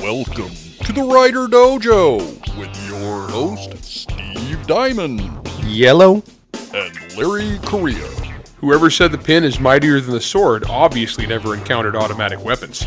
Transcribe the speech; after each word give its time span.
Welcome 0.00 0.50
to 0.84 0.92
the 0.94 1.02
Writer 1.02 1.46
Dojo 1.46 2.18
with 2.58 2.88
your 2.88 3.28
host, 3.28 3.84
Steve 3.84 4.66
Diamond 4.66 5.20
Yellow. 5.62 6.22
and 6.74 7.16
Larry 7.18 7.58
Correia. 7.64 8.06
Whoever 8.56 8.88
said 8.88 9.12
the 9.12 9.18
pen 9.18 9.44
is 9.44 9.60
mightier 9.60 10.00
than 10.00 10.12
the 10.14 10.20
sword 10.20 10.64
obviously 10.68 11.26
never 11.26 11.54
encountered 11.54 11.94
automatic 11.96 12.42
weapons. 12.42 12.86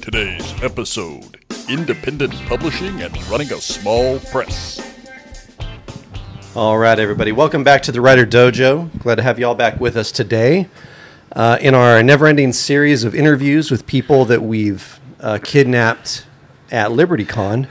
Today's 0.00 0.54
episode 0.62 1.38
Independent 1.68 2.34
Publishing 2.46 3.02
and 3.02 3.16
Running 3.28 3.52
a 3.52 3.56
Small 3.56 4.20
Press. 4.20 4.80
All 6.54 6.78
right, 6.78 6.98
everybody. 7.00 7.32
Welcome 7.32 7.64
back 7.64 7.82
to 7.82 7.92
the 7.92 8.00
Writer 8.00 8.26
Dojo. 8.26 8.96
Glad 9.00 9.16
to 9.16 9.22
have 9.22 9.40
you 9.40 9.46
all 9.46 9.54
back 9.56 9.80
with 9.80 9.96
us 9.96 10.12
today 10.12 10.68
uh, 11.32 11.58
in 11.60 11.74
our 11.74 12.00
never 12.02 12.26
ending 12.28 12.52
series 12.52 13.02
of 13.02 13.12
interviews 13.14 13.70
with 13.72 13.86
people 13.86 14.24
that 14.26 14.42
we've 14.42 15.00
uh, 15.22 15.38
kidnapped 15.42 16.26
at 16.70 16.90
LibertyCon. 16.90 17.66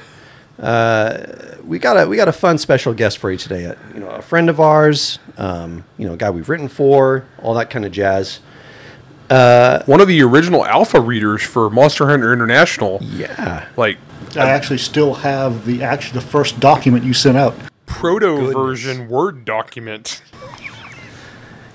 Uh, 0.59 1.55
we 1.66 1.80
got 1.80 1.98
a 1.98 2.08
we 2.08 2.16
got 2.16 2.28
a 2.28 2.32
fun 2.34 2.58
special 2.58 2.94
guest 2.94 3.18
for 3.18 3.32
you 3.32 3.38
today. 3.38 3.66
Uh, 3.66 3.76
you 3.94 4.00
know, 4.00 4.09
a 4.09 4.22
friend 4.22 4.50
of 4.50 4.59
ours. 4.59 5.20
Um, 5.38 5.84
you 5.98 6.08
know, 6.08 6.14
a 6.14 6.18
guy 6.18 6.30
we've 6.30 6.50
written 6.50 6.68
for, 6.68 7.26
all 7.42 7.54
that 7.56 7.70
kind 7.70 7.86
of 7.86 7.92
jazz. 7.92 8.40
One 9.30 10.02
of 10.02 10.08
the 10.08 10.22
original 10.22 10.66
alpha 10.66 11.00
readers 11.00 11.42
for 11.42 11.70
Monster 11.70 12.08
Hunter 12.09 12.34
International, 12.34 13.00
Yeah. 13.02 13.66
like 13.78 13.98
I 14.36 14.50
actually 14.50 14.78
still 14.80 15.14
have 15.16 15.66
the 15.66 15.81
actually 15.84 16.20
the 16.20 16.26
first 16.28 16.59
document 16.59 17.04
you 17.06 17.14
sent 17.14 17.38
out. 17.38 17.56
proto 17.86 18.52
version 18.54 19.08
Word 19.09 19.45
document. 19.45 20.22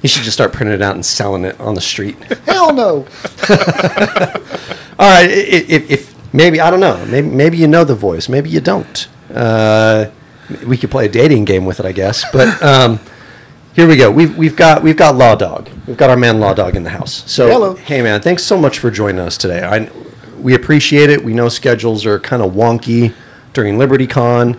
You 0.02 0.08
should 0.08 0.22
just 0.22 0.34
start 0.36 0.52
printing 0.52 0.74
it 0.74 0.82
out 0.82 0.94
and 0.94 1.04
selling 1.04 1.44
it 1.44 1.58
on 1.58 1.74
the 1.74 1.80
street. 1.80 2.16
Hell 2.44 2.72
no! 2.72 3.06
All 4.98 5.10
right, 5.10 5.30
if, 5.30 5.90
if, 5.90 6.34
maybe 6.34 6.60
I 6.60 6.70
don't 6.70 6.80
know, 6.80 7.04
maybe 7.06 7.28
maybe 7.28 7.56
you 7.58 7.68
know 7.68 7.84
the 7.84 7.94
voice, 7.94 8.28
maybe 8.28 8.48
you 8.48 8.60
don't. 8.60 9.08
Uh, 9.32 10.10
we 10.66 10.76
could 10.76 10.90
play 10.90 11.06
a 11.06 11.08
dating 11.08 11.44
game 11.44 11.64
with 11.64 11.80
it, 11.80 11.86
I 11.86 11.92
guess. 11.92 12.24
But 12.32 12.62
um, 12.62 13.00
here 13.74 13.86
we 13.86 13.96
go. 13.96 14.10
We've 14.10 14.36
we've 14.36 14.56
got 14.56 14.82
we've 14.82 14.96
got 14.96 15.16
Law 15.16 15.34
Dog. 15.34 15.68
We've 15.86 15.96
got 15.96 16.08
our 16.08 16.16
man 16.16 16.40
Law 16.40 16.54
Dog 16.54 16.76
in 16.76 16.82
the 16.82 16.90
house. 16.90 17.30
So 17.30 17.48
Hello. 17.48 17.74
hey 17.74 18.00
man, 18.00 18.22
thanks 18.22 18.42
so 18.42 18.58
much 18.58 18.78
for 18.78 18.90
joining 18.90 19.20
us 19.20 19.36
today. 19.36 19.62
I 19.62 19.90
we 20.38 20.54
appreciate 20.54 21.10
it. 21.10 21.24
We 21.24 21.34
know 21.34 21.48
schedules 21.48 22.06
are 22.06 22.18
kind 22.18 22.42
of 22.42 22.52
wonky 22.52 23.14
during 23.52 23.76
LibertyCon. 23.76 24.58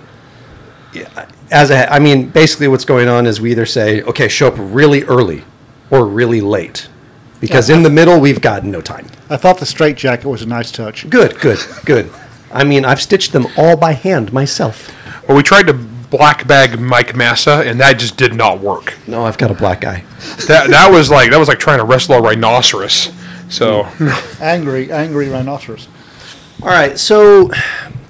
As 1.50 1.70
a, 1.72 1.92
I 1.92 2.00
mean, 2.00 2.30
basically, 2.30 2.68
what's 2.68 2.84
going 2.84 3.08
on 3.08 3.26
is 3.26 3.40
we 3.40 3.52
either 3.52 3.66
say, 3.66 4.02
okay, 4.02 4.28
show 4.28 4.48
up 4.48 4.56
really 4.58 5.04
early 5.04 5.44
or 5.90 6.06
really 6.06 6.42
late, 6.42 6.90
because 7.40 7.70
in 7.70 7.84
the 7.84 7.90
middle 7.90 8.20
we've 8.20 8.42
got 8.42 8.64
no 8.64 8.82
time. 8.82 9.08
I 9.30 9.38
thought 9.38 9.60
the 9.60 9.66
straight 9.66 9.98
jacket 9.98 10.28
was 10.28 10.42
a 10.42 10.46
nice 10.48 10.72
touch. 10.72 11.10
Good, 11.10 11.40
good, 11.40 11.60
good. 11.86 12.12
I 12.52 12.64
mean, 12.64 12.86
I've 12.86 13.02
stitched 13.02 13.34
them 13.34 13.48
all 13.58 13.76
by 13.76 13.92
hand 13.94 14.32
myself. 14.32 14.92
Well, 15.28 15.36
we 15.36 15.44
tried 15.44 15.68
to 15.68 15.74
black 15.74 16.48
bag 16.48 16.80
Mike 16.80 17.16
Massa, 17.16 17.64
and 17.66 17.80
that 17.80 18.00
just 18.00 18.18
did 18.18 18.34
not 18.34 18.60
work. 18.60 18.98
No, 19.08 19.26
I've 19.26 19.38
got 19.38 19.52
a 19.52 19.54
black 19.54 19.84
eye. 19.84 20.04
That 20.48 20.70
that 20.70 20.90
was 20.92 21.10
like 21.10 21.32
that 21.32 21.38
was 21.38 21.48
like 21.48 21.60
trying 21.60 21.80
to 21.80 21.84
wrestle 21.86 22.16
a 22.16 22.22
rhinoceros. 22.22 23.12
So 23.50 23.88
Angry, 24.42 24.92
angry 24.92 25.30
rhinoceros. 25.30 25.88
All 26.62 26.70
right, 26.70 26.98
so 26.98 27.52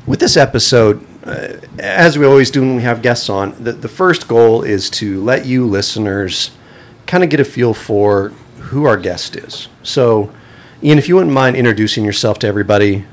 with 0.06 0.19
this 0.19 0.38
episode, 0.38 1.06
uh, 1.25 1.58
as 1.80 2.17
we 2.17 2.25
always 2.25 2.50
do 2.50 2.62
when 2.62 2.78
we 2.78 2.81
have 2.84 3.02
guests 3.02 3.30
on, 3.30 3.62
the, 3.62 3.73
the 3.73 3.89
first 3.89 4.28
goal 4.28 4.64
is 4.64 4.89
to 4.91 5.22
let 5.22 5.45
you 5.45 5.66
listeners 5.66 6.52
kind 7.08 7.23
of 7.23 7.30
get 7.30 7.39
a 7.41 7.45
feel 7.45 7.73
for 7.73 8.31
who 8.68 8.86
our 8.86 8.98
guest 8.98 9.36
is. 9.36 9.68
So, 9.84 10.32
Ian, 10.84 10.98
if 10.98 11.08
you 11.08 11.16
wouldn't 11.16 11.34
mind 11.34 11.56
introducing 11.56 12.06
yourself 12.06 12.40
to 12.40 12.48
everybody, 12.48 13.06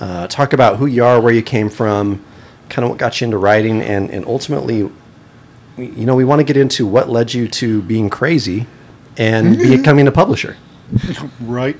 uh, 0.00 0.26
talk 0.26 0.52
about 0.52 0.78
who 0.78 0.86
you 0.86 1.04
are, 1.04 1.20
where 1.20 1.32
you 1.32 1.42
came 1.42 1.70
from, 1.70 2.24
kind 2.68 2.84
of 2.84 2.90
what 2.90 2.98
got 2.98 3.20
you 3.20 3.26
into 3.26 3.38
writing, 3.38 3.80
and, 3.80 4.10
and 4.10 4.24
ultimately, 4.26 4.78
you 5.76 6.06
know, 6.06 6.14
we 6.14 6.24
want 6.24 6.40
to 6.40 6.44
get 6.44 6.56
into 6.56 6.86
what 6.86 7.08
led 7.08 7.32
you 7.34 7.46
to 7.48 7.82
being 7.82 8.10
crazy 8.10 8.66
and 9.16 9.56
becoming 9.58 10.06
a 10.06 10.12
publisher. 10.12 10.56
Right. 11.40 11.76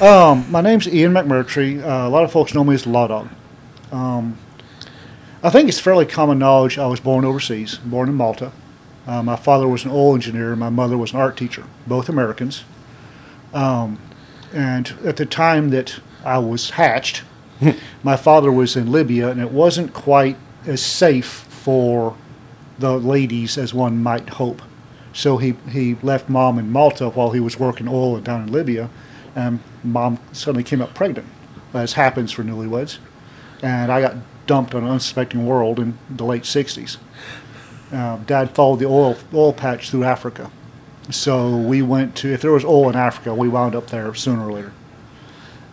Um, 0.00 0.50
my 0.50 0.60
name's 0.60 0.86
Ian 0.88 1.12
McMurtry. 1.12 1.82
Uh, 1.82 2.08
a 2.08 2.10
lot 2.10 2.24
of 2.24 2.32
folks 2.32 2.54
know 2.54 2.64
me 2.64 2.74
as 2.74 2.86
Law 2.86 3.06
Dog. 3.06 3.28
Um, 3.90 4.38
I 5.42 5.50
think 5.50 5.68
it's 5.68 5.80
fairly 5.80 6.06
common 6.06 6.38
knowledge 6.38 6.78
I 6.78 6.86
was 6.86 7.00
born 7.00 7.24
overseas, 7.24 7.76
born 7.78 8.08
in 8.08 8.14
Malta. 8.14 8.52
Uh, 9.06 9.22
my 9.22 9.36
father 9.36 9.68
was 9.68 9.84
an 9.84 9.90
oil 9.90 10.14
engineer, 10.14 10.56
my 10.56 10.70
mother 10.70 10.96
was 10.96 11.12
an 11.12 11.18
art 11.20 11.36
teacher, 11.36 11.64
both 11.86 12.08
Americans. 12.08 12.64
Um, 13.52 13.98
and 14.52 14.94
at 15.04 15.16
the 15.16 15.26
time 15.26 15.70
that 15.70 16.00
I 16.24 16.38
was 16.38 16.70
hatched, 16.70 17.22
my 18.02 18.16
father 18.16 18.50
was 18.50 18.76
in 18.76 18.90
Libya, 18.90 19.28
and 19.28 19.40
it 19.40 19.50
wasn't 19.50 19.92
quite 19.92 20.36
as 20.66 20.82
safe 20.82 21.26
for 21.26 22.16
the 22.78 22.98
ladies 22.98 23.58
as 23.58 23.74
one 23.74 24.02
might 24.02 24.30
hope. 24.30 24.62
So 25.12 25.36
he, 25.36 25.54
he 25.70 25.96
left 26.02 26.28
mom 26.28 26.58
in 26.58 26.72
Malta 26.72 27.10
while 27.10 27.30
he 27.30 27.40
was 27.40 27.58
working 27.58 27.86
oil 27.86 28.18
down 28.20 28.42
in 28.42 28.52
Libya, 28.52 28.90
and 29.36 29.60
mom 29.82 30.18
suddenly 30.32 30.64
came 30.64 30.80
up 30.80 30.94
pregnant, 30.94 31.28
as 31.72 31.92
happens 31.92 32.32
for 32.32 32.42
newlyweds. 32.42 32.98
And 33.62 33.92
I 33.92 34.00
got 34.00 34.16
dumped 34.46 34.74
on 34.74 34.84
an 34.84 34.90
unsuspecting 34.90 35.46
world 35.46 35.78
in 35.78 35.98
the 36.10 36.24
late 36.24 36.42
60s. 36.42 36.96
Uh, 37.92 38.16
Dad 38.18 38.50
followed 38.50 38.78
the 38.78 38.86
oil, 38.86 39.16
oil 39.32 39.52
patch 39.52 39.90
through 39.90 40.04
Africa. 40.04 40.50
So 41.10 41.56
we 41.56 41.82
went 41.82 42.16
to, 42.16 42.32
if 42.32 42.40
there 42.40 42.52
was 42.52 42.64
oil 42.64 42.88
in 42.88 42.96
Africa, 42.96 43.34
we 43.34 43.48
wound 43.48 43.74
up 43.74 43.88
there 43.88 44.14
sooner 44.14 44.46
or 44.46 44.52
later. 44.52 44.72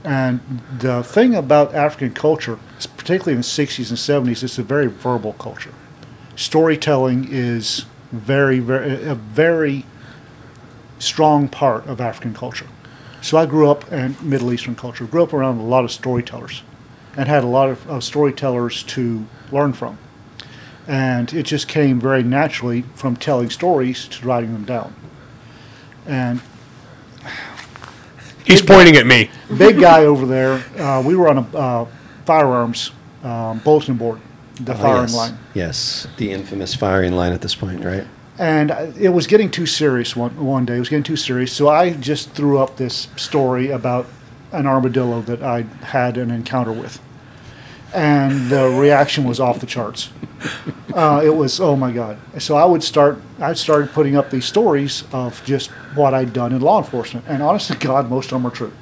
And 0.03 0.41
the 0.79 1.03
thing 1.03 1.35
about 1.35 1.73
African 1.75 2.13
culture, 2.13 2.59
particularly 2.97 3.33
in 3.33 3.39
the 3.39 3.43
60s 3.43 3.89
and 3.89 4.27
70s, 4.27 4.43
it's 4.43 4.57
a 4.57 4.63
very 4.63 4.87
verbal 4.87 5.33
culture. 5.33 5.73
Storytelling 6.35 7.27
is 7.29 7.85
very, 8.11 8.59
very, 8.59 9.03
a 9.05 9.15
very 9.15 9.85
strong 10.99 11.47
part 11.47 11.85
of 11.87 12.01
African 12.01 12.33
culture. 12.33 12.67
So 13.21 13.37
I 13.37 13.45
grew 13.45 13.69
up 13.69 13.91
in 13.91 14.15
Middle 14.21 14.51
Eastern 14.51 14.75
culture, 14.75 15.05
grew 15.05 15.23
up 15.23 15.33
around 15.33 15.59
a 15.59 15.63
lot 15.63 15.83
of 15.83 15.91
storytellers, 15.91 16.63
and 17.15 17.27
had 17.27 17.43
a 17.43 17.47
lot 17.47 17.69
of, 17.69 17.87
of 17.89 18.03
storytellers 18.03 18.83
to 18.83 19.25
learn 19.51 19.73
from. 19.73 19.97
And 20.91 21.31
it 21.33 21.43
just 21.43 21.69
came 21.69 22.01
very 22.01 22.21
naturally 22.21 22.81
from 22.95 23.15
telling 23.15 23.49
stories 23.49 24.09
to 24.09 24.27
writing 24.27 24.51
them 24.51 24.65
down. 24.65 24.93
And 26.05 26.41
he's 28.45 28.61
pointing 28.61 28.97
at 28.97 29.05
me. 29.05 29.29
big 29.57 29.79
guy 29.79 30.03
over 30.03 30.25
there. 30.25 30.61
Uh, 30.77 31.01
we 31.01 31.15
were 31.15 31.29
on 31.29 31.37
a 31.37 31.57
uh, 31.57 31.87
firearms 32.25 32.91
um, 33.23 33.59
bulletin 33.59 33.95
board, 33.95 34.19
the 34.59 34.75
firing 34.75 34.97
Oh, 34.97 35.01
yes. 35.03 35.15
line, 35.15 35.37
Yes, 35.53 36.07
the 36.17 36.31
infamous 36.31 36.75
firing 36.75 37.13
line 37.13 37.31
at 37.31 37.41
this 37.41 37.55
point, 37.55 37.85
right? 37.85 38.05
and 38.39 38.71
uh, 38.71 38.91
it 38.99 39.09
was 39.09 39.27
getting 39.27 39.49
too 39.51 39.65
serious 39.67 40.15
one 40.15 40.31
one 40.43 40.65
day. 40.65 40.75
It 40.75 40.79
was 40.79 40.89
getting 40.89 41.03
too 41.03 41.15
serious, 41.15 41.53
so 41.53 41.69
I 41.69 41.91
just 41.93 42.31
threw 42.31 42.57
up 42.59 42.75
this 42.77 43.07
story 43.15 43.69
about 43.69 44.07
an 44.51 44.65
armadillo 44.67 45.21
that 45.21 45.41
I 45.43 45.61
had 45.83 46.17
an 46.17 46.31
encounter 46.31 46.71
with, 46.73 46.99
and 47.93 48.49
the 48.49 48.69
reaction 48.69 49.23
was 49.23 49.39
off 49.39 49.59
the 49.59 49.65
charts. 49.65 50.09
Uh, 50.93 51.21
it 51.23 51.29
was 51.29 51.59
oh 51.59 51.75
my 51.75 51.91
god! 51.91 52.17
So 52.39 52.55
I 52.55 52.65
would 52.65 52.83
start. 52.83 53.21
I 53.39 53.53
started 53.53 53.91
putting 53.91 54.15
up 54.15 54.29
these 54.31 54.45
stories 54.45 55.03
of 55.11 55.43
just 55.45 55.69
what 55.95 56.13
I'd 56.13 56.33
done 56.33 56.51
in 56.51 56.61
law 56.61 56.79
enforcement, 56.79 57.25
and 57.27 57.43
honestly, 57.43 57.75
God, 57.79 58.09
most 58.09 58.31
of 58.31 58.41
them 58.41 58.45
are 58.47 58.51
true. 58.51 58.73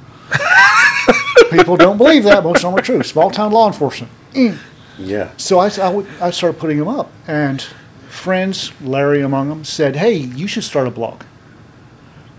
People 1.50 1.76
don't 1.76 1.96
believe 1.98 2.24
that. 2.24 2.44
Most 2.44 2.58
of 2.58 2.62
them 2.70 2.74
are 2.74 2.82
true. 2.82 3.02
Small 3.02 3.30
town 3.30 3.52
law 3.52 3.66
enforcement. 3.66 4.12
Yeah. 4.98 5.32
So 5.36 5.58
I, 5.58 5.70
I, 5.80 5.88
would, 5.88 6.06
I 6.20 6.30
started 6.30 6.60
putting 6.60 6.78
them 6.78 6.88
up, 6.88 7.10
and 7.26 7.62
friends, 8.08 8.72
Larry 8.80 9.20
among 9.20 9.48
them, 9.48 9.64
said, 9.64 9.96
"Hey, 9.96 10.14
you 10.14 10.46
should 10.46 10.64
start 10.64 10.86
a 10.86 10.90
blog." 10.90 11.22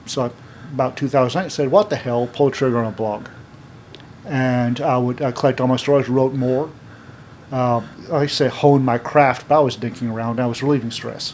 So 0.06 0.24
I, 0.24 0.32
about 0.74 0.98
2008, 0.98 1.46
I 1.46 1.48
said, 1.50 1.72
"What 1.72 1.90
the 1.90 1.96
hell? 1.96 2.28
Pull 2.28 2.50
the 2.50 2.56
trigger 2.56 2.80
on 2.80 2.86
a 2.86 2.92
blog." 2.92 3.28
And 4.26 4.80
I 4.80 4.98
would 4.98 5.22
I 5.22 5.32
collect 5.32 5.60
all 5.60 5.68
my 5.68 5.78
stories, 5.78 6.10
wrote 6.10 6.34
more. 6.34 6.70
Uh, 7.52 7.82
I 8.12 8.28
say 8.28 8.48
hone 8.48 8.86
my 8.86 8.98
craft, 8.98 9.48
but 9.48 9.58
I 9.58 9.60
was 9.60 9.76
dinking 9.76 10.12
around. 10.12 10.40
I 10.40 10.46
was 10.46 10.64
relieving 10.64 10.92
stress. 10.92 11.34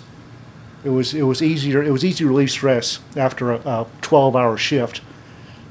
It 0.84 0.90
was 0.90 1.14
it 1.14 1.24
was 1.24 1.42
easier. 1.42 1.84
It 1.84 1.92
was 1.92 2.06
easy 2.06 2.20
to 2.20 2.28
relieve 2.28 2.52
stress 2.52 3.00
after 3.16 3.52
a, 3.52 3.58
a 3.58 3.88
12-hour 4.02 4.58
shift 4.58 5.02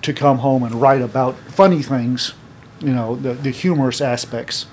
to 0.03 0.13
come 0.13 0.39
home 0.39 0.63
and 0.63 0.75
write 0.75 1.03
about 1.03 1.37
funny 1.37 1.83
things, 1.83 2.35
you 2.81 2.93
know, 2.93 3.17
the, 3.17 3.35
the 3.35 3.51
humorous 3.51 4.01
aspects. 4.01 4.67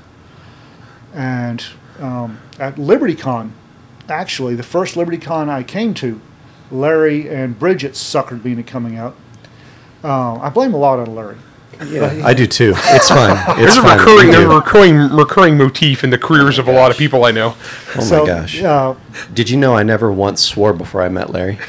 And 1.14 1.66
um, 2.00 2.40
at 2.60 2.76
LibertyCon, 2.76 3.52
actually, 4.10 4.56
the 4.56 4.64
first 4.64 4.96
LibertyCon 4.96 5.50
I 5.50 5.64
came 5.64 5.94
to, 5.96 6.20
Larry 6.72 7.30
and 7.30 7.58
Bridget 7.58 7.94
suckered 7.94 8.44
me 8.44 8.52
into 8.52 8.64
coming 8.64 8.96
out. 8.96 9.16
Uh, 10.04 10.36
I 10.36 10.50
blame 10.50 10.74
a 10.74 10.78
lot 10.78 11.00
on 11.00 11.16
Larry. 11.16 11.38
Yeah, 11.88 12.22
I 12.26 12.34
do 12.34 12.46
too. 12.48 12.74
It's 12.76 13.10
fine. 13.10 13.38
It's 13.64 13.76
There's 13.76 13.78
a 13.78 13.82
fine. 13.82 13.98
recurring, 13.98 14.28
We 14.28 14.34
there's 14.34 14.46
a 14.46 14.50
do. 14.50 14.56
recurring, 14.56 14.98
recurring 15.10 15.58
motif 15.58 16.04
in 16.04 16.10
the 16.10 16.18
careers 16.18 16.58
of 16.60 16.68
a 16.68 16.72
lot 16.72 16.92
of 16.92 16.98
people 16.98 17.26
I 17.26 17.32
know. 17.32 17.56
Oh 17.96 18.02
so, 18.02 18.22
my 18.22 18.28
gosh! 18.28 18.62
Uh, 18.62 18.96
Did 19.34 19.50
you 19.50 19.58
know 19.58 19.76
I 19.76 19.84
never 19.84 20.12
once 20.12 20.42
swore 20.42 20.74
before 20.74 21.02
I 21.02 21.10
met 21.10 21.30
Larry? 21.30 21.60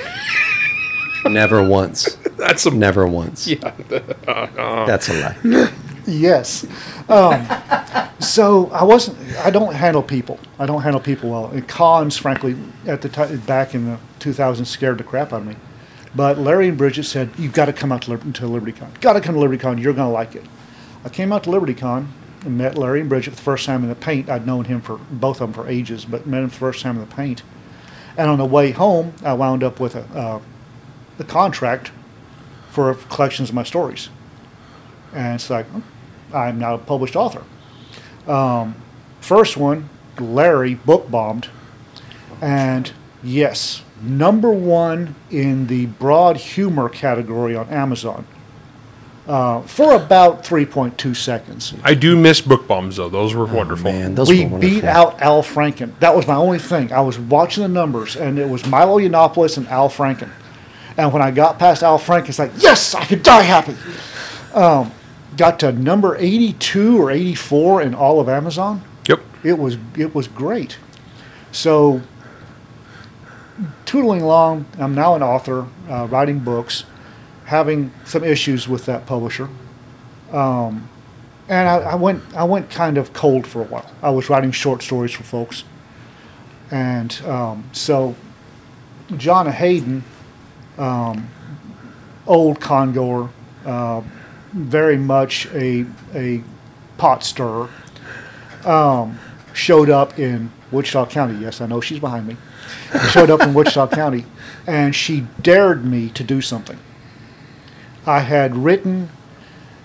never 1.25 1.63
once. 1.63 2.15
That's 2.37 2.63
some. 2.63 2.79
Never 2.79 3.07
once. 3.07 3.47
Yeah. 3.47 3.73
That's 4.87 5.09
a 5.09 5.15
lie. 5.43 5.71
Yes. 6.07 6.67
Um, 7.09 7.47
so 8.21 8.69
I 8.71 8.85
wasn't. 8.85 9.17
I 9.39 9.51
don't 9.51 9.75
handle 9.75 10.03
people. 10.03 10.39
I 10.59 10.67
don't 10.67 10.83
handle 10.83 11.01
people 11.01 11.31
well. 11.31 11.47
And 11.47 11.67
cons, 11.67 12.17
frankly, 12.17 12.57
at 12.87 13.01
the 13.03 13.09
time 13.09 13.39
back 13.41 13.75
in 13.75 13.87
the 13.87 13.99
2000s, 14.21 14.67
scared 14.67 14.99
the 14.99 15.05
crap 15.05 15.33
out 15.33 15.41
of 15.41 15.47
me. 15.47 15.57
But 16.15 16.39
Larry 16.39 16.69
and 16.69 16.79
Bridget 16.79 17.05
said, 17.05 17.31
"You've 17.37 17.53
got 17.53 17.67
to 17.67 17.73
come 17.73 17.91
out 17.91 18.03
to, 18.03 18.11
Liber- 18.11 18.33
to 18.33 18.43
LibertyCon. 18.43 19.01
Got 19.01 19.15
to 19.15 19.21
come 19.21 19.35
to 19.35 19.41
LibertyCon. 19.41 19.83
You're 19.83 19.93
going 19.93 20.09
to 20.09 20.13
like 20.13 20.35
it." 20.35 20.45
I 21.05 21.09
came 21.09 21.33
out 21.33 21.45
to 21.45 21.51
LibertyCon 21.51 22.07
and 22.45 22.59
met 22.59 22.79
Larry 22.79 23.01
and 23.01 23.09
Bridget 23.09 23.31
for 23.31 23.37
the 23.37 23.43
first 23.43 23.67
time 23.67 23.83
in 23.83 23.89
the 23.89 23.95
paint. 23.95 24.29
I'd 24.29 24.47
known 24.47 24.65
him 24.65 24.81
for 24.81 24.99
both 25.11 25.41
of 25.41 25.53
them 25.53 25.65
for 25.65 25.69
ages, 25.69 26.05
but 26.05 26.27
met 26.27 26.43
him 26.43 26.49
for 26.51 26.55
the 26.55 26.61
first 26.61 26.83
time 26.83 26.97
in 26.97 27.01
the 27.07 27.15
paint. 27.15 27.43
And 28.17 28.31
on 28.31 28.39
the 28.39 28.45
way 28.45 28.71
home, 28.71 29.13
I 29.25 29.33
wound 29.35 29.65
up 29.65 29.81
with 29.81 29.97
a, 29.97 30.05
uh, 30.17 30.41
a 31.19 31.25
contract 31.25 31.91
for 32.71 32.95
collections 32.95 33.51
of 33.51 33.55
my 33.55 33.63
stories. 33.63 34.09
And 35.13 35.37
it's 35.37 35.49
like, 35.51 35.67
I'm 36.33 36.59
now 36.59 36.75
a 36.75 36.79
published 36.79 37.17
author. 37.17 37.45
Um, 38.27 38.75
first 39.21 39.57
one, 39.57 39.89
Larry 40.19 40.75
book 40.75 41.11
bombed. 41.11 41.49
And 42.41 42.93
yes, 43.23 43.84
number 44.00 44.50
one 44.50 45.14
in 45.31 45.67
the 45.67 45.87
broad 45.87 46.37
humor 46.37 46.88
category 46.88 47.55
on 47.56 47.69
Amazon 47.69 48.26
uh, 49.26 49.62
for 49.62 49.94
about 49.94 50.44
3.2 50.44 51.17
seconds. 51.17 51.75
I 51.82 51.94
do 51.94 52.17
miss 52.17 52.41
book 52.41 52.67
bombs 52.69 52.96
though; 52.96 53.08
those 53.08 53.35
were 53.35 53.46
wonderful. 53.46 53.85
Man, 53.85 54.14
those 54.14 54.29
we 54.29 54.44
were 54.46 54.58
beat 54.58 54.85
out 54.85 55.20
Al 55.23 55.43
Franken. 55.43 55.99
That 56.00 56.14
was 56.14 56.26
my 56.26 56.35
only 56.35 56.58
thing. 56.58 56.93
I 56.93 57.00
was 57.00 57.19
watching 57.19 57.62
the 57.62 57.69
numbers, 57.69 58.17
and 58.17 58.38
it 58.38 58.49
was 58.49 58.67
Milo 58.67 58.99
Yiannopoulos 58.99 59.56
and 59.56 59.67
Al 59.69 59.88
Franken. 59.88 60.31
And 60.96 61.12
when 61.12 61.23
I 61.23 61.31
got 61.31 61.58
past 61.58 61.82
Al 61.82 61.99
Franken, 61.99 62.29
it's 62.29 62.38
like, 62.38 62.52
yes, 62.58 62.94
I 62.94 63.05
could 63.05 63.23
die 63.23 63.43
happy. 63.43 63.75
Um, 64.52 64.93
got 65.37 65.58
to 65.61 65.73
number 65.73 66.17
82 66.17 67.00
or 67.00 67.11
84 67.11 67.82
in 67.82 67.94
all 67.94 68.20
of 68.20 68.29
Amazon. 68.29 68.82
Yep. 69.08 69.20
It 69.43 69.58
was 69.58 69.79
it 69.96 70.14
was 70.14 70.29
great. 70.29 70.79
So, 71.50 72.02
tootling 73.85 74.23
along, 74.23 74.67
I'm 74.79 74.95
now 74.95 75.15
an 75.15 75.23
author, 75.23 75.67
uh, 75.89 76.06
writing 76.06 76.41
books, 76.41 76.85
having 77.45 77.93
some 78.05 78.25
issues 78.25 78.69
with 78.69 78.87
that 78.87 79.06
publisher. 79.06 79.49
Um, 80.33 80.89
and 81.49 81.69
I, 81.69 81.77
I 81.77 81.95
went 81.95 82.23
I 82.35 82.45
went 82.45 82.71
kind 82.71 82.97
of 82.99 83.12
cold 83.12 83.47
for 83.47 83.61
a 83.61 83.65
while. 83.67 83.91
I 84.03 84.11
was 84.11 84.31
writing 84.31 84.51
short 84.51 84.83
stories 84.83 85.12
for 85.12 85.23
folks, 85.23 85.65
and 86.71 87.21
um, 87.27 87.65
so 87.73 88.17
Jonna 89.09 89.53
Hayden, 89.53 90.05
um, 90.79 91.29
old 92.27 92.61
congoer, 92.61 93.29
uh, 93.67 94.03
very 94.53 94.97
much 94.97 95.47
a 95.53 95.85
a 96.15 96.43
pot 96.97 97.23
stirrer, 97.23 97.69
um, 98.65 99.19
showed 99.53 99.91
up 99.91 100.19
in 100.19 100.51
Wichita 100.73 101.06
County. 101.06 101.39
Yes, 101.39 101.61
I 101.61 101.67
know 101.67 101.83
she's 101.83 102.01
behind 102.01 102.27
me. 102.27 102.37
Showed 103.11 103.31
up 103.31 103.41
in 103.41 103.55
Wichita 103.55 103.89
County, 103.95 104.25
and 104.67 104.95
she 104.95 105.27
dared 105.41 105.85
me 105.85 106.09
to 106.11 106.25
do 106.25 106.41
something. 106.41 106.79
I 108.07 108.21
had 108.21 108.57
written 108.57 109.11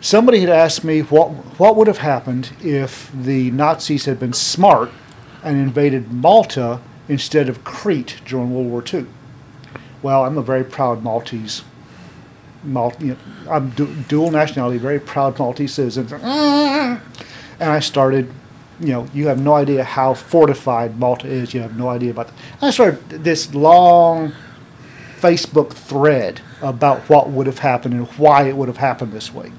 somebody 0.02 0.40
had 0.40 0.50
asked 0.50 0.84
me 0.84 1.02
what 1.02 1.30
what 1.60 1.76
would 1.76 1.88
have 1.88 2.00
happened 2.00 2.52
if 2.62 3.12
the 3.14 3.52
Nazis 3.52 4.06
had 4.06 4.20
been 4.20 4.34
smart 4.34 4.92
and 5.44 5.58
invaded 5.58 6.12
Malta 6.12 6.80
instead 7.08 7.50
of 7.50 7.64
Crete 7.64 8.22
during 8.26 8.54
World 8.54 8.68
War 8.68 8.84
II. 8.94 9.06
Well, 10.02 10.24
I'm 10.26 10.38
a 10.38 10.42
very 10.42 10.64
proud 10.64 11.04
Maltese. 11.04 11.64
Mal, 12.64 12.94
you 13.00 13.08
know, 13.08 13.18
I'm 13.50 13.70
du- 13.72 13.94
dual 14.08 14.32
nationality, 14.32 14.78
very 14.78 15.00
proud 15.00 15.40
Maltese 15.40 15.74
citizen. 15.74 16.08
And 16.22 17.02
I 17.72 17.80
started, 17.80 18.32
you 18.80 18.94
know, 18.94 19.08
you 19.14 19.28
have 19.28 19.40
no 19.40 19.54
idea 19.54 19.84
how 19.84 20.14
fortified 20.14 20.98
Malta 21.00 21.28
is. 21.28 21.54
You 21.54 21.62
have 21.62 21.78
no 21.78 21.90
idea 21.90 22.12
about 22.12 22.28
that. 22.28 22.36
I 22.62 22.72
started 22.72 23.10
this 23.10 23.54
long 23.54 24.34
Facebook 25.20 25.74
thread 25.74 26.42
about 26.62 27.02
what 27.10 27.30
would 27.30 27.48
have 27.48 27.60
happened 27.60 27.94
and 27.94 28.08
why 28.10 28.48
it 28.48 28.56
would 28.56 28.68
have 28.68 28.78
happened 28.78 29.12
this 29.12 29.34
way. 29.34 29.52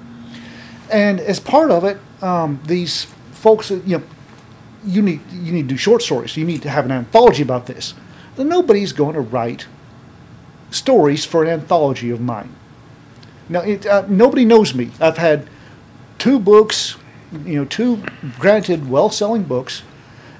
And 0.90 1.20
as 1.20 1.38
part 1.38 1.70
of 1.70 1.84
it, 1.84 1.98
um, 2.22 2.60
these 2.66 3.04
folks, 3.32 3.70
you 3.70 3.98
know, 3.98 4.02
you 4.84 5.02
need 5.02 5.20
you 5.30 5.52
need 5.52 5.68
to 5.68 5.74
do 5.74 5.76
short 5.76 6.02
stories. 6.02 6.36
You 6.36 6.44
need 6.44 6.62
to 6.62 6.70
have 6.70 6.84
an 6.84 6.92
anthology 6.92 7.42
about 7.42 7.66
this. 7.66 7.94
Nobody's 8.38 8.92
going 8.92 9.14
to 9.14 9.20
write 9.20 9.66
stories 10.70 11.26
for 11.26 11.42
an 11.42 11.50
anthology 11.50 12.10
of 12.10 12.20
mine. 12.20 12.54
Now, 13.48 13.60
it, 13.60 13.84
uh, 13.84 14.04
nobody 14.08 14.44
knows 14.44 14.74
me. 14.74 14.92
I've 15.00 15.18
had 15.18 15.48
two 16.18 16.38
books, 16.38 16.96
you 17.32 17.56
know, 17.56 17.64
two 17.64 18.02
granted 18.38 18.90
well-selling 18.90 19.44
books, 19.44 19.82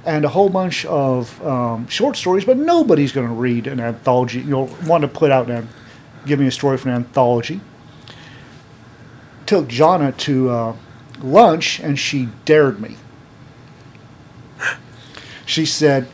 and 0.04 0.24
a 0.24 0.28
whole 0.28 0.48
bunch 0.48 0.84
of 0.86 1.44
um, 1.46 1.86
short 1.88 2.16
stories. 2.16 2.44
But 2.44 2.56
nobody's 2.56 3.12
going 3.12 3.28
to 3.28 3.34
read 3.34 3.66
an 3.66 3.80
anthology. 3.80 4.40
You 4.40 4.50
know, 4.50 4.76
want 4.86 5.02
to 5.02 5.08
put 5.08 5.30
out 5.30 5.50
an, 5.50 5.68
give 6.26 6.38
me 6.38 6.46
a 6.46 6.50
story 6.50 6.78
for 6.78 6.88
an 6.88 6.94
anthology 6.94 7.60
took 9.50 9.66
Jana 9.66 10.12
to 10.12 10.48
uh, 10.48 10.76
lunch 11.20 11.80
and 11.80 11.98
she 11.98 12.28
dared 12.44 12.80
me. 12.80 12.96
She 15.44 15.66
said, 15.66 16.06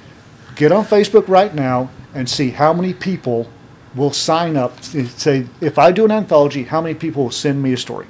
Get 0.55 0.73
on 0.73 0.87
Facebook 0.87 1.29
right 1.29 1.55
now 1.55 1.91
and 2.15 2.31
see 2.31 2.49
how 2.49 2.73
many 2.73 2.95
people 2.95 3.51
will 3.95 4.15
sign 4.15 4.57
up. 4.57 4.83
Say, 4.83 5.49
if 5.61 5.79
I 5.79 5.93
do 5.93 6.07
an 6.07 6.11
anthology, 6.11 6.65
how 6.65 6.81
many 6.81 6.95
people 6.95 7.25
will 7.25 7.31
send 7.31 7.63
me 7.63 7.75
a 7.75 7.77
story? 7.77 8.07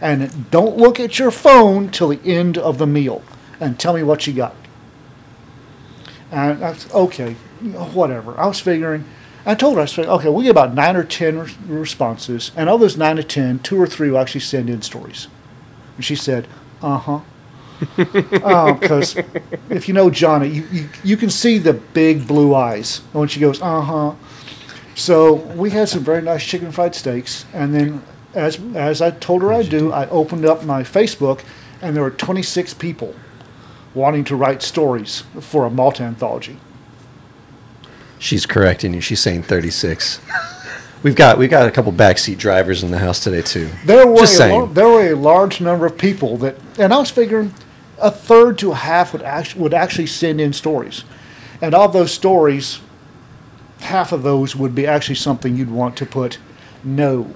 And 0.00 0.50
don't 0.50 0.76
look 0.76 0.98
at 1.00 1.18
your 1.18 1.30
phone 1.30 1.90
till 1.90 2.08
the 2.08 2.20
end 2.24 2.58
of 2.58 2.78
the 2.78 2.86
meal 2.86 3.22
and 3.60 3.78
tell 3.78 3.94
me 3.94 4.02
what 4.02 4.26
you 4.26 4.32
got. 4.32 4.54
And 6.30 6.60
that's 6.60 6.92
okay, 6.92 7.34
whatever. 7.94 8.38
I 8.38 8.46
was 8.46 8.60
figuring, 8.60 9.04
I 9.46 9.54
told 9.54 9.76
her, 9.76 9.82
I 9.82 9.86
said, 9.86 10.06
okay, 10.06 10.28
we 10.28 10.44
get 10.44 10.50
about 10.50 10.74
nine 10.74 10.96
or 10.96 11.04
ten 11.04 11.38
res- 11.38 11.56
responses, 11.68 12.50
and 12.56 12.68
of 12.68 12.80
those 12.80 12.96
nine 12.96 13.18
or 13.18 13.22
ten, 13.22 13.60
two 13.60 13.80
or 13.80 13.86
three 13.86 14.10
will 14.10 14.18
actually 14.18 14.40
send 14.40 14.68
in 14.68 14.82
stories. 14.82 15.28
And 15.96 16.04
she 16.04 16.16
said, 16.16 16.48
uh 16.82 16.98
huh. 16.98 17.20
Because 17.96 19.16
if 19.68 19.88
you 19.88 19.94
know 19.94 20.10
Johnny, 20.10 20.48
you, 20.48 20.68
you, 20.72 20.88
you 21.02 21.16
can 21.16 21.30
see 21.30 21.58
the 21.58 21.72
big 21.72 22.26
blue 22.26 22.54
eyes 22.54 22.98
when 23.12 23.28
she 23.28 23.40
goes, 23.40 23.60
uh 23.62 23.80
huh. 23.80 24.14
So 24.94 25.34
we 25.34 25.70
had 25.70 25.88
some 25.88 26.04
very 26.04 26.22
nice 26.22 26.44
chicken 26.44 26.72
fried 26.72 26.94
steaks, 26.94 27.46
and 27.52 27.74
then 27.74 28.02
as 28.34 28.58
as 28.74 29.00
I 29.00 29.10
told 29.10 29.42
her 29.42 29.52
I'd 29.52 29.68
do, 29.68 29.92
I 29.92 30.08
opened 30.08 30.44
up 30.44 30.64
my 30.64 30.82
Facebook, 30.82 31.42
and 31.80 31.94
there 31.94 32.02
were 32.02 32.10
26 32.10 32.74
people 32.74 33.14
wanting 33.94 34.24
to 34.24 34.36
write 34.36 34.62
stories 34.62 35.22
for 35.40 35.64
a 35.66 35.70
Malta 35.70 36.02
anthology. 36.02 36.58
She's 38.18 38.46
correcting 38.46 38.94
you. 38.94 39.00
She's 39.00 39.20
saying 39.20 39.44
36. 39.44 40.20
We've 41.02 41.14
got 41.14 41.36
we've 41.36 41.50
got 41.50 41.68
a 41.68 41.70
couple 41.70 41.92
backseat 41.92 42.38
drivers 42.38 42.82
in 42.82 42.90
the 42.90 42.98
house 42.98 43.20
today 43.22 43.42
too. 43.42 43.68
There 43.84 44.06
were 44.06 44.16
Just 44.16 44.34
a 44.34 44.36
saying. 44.38 44.74
there 44.74 44.88
were 44.88 45.12
a 45.12 45.14
large 45.14 45.60
number 45.60 45.84
of 45.86 45.98
people 45.98 46.38
that, 46.38 46.56
and 46.78 46.92
I 46.94 46.98
was 46.98 47.10
figuring 47.10 47.52
a 48.00 48.10
third 48.10 48.58
to 48.58 48.72
a 48.72 48.74
half 48.74 49.12
would 49.12 49.22
actually 49.22 49.62
would 49.62 49.74
actually 49.74 50.06
send 50.06 50.40
in 50.40 50.52
stories, 50.54 51.04
and 51.60 51.74
of 51.74 51.92
those 51.92 52.12
stories, 52.12 52.80
half 53.80 54.12
of 54.12 54.22
those 54.22 54.56
would 54.56 54.74
be 54.74 54.86
actually 54.86 55.16
something 55.16 55.54
you'd 55.56 55.70
want 55.70 55.96
to 55.98 56.06
put. 56.06 56.38
No, 56.82 57.34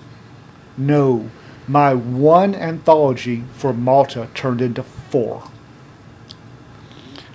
no, 0.78 1.30
my 1.66 1.92
one 1.94 2.54
anthology 2.54 3.44
for 3.54 3.72
Malta 3.72 4.28
turned 4.34 4.62
into 4.62 4.82
four. 4.82 5.42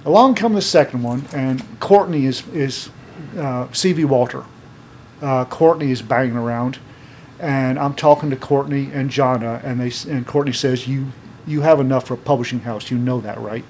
Along 0.05 0.35
come 0.35 0.53
the 0.53 0.62
second 0.62 1.03
one, 1.03 1.25
and 1.33 1.63
Courtney 1.79 2.25
is 2.25 2.47
is 2.50 2.89
uh, 3.38 3.71
C.V. 3.71 4.05
Walter. 4.05 4.43
Uh, 5.21 5.45
Courtney 5.45 5.91
is 5.91 6.01
banging 6.01 6.35
around, 6.35 6.79
and 7.39 7.79
I'm 7.79 7.93
talking 7.93 8.29
to 8.29 8.35
Courtney 8.35 8.89
and 8.91 9.09
Jonna, 9.09 9.63
and 9.63 9.79
they 9.79 10.12
and 10.12 10.25
Courtney 10.25 10.53
says, 10.53 10.88
"You 10.88 11.07
you 11.45 11.62
have 11.62 11.79
enough 11.79 12.07
for 12.07 12.15
a 12.15 12.17
publishing 12.17 12.62
house. 12.62 12.91
You 12.91 12.97
know 12.97 13.21
that, 13.21 13.39
right?" 13.39 13.63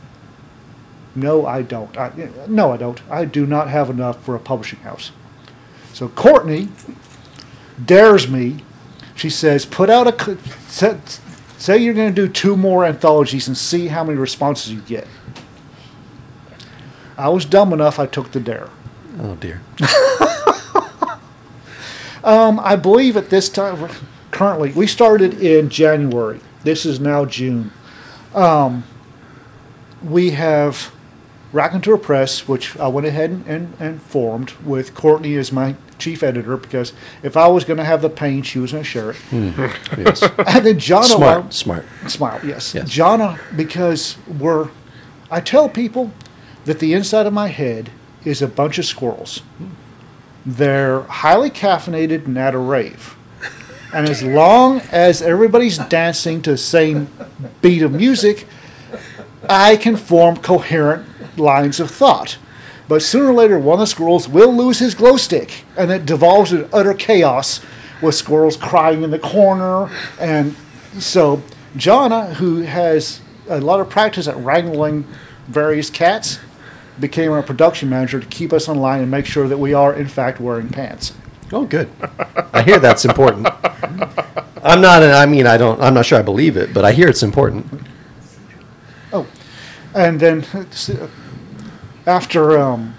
No, 1.16 1.46
I 1.46 1.62
don't. 1.62 1.96
I, 1.98 2.30
no, 2.48 2.72
I 2.72 2.78
don't. 2.78 3.00
I 3.10 3.26
do 3.26 3.46
not 3.46 3.70
have 3.70 3.90
enough 3.90 4.24
for 4.24 4.36
a 4.36 4.40
publishing 4.40 4.80
house. 4.80 5.12
So 5.94 6.08
Courtney 6.08 6.70
dares 7.84 8.28
me. 8.28 8.64
She 9.16 9.30
says, 9.30 9.66
"Put 9.66 9.90
out 9.90 10.08
a. 10.08 10.38
Set, 10.68 11.20
say 11.58 11.78
you're 11.78 11.94
going 11.94 12.14
to 12.14 12.28
do 12.28 12.32
two 12.32 12.58
more 12.58 12.86
anthologies 12.86 13.48
and 13.48 13.58
see 13.58 13.88
how 13.88 14.04
many 14.04 14.18
responses 14.18 14.72
you 14.72 14.82
get." 14.82 15.08
I 17.18 17.30
was 17.30 17.46
dumb 17.46 17.74
enough. 17.74 18.00
I 18.00 18.08
took 18.08 18.32
the 18.32 18.40
dare. 18.40 18.70
Oh 19.20 19.36
dear. 19.36 19.62
Um, 22.24 22.60
I 22.64 22.78
believe 22.78 23.18
at 23.18 23.30
this 23.30 23.50
time, 23.50 23.90
currently, 24.32 24.72
we 24.72 24.88
started 24.88 25.42
in 25.42 25.70
January. 25.70 26.40
This 26.64 26.86
is 26.86 27.00
now 27.00 27.26
June. 27.26 27.72
Um, 28.34 28.86
we 30.02 30.32
have 30.32 30.94
Raconteur 31.52 31.98
Press, 31.98 32.48
which 32.48 32.78
I 32.78 32.88
went 32.88 33.08
ahead 33.08 33.30
and, 33.30 33.46
and, 33.46 33.74
and 33.80 34.02
formed 34.02 34.52
with 34.64 34.96
Courtney 34.96 35.36
as 35.36 35.52
my 35.52 35.76
chief 35.98 36.24
editor 36.24 36.58
because 36.58 36.94
if 37.22 37.38
I 37.38 37.48
was 37.48 37.64
going 37.64 37.78
to 37.78 37.84
have 37.84 38.02
the 38.02 38.10
pain, 38.10 38.42
she 38.42 38.60
was 38.60 38.72
going 38.72 38.84
to 38.84 38.90
share 38.90 39.12
it. 39.12 39.16
Hmm. 39.18 39.50
Yes. 39.98 40.22
And 40.24 40.66
then 40.66 40.78
Jonna, 40.78 41.04
smart, 41.06 41.54
smart. 41.54 41.86
smile, 42.08 42.40
yes. 42.44 42.74
Yes. 42.74 42.90
Jonna, 42.90 43.40
because 43.56 44.18
we're, 44.28 44.70
I 45.30 45.40
tell 45.40 45.70
people 45.70 46.12
that 46.66 46.80
the 46.80 46.94
inside 46.94 47.26
of 47.26 47.34
my 47.34 47.48
head 47.48 47.92
is 48.26 48.42
a 48.42 48.48
bunch 48.48 48.78
of 48.80 48.86
squirrels. 48.86 49.42
They're 50.46 51.02
highly 51.04 51.50
caffeinated 51.50 52.26
and 52.26 52.38
at 52.38 52.54
a 52.54 52.58
rave. 52.58 53.16
And 53.94 54.10
as 54.10 54.24
long 54.24 54.82
as 54.92 55.22
everybody's 55.22 55.78
dancing 55.78 56.42
to 56.42 56.52
the 56.52 56.58
same 56.58 57.08
beat 57.62 57.84
of 57.84 57.92
music, 57.92 58.48
I 59.48 59.76
can 59.76 59.96
form 59.96 60.38
coherent 60.38 61.06
lines 61.38 61.80
of 61.80 61.92
thought. 61.92 62.38
But 62.94 63.02
sooner 63.02 63.32
or 63.32 63.34
later, 63.34 63.58
one 63.58 63.74
of 63.74 63.80
the 63.80 63.88
squirrels 63.88 64.30
will 64.30 64.56
lose 64.56 64.78
his 64.78 64.94
glow 64.94 65.18
stick, 65.18 65.64
and 65.76 65.90
it 65.90 66.06
devolves 66.06 66.54
into 66.54 66.70
utter 66.72 66.94
chaos 66.94 67.60
with 68.04 68.14
squirrels 68.14 68.56
crying 68.56 69.02
in 69.02 69.10
the 69.10 69.18
corner. 69.18 69.90
And 70.20 70.56
so, 71.00 71.42
Jana, 71.76 72.36
who 72.36 72.62
has 72.62 73.20
a 73.50 73.60
lot 73.60 73.80
of 73.80 73.90
practice 73.90 74.28
at 74.28 74.38
wrangling 74.38 75.08
various 75.48 75.90
cats, 75.90 76.38
became 77.00 77.32
our 77.32 77.42
production 77.42 77.90
manager 77.90 78.20
to 78.20 78.28
keep 78.28 78.54
us 78.54 78.70
online 78.70 79.02
and 79.02 79.10
make 79.10 79.26
sure 79.26 79.48
that 79.48 79.58
we 79.58 79.74
are, 79.74 79.96
in 79.96 80.08
fact, 80.08 80.40
wearing 80.40 80.70
pants. 80.70 81.14
Oh, 81.52 81.66
good. 81.66 81.90
I 82.54 82.62
hear 82.62 82.78
that's 82.78 83.06
important. 83.06 83.48
I'm 84.64 84.82
not. 84.82 85.02
I 85.02 85.26
mean, 85.26 85.48
I 85.48 85.58
don't. 85.58 85.82
I'm 85.82 85.96
not 85.96 86.06
sure 86.06 86.20
I 86.20 86.22
believe 86.22 86.58
it, 86.58 86.76
but 86.76 86.86
I 86.86 86.92
hear 86.92 87.08
it's 87.08 87.24
important. 87.24 87.66
Oh, 89.12 89.26
and 89.96 90.20
then 90.20 90.46
after 92.06 92.58
um, 92.58 92.96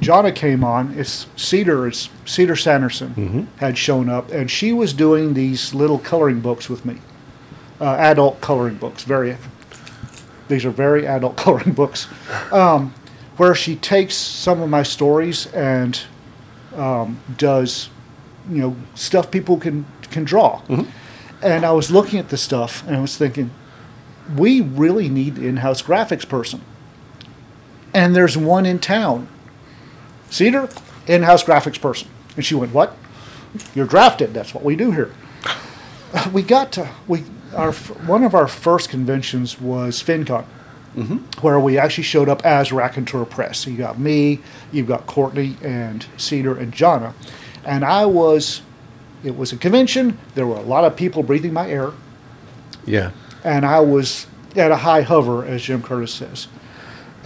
Jonna 0.00 0.34
came 0.34 0.62
on, 0.62 0.98
it's 0.98 1.26
Cedar. 1.36 1.86
It's 1.86 2.10
Cedar 2.24 2.56
Sanderson 2.56 3.48
had 3.58 3.76
shown 3.78 4.08
up, 4.08 4.30
and 4.30 4.50
she 4.50 4.72
was 4.72 4.92
doing 4.92 5.34
these 5.34 5.74
little 5.74 5.98
coloring 5.98 6.40
books 6.40 6.68
with 6.68 6.84
me, 6.84 6.98
uh, 7.80 7.94
adult 7.98 8.40
coloring 8.40 8.76
books. 8.76 9.04
Very, 9.04 9.36
these 10.48 10.64
are 10.64 10.70
very 10.70 11.06
adult 11.06 11.36
coloring 11.44 11.72
books, 11.72 12.08
um, 12.52 12.94
where 13.36 13.54
she 13.54 13.74
takes 13.76 14.14
some 14.14 14.60
of 14.60 14.68
my 14.68 14.82
stories 14.82 15.46
and 15.52 16.02
um, 16.76 17.18
does, 17.36 17.88
you 18.50 18.58
know, 18.58 18.76
stuff 18.94 19.30
people 19.30 19.56
can 19.56 19.86
can 20.10 20.24
draw. 20.24 20.60
And 21.42 21.64
I 21.66 21.72
was 21.72 21.90
looking 21.90 22.18
at 22.18 22.28
the 22.28 22.36
stuff 22.38 22.86
and 22.86 22.96
I 22.96 23.00
was 23.00 23.16
thinking, 23.16 23.50
we 24.36 24.60
really 24.60 25.08
need 25.08 25.36
an 25.36 25.44
in-house 25.44 25.82
graphics 25.82 26.28
person. 26.28 26.60
And 27.96 28.14
there's 28.14 28.36
one 28.36 28.66
in 28.66 28.78
town. 28.78 29.26
Cedar, 30.28 30.68
in-house 31.06 31.42
graphics 31.44 31.80
person. 31.80 32.08
And 32.36 32.44
she 32.44 32.54
went, 32.54 32.72
"What? 32.74 32.94
You're 33.74 33.86
drafted. 33.86 34.34
That's 34.34 34.52
what 34.54 34.62
we 34.64 34.76
do 34.76 34.92
here." 34.92 35.10
We 36.32 36.42
got 36.42 36.72
to 36.72 36.88
we 37.08 37.24
our 37.54 37.72
one 37.72 38.22
of 38.24 38.34
our 38.34 38.48
first 38.48 38.88
conventions 38.90 39.60
was 39.60 40.02
FenCon, 40.02 40.44
mm-hmm. 40.96 41.16
where 41.42 41.58
we 41.60 41.76
actually 41.78 42.04
showed 42.04 42.28
up 42.28 42.44
as 42.46 42.72
Raconteur 42.72 43.24
Press. 43.26 43.58
So 43.60 43.70
You 43.70 43.76
got 43.78 43.98
me, 43.98 44.40
you've 44.72 44.86
got 44.86 45.06
Courtney 45.06 45.56
and 45.62 46.06
Cedar 46.16 46.56
and 46.56 46.72
Jana. 46.72 47.12
and 47.64 47.84
I 47.84 48.06
was. 48.06 48.62
It 49.24 49.36
was 49.36 49.52
a 49.52 49.56
convention. 49.56 50.18
There 50.34 50.46
were 50.46 50.56
a 50.56 50.62
lot 50.62 50.84
of 50.84 50.96
people 50.96 51.22
breathing 51.22 51.52
my 51.52 51.68
air 51.70 51.90
Yeah. 52.86 53.10
and 53.44 53.64
I 53.66 53.80
was 53.80 54.26
at 54.54 54.70
a 54.70 54.76
high 54.76 55.02
hover, 55.02 55.44
as 55.44 55.62
Jim 55.62 55.82
Curtis 55.82 56.14
says. 56.14 56.46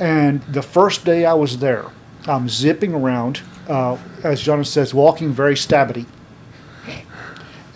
And 0.00 0.42
the 0.44 0.62
first 0.62 1.04
day 1.04 1.26
I 1.26 1.34
was 1.34 1.58
there, 1.58 1.84
I'm 2.26 2.48
zipping 2.48 2.94
around, 2.94 3.42
uh, 3.68 3.98
as 4.24 4.40
Jonathan 4.40 4.64
says, 4.64 4.94
walking 4.94 5.30
very 5.32 5.54
stabbity. 5.54 6.06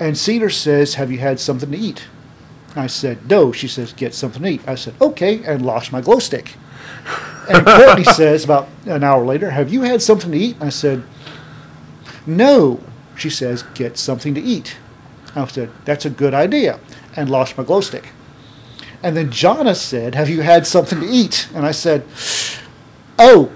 And 0.00 0.16
Cedar 0.16 0.50
says, 0.50 0.94
Have 0.94 1.12
you 1.12 1.18
had 1.18 1.38
something 1.38 1.70
to 1.70 1.76
eat? 1.76 2.04
I 2.74 2.86
said, 2.86 3.30
No. 3.30 3.52
She 3.52 3.68
says, 3.68 3.92
Get 3.92 4.14
something 4.14 4.42
to 4.42 4.48
eat. 4.48 4.66
I 4.66 4.74
said, 4.74 4.94
Okay, 5.00 5.44
and 5.44 5.64
lost 5.64 5.92
my 5.92 6.00
glow 6.00 6.18
stick. 6.18 6.54
And 7.48 7.64
Courtney 7.66 8.04
says, 8.04 8.44
about 8.44 8.68
an 8.86 9.04
hour 9.04 9.24
later, 9.24 9.50
Have 9.50 9.72
you 9.72 9.82
had 9.82 10.02
something 10.02 10.32
to 10.32 10.38
eat? 10.38 10.56
I 10.60 10.70
said, 10.70 11.04
No. 12.26 12.80
She 13.16 13.30
says, 13.30 13.62
Get 13.74 13.96
something 13.98 14.34
to 14.34 14.40
eat. 14.40 14.76
I 15.36 15.46
said, 15.46 15.70
That's 15.84 16.06
a 16.06 16.10
good 16.10 16.34
idea, 16.34 16.80
and 17.14 17.30
lost 17.30 17.56
my 17.56 17.64
glow 17.64 17.80
stick. 17.80 18.08
And 19.04 19.14
then 19.14 19.28
Jonna 19.28 19.76
said, 19.76 20.14
Have 20.14 20.30
you 20.30 20.40
had 20.40 20.66
something 20.66 20.98
to 20.98 21.06
eat? 21.06 21.48
And 21.54 21.66
I 21.66 21.72
said, 21.72 22.04
Oh. 23.18 23.52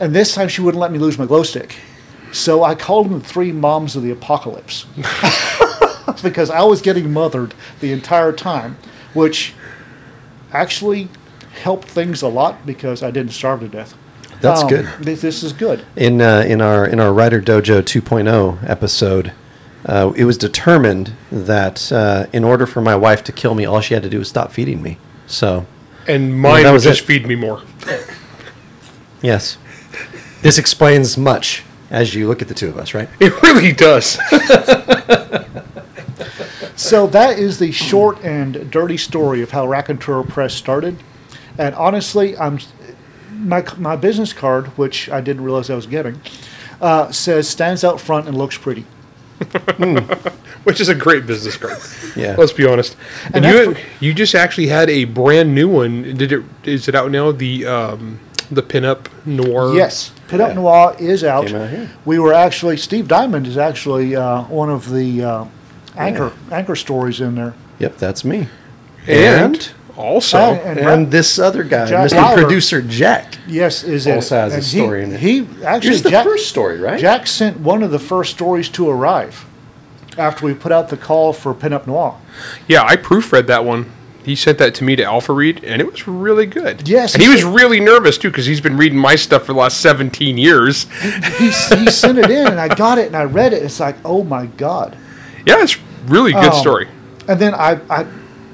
And 0.00 0.14
this 0.14 0.34
time 0.34 0.48
she 0.48 0.62
wouldn't 0.62 0.80
let 0.80 0.90
me 0.90 0.98
lose 0.98 1.18
my 1.18 1.26
glow 1.26 1.42
stick. 1.42 1.76
So 2.32 2.64
I 2.64 2.74
called 2.74 3.10
them 3.10 3.18
the 3.20 3.24
three 3.24 3.52
moms 3.52 3.96
of 3.96 4.02
the 4.02 4.10
apocalypse. 4.10 4.86
because 6.22 6.48
I 6.48 6.62
was 6.62 6.80
getting 6.80 7.12
mothered 7.12 7.54
the 7.80 7.92
entire 7.92 8.32
time, 8.32 8.78
which 9.12 9.52
actually 10.52 11.08
helped 11.62 11.88
things 11.88 12.22
a 12.22 12.28
lot 12.28 12.64
because 12.64 13.02
I 13.02 13.10
didn't 13.10 13.32
starve 13.32 13.60
to 13.60 13.68
death. 13.68 13.94
That's 14.40 14.62
Um, 14.62 14.68
good. 14.68 14.86
This, 15.00 15.20
this 15.20 15.42
is 15.42 15.52
good. 15.52 15.84
In 15.96 16.22
uh, 16.22 16.44
in 16.46 16.62
our 16.62 16.86
in 16.86 16.98
our 16.98 17.12
Writer 17.12 17.40
Dojo 17.42 17.82
2.0 17.82 18.68
episode, 18.68 19.32
uh, 19.86 20.12
it 20.16 20.24
was 20.24 20.36
determined 20.36 21.12
that 21.32 21.90
uh, 21.92 22.26
in 22.32 22.44
order 22.44 22.66
for 22.66 22.80
my 22.80 22.94
wife 22.96 23.22
to 23.24 23.32
kill 23.32 23.54
me, 23.54 23.64
all 23.64 23.80
she 23.80 23.94
had 23.94 24.02
to 24.02 24.10
do 24.10 24.18
was 24.18 24.28
stop 24.28 24.52
feeding 24.52 24.82
me. 24.82 24.98
So, 25.26 25.66
And 26.06 26.38
mine 26.40 26.64
that 26.64 26.70
would 26.70 26.74
was 26.74 26.84
just 26.84 27.02
it. 27.02 27.06
feed 27.06 27.26
me 27.26 27.34
more. 27.36 27.62
yes, 29.22 29.56
this 30.42 30.58
explains 30.58 31.16
much 31.16 31.62
as 31.90 32.14
you 32.14 32.26
look 32.28 32.42
at 32.42 32.48
the 32.48 32.54
two 32.54 32.68
of 32.68 32.76
us, 32.78 32.94
right? 32.94 33.08
It 33.20 33.40
really 33.42 33.72
does. 33.72 34.18
So 36.78 37.06
that 37.06 37.38
is 37.38 37.58
the 37.58 37.72
short 37.72 38.22
and 38.22 38.70
dirty 38.70 38.98
story 38.98 39.40
of 39.40 39.50
how 39.52 39.66
Raconteur 39.66 40.22
Press 40.24 40.52
started. 40.52 40.98
And 41.56 41.74
honestly, 41.74 42.36
I'm 42.36 42.58
my 43.32 43.64
my 43.78 43.96
business 43.96 44.34
card, 44.34 44.66
which 44.78 45.08
I 45.08 45.22
didn't 45.22 45.42
realize 45.42 45.70
I 45.70 45.74
was 45.74 45.86
getting, 45.86 46.20
uh, 46.80 47.10
says 47.12 47.48
stands 47.48 47.82
out 47.82 47.98
front 47.98 48.28
and 48.28 48.36
looks 48.36 48.58
pretty. 48.58 48.84
Which 50.64 50.80
is 50.80 50.88
a 50.88 50.94
great 50.94 51.26
business 51.26 51.56
card. 51.56 51.78
Yeah. 52.16 52.34
Let's 52.36 52.52
be 52.52 52.66
honest. 52.66 52.96
And, 53.26 53.44
And 53.44 53.44
you 53.46 53.74
that's 53.74 53.86
you 54.00 54.14
just 54.14 54.34
actually 54.34 54.68
had 54.68 54.88
a 54.90 55.04
brand 55.04 55.54
new 55.54 55.68
one. 55.68 56.02
Did 56.16 56.32
it? 56.32 56.44
Is 56.64 56.88
it 56.88 56.94
out 56.94 57.10
now? 57.10 57.32
The 57.32 57.66
um, 57.66 58.20
the 58.50 58.62
pinup 58.62 59.08
noir. 59.26 59.74
Yes, 59.74 60.12
Pinup 60.28 60.48
Yeah. 60.48 60.52
Noir 60.54 60.96
is 60.98 61.22
out. 61.24 61.46
Came 61.46 61.56
out 61.56 61.70
here. 61.70 61.90
We 62.04 62.18
were 62.18 62.32
actually 62.32 62.76
Steve 62.76 63.08
Diamond 63.08 63.46
is 63.46 63.56
actually 63.56 64.16
uh, 64.16 64.42
one 64.44 64.70
of 64.70 64.90
the 64.90 65.22
uh, 65.22 65.44
anchor 65.96 66.32
anchor 66.50 66.76
stories 66.76 67.20
in 67.20 67.34
there. 67.34 67.54
Yep, 67.78 67.98
that's 67.98 68.24
me. 68.24 68.48
And, 69.06 69.70
also, 69.96 70.38
Uh, 70.38 70.52
and 70.64 70.78
And 70.78 71.10
this 71.10 71.38
other 71.38 71.62
guy, 71.64 71.86
Jack 71.86 72.10
Mr. 72.10 72.16
Lauer. 72.16 72.36
Producer 72.36 72.82
Jack. 72.82 73.38
Yes, 73.46 73.82
is 73.84 74.06
in 74.06 74.14
Also 74.16 74.36
it. 74.36 74.40
has 74.40 74.52
a 74.52 74.56
And 74.56 74.64
story 74.64 74.98
he, 75.00 75.04
in 75.06 75.12
it. 75.14 75.20
He 75.20 75.64
actually 75.64 75.88
Here's 75.90 76.02
the 76.02 76.10
Jack, 76.10 76.24
first 76.24 76.48
story, 76.48 76.78
right? 76.78 77.00
Jack 77.00 77.26
sent 77.26 77.60
one 77.60 77.82
of 77.82 77.90
the 77.90 77.98
first 77.98 78.32
stories 78.32 78.68
to 78.70 78.88
arrive 78.90 79.44
after 80.18 80.46
we 80.46 80.54
put 80.54 80.72
out 80.72 80.88
the 80.88 80.96
call 80.96 81.32
for 81.32 81.54
Pinup 81.54 81.86
Noir. 81.86 82.14
yeah, 82.68 82.82
I 82.84 82.96
proofread 82.96 83.46
that 83.48 83.64
one. 83.64 83.86
He 84.24 84.34
sent 84.34 84.58
that 84.58 84.74
to 84.76 84.84
me 84.84 84.96
to 84.96 85.04
Alpha 85.04 85.32
read, 85.32 85.62
and 85.62 85.80
it 85.80 85.88
was 85.88 86.08
really 86.08 86.46
good. 86.46 86.88
Yes, 86.88 87.14
and 87.14 87.22
he 87.22 87.28
he 87.28 87.32
was 87.34 87.42
said- 87.44 87.54
really 87.54 87.78
nervous 87.78 88.18
too 88.18 88.28
because 88.28 88.44
he's 88.46 88.60
been 88.60 88.76
reading 88.76 88.98
my 88.98 89.14
stuff 89.14 89.44
for 89.44 89.52
the 89.52 89.58
last 89.60 89.80
seventeen 89.80 90.36
years. 90.36 90.86
He, 91.38 91.44
he 91.50 91.90
sent 91.90 92.18
it 92.18 92.28
in, 92.28 92.48
and 92.48 92.58
I 92.58 92.66
got 92.74 92.98
it, 92.98 93.06
and 93.06 93.14
I 93.16 93.22
read 93.22 93.52
it. 93.52 93.62
It's 93.62 93.78
like, 93.78 93.94
oh 94.04 94.24
my 94.24 94.46
god! 94.46 94.96
Yeah, 95.46 95.62
it's 95.62 95.78
really 96.08 96.32
good 96.32 96.52
Um, 96.52 96.60
story. 96.60 96.88
And 97.28 97.38
then 97.38 97.54
I, 97.54 97.78
I, 97.88 98.04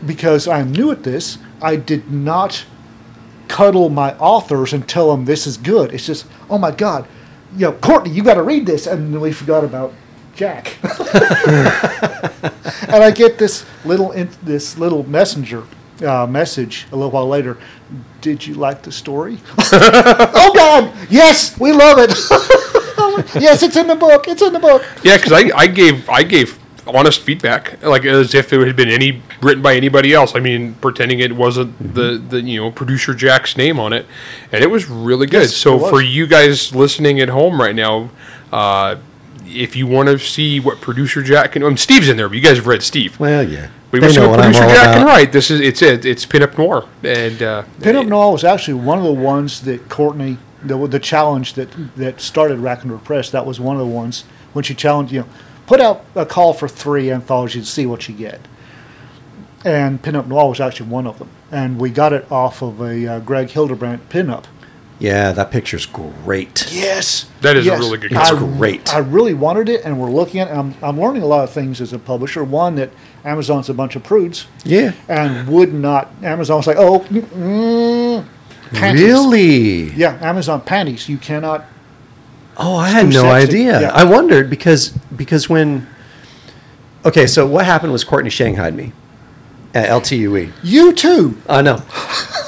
because 0.07 0.49
I'm 0.49 0.73
new 0.73 0.91
at 0.91 1.03
this, 1.03 1.39
I 1.61 1.77
did 1.77 2.11
not 2.11 2.65
cuddle 3.49 3.91
my 3.91 4.17
authors 4.17 4.73
and 4.73 4.89
tell 4.89 5.11
them 5.11 5.25
this 5.25 5.47
is 5.47 5.57
good. 5.57 5.93
It's 5.93 6.07
just, 6.07 6.27
oh 6.49 6.59
my 6.59 6.71
god, 6.71 7.07
you 7.55 7.67
know, 7.67 7.73
Courtney, 7.73 8.11
you 8.11 8.23
got 8.23 8.35
to 8.35 8.43
read 8.43 8.67
this, 8.67 8.87
and 8.87 9.21
we 9.21 9.33
forgot 9.33 9.65
about 9.65 9.93
Jack. 10.35 10.77
and 10.83 10.93
I 13.05 13.13
get 13.15 13.39
this 13.39 13.67
little 13.85 14.13
this 14.43 14.79
little 14.79 15.09
messenger 15.09 15.65
uh, 16.03 16.27
message 16.27 16.87
a 16.93 16.97
little 16.97 17.11
while 17.11 17.29
later. 17.29 17.59
Did 18.23 18.47
you 18.47 18.55
like 18.55 18.83
the 18.83 18.93
story? 18.93 19.39
oh 19.59 20.53
God, 20.55 20.95
yes, 21.11 21.59
we 21.61 21.73
love 21.73 21.99
it. 21.99 22.11
yes, 23.41 23.63
it's 23.63 23.77
in 23.77 23.87
the 23.87 23.97
book. 23.97 24.29
It's 24.29 24.43
in 24.43 24.53
the 24.53 24.59
book. 24.59 24.85
Yeah, 25.03 25.19
because 25.19 25.33
I, 25.33 25.51
I 25.55 25.67
gave 25.67 26.09
I 26.09 26.23
gave 26.23 26.59
honest 26.87 27.21
feedback, 27.21 27.83
like 27.83 28.05
as 28.05 28.35
if 28.35 28.53
it 28.53 28.67
had 28.67 28.77
been 28.77 28.89
any 28.89 29.23
written 29.43 29.63
by 29.63 29.75
anybody 29.75 30.15
else. 30.15 30.35
I 30.35 30.41
mean, 30.41 30.75
pretending 30.75 31.19
it 31.21 31.33
wasn't 31.35 31.95
the, 31.95 32.17
the 32.17 32.41
you 32.41 32.61
know 32.61 32.71
producer 32.71 33.15
Jack's 33.15 33.57
name 33.57 33.79
on 33.79 33.93
it, 33.93 34.07
and 34.51 34.63
it 34.63 34.71
was 34.71 34.89
really 34.89 35.27
good. 35.27 35.43
Yes, 35.43 35.57
so 35.57 35.79
for 35.79 36.01
you 36.01 36.27
guys 36.27 36.75
listening 36.75 37.21
at 37.21 37.29
home 37.29 37.61
right 37.61 37.75
now, 37.75 38.11
uh, 38.53 38.97
if 39.47 39.77
you 39.77 39.87
want 39.87 40.09
to 40.09 40.19
see 40.19 40.61
what 40.61 40.81
producer 40.81 41.23
Jack 41.23 41.53
can, 41.53 41.63
um, 41.63 41.77
Steve's 41.77 42.09
in 42.09 42.17
there, 42.17 42.29
but 42.29 42.37
you 42.37 42.43
guys 42.43 42.57
have 42.57 42.67
read 42.67 42.83
Steve. 42.83 43.19
Well, 43.21 43.43
yeah. 43.43 43.69
we 43.91 44.01
They 44.01 44.07
want 44.07 44.15
to 44.15 44.15
see 44.15 44.21
know 44.21 44.29
what 44.31 44.39
what 44.39 44.47
I'm 44.47 44.53
producer 44.53 44.65
all 44.65 44.75
Jack 44.75 44.95
can 44.95 45.03
about. 45.03 45.07
write. 45.07 45.33
This 45.33 45.51
is 45.51 45.61
it's 45.61 45.83
it. 45.83 46.05
It's 46.05 46.25
pinup 46.25 46.57
noir, 46.57 46.89
and 47.03 47.43
uh, 47.43 47.65
Pinup 47.81 48.07
Noir 48.09 48.33
was 48.33 48.45
actually 48.45 48.75
one 48.75 48.99
of 48.99 49.05
the 49.05 49.13
ones 49.13 49.63
that 49.63 49.89
Courtney 49.89 50.39
the 50.63 50.87
the 50.87 51.01
challenge 51.01 51.55
that 51.55 51.69
that 51.97 52.21
started 52.21 52.59
Raconteur 52.59 52.99
Press. 52.99 53.31
That 53.31 53.45
was 53.47 53.59
one 53.61 53.77
of 53.77 53.81
the 53.87 53.93
ones 53.93 54.25
when 54.53 54.63
she 54.63 54.75
challenged 54.75 55.13
you 55.13 55.21
know, 55.21 55.29
put 55.67 55.81
out 55.81 56.05
a 56.15 56.27
call 56.27 56.53
for 56.53 56.69
three 56.69 57.11
anthologies, 57.11 57.69
see 57.69 57.87
what 57.87 58.09
you 58.09 58.15
get. 58.15 58.41
And 59.65 60.03
Pinup 60.03 60.27
Noir 60.27 60.49
was 60.49 60.61
actually 60.61 60.89
one 60.89 61.07
of 61.07 61.19
them, 61.19 61.29
and 61.53 61.79
we 61.81 61.91
got 61.91 62.13
it 62.13 62.31
off 62.33 62.63
of 62.63 62.81
a 62.81 63.07
uh, 63.07 63.21
Greg 63.21 63.49
Hildebrandt 63.49 64.09
pinup. 64.09 64.45
Yeah, 64.99 65.33
that 65.33 65.51
picture's 65.51 65.85
great. 65.87 66.69
Yes, 66.73 67.27
That 67.41 67.57
is 67.57 67.67
a 67.67 67.77
really 67.77 67.99
good 67.99 68.13
It's 68.13 68.31
I, 68.31 68.37
great. 68.39 68.93
I 68.95 68.99
really 68.99 69.35
wanted 69.35 69.69
it, 69.69 69.85
and 69.85 70.01
we're 70.01 70.11
looking 70.11 70.41
at. 70.41 70.49
it, 70.49 70.51
and 70.53 70.61
I'm 70.61 70.75
I'm 70.85 71.01
learning 71.01 71.23
a 71.23 71.27
lot 71.27 71.43
of 71.45 71.51
things 71.51 71.81
as 71.81 71.93
a 71.93 71.99
publisher. 71.99 72.43
One 72.45 72.75
that 72.77 72.91
Amazon's 73.25 73.69
a 73.69 73.75
bunch 73.75 73.95
of 73.97 74.03
prudes, 74.03 74.47
Yeah. 74.65 74.93
and 75.09 75.49
would 75.49 75.73
not. 75.73 76.11
Amazon 76.23 76.57
was 76.59 76.67
like, 76.67 76.77
oh, 76.79 77.01
mm, 77.01 78.25
panties. 78.73 79.03
Really? 79.03 79.91
Yeah, 79.93 80.19
Amazon 80.21 80.61
panties. 80.61 81.09
You 81.09 81.19
cannot. 81.19 81.65
Oh, 82.57 82.77
I 82.77 82.89
had 82.91 83.07
no 83.07 83.23
sexy. 83.23 83.49
idea. 83.49 83.81
Yeah. 83.83 83.93
I 83.93 84.05
wondered 84.05 84.51
because 84.51 84.91
because 85.17 85.49
when 85.49 85.87
okay, 87.05 87.27
so 87.27 87.47
what 87.47 87.65
happened 87.65 87.93
was 87.93 88.05
Courtney 88.05 88.31
shanghaied 88.31 88.75
me 88.75 88.93
at 89.75 89.89
LTUE. 89.89 90.53
You 90.63 90.93
too. 90.93 91.37
I 91.49 91.63
know. 91.63 91.83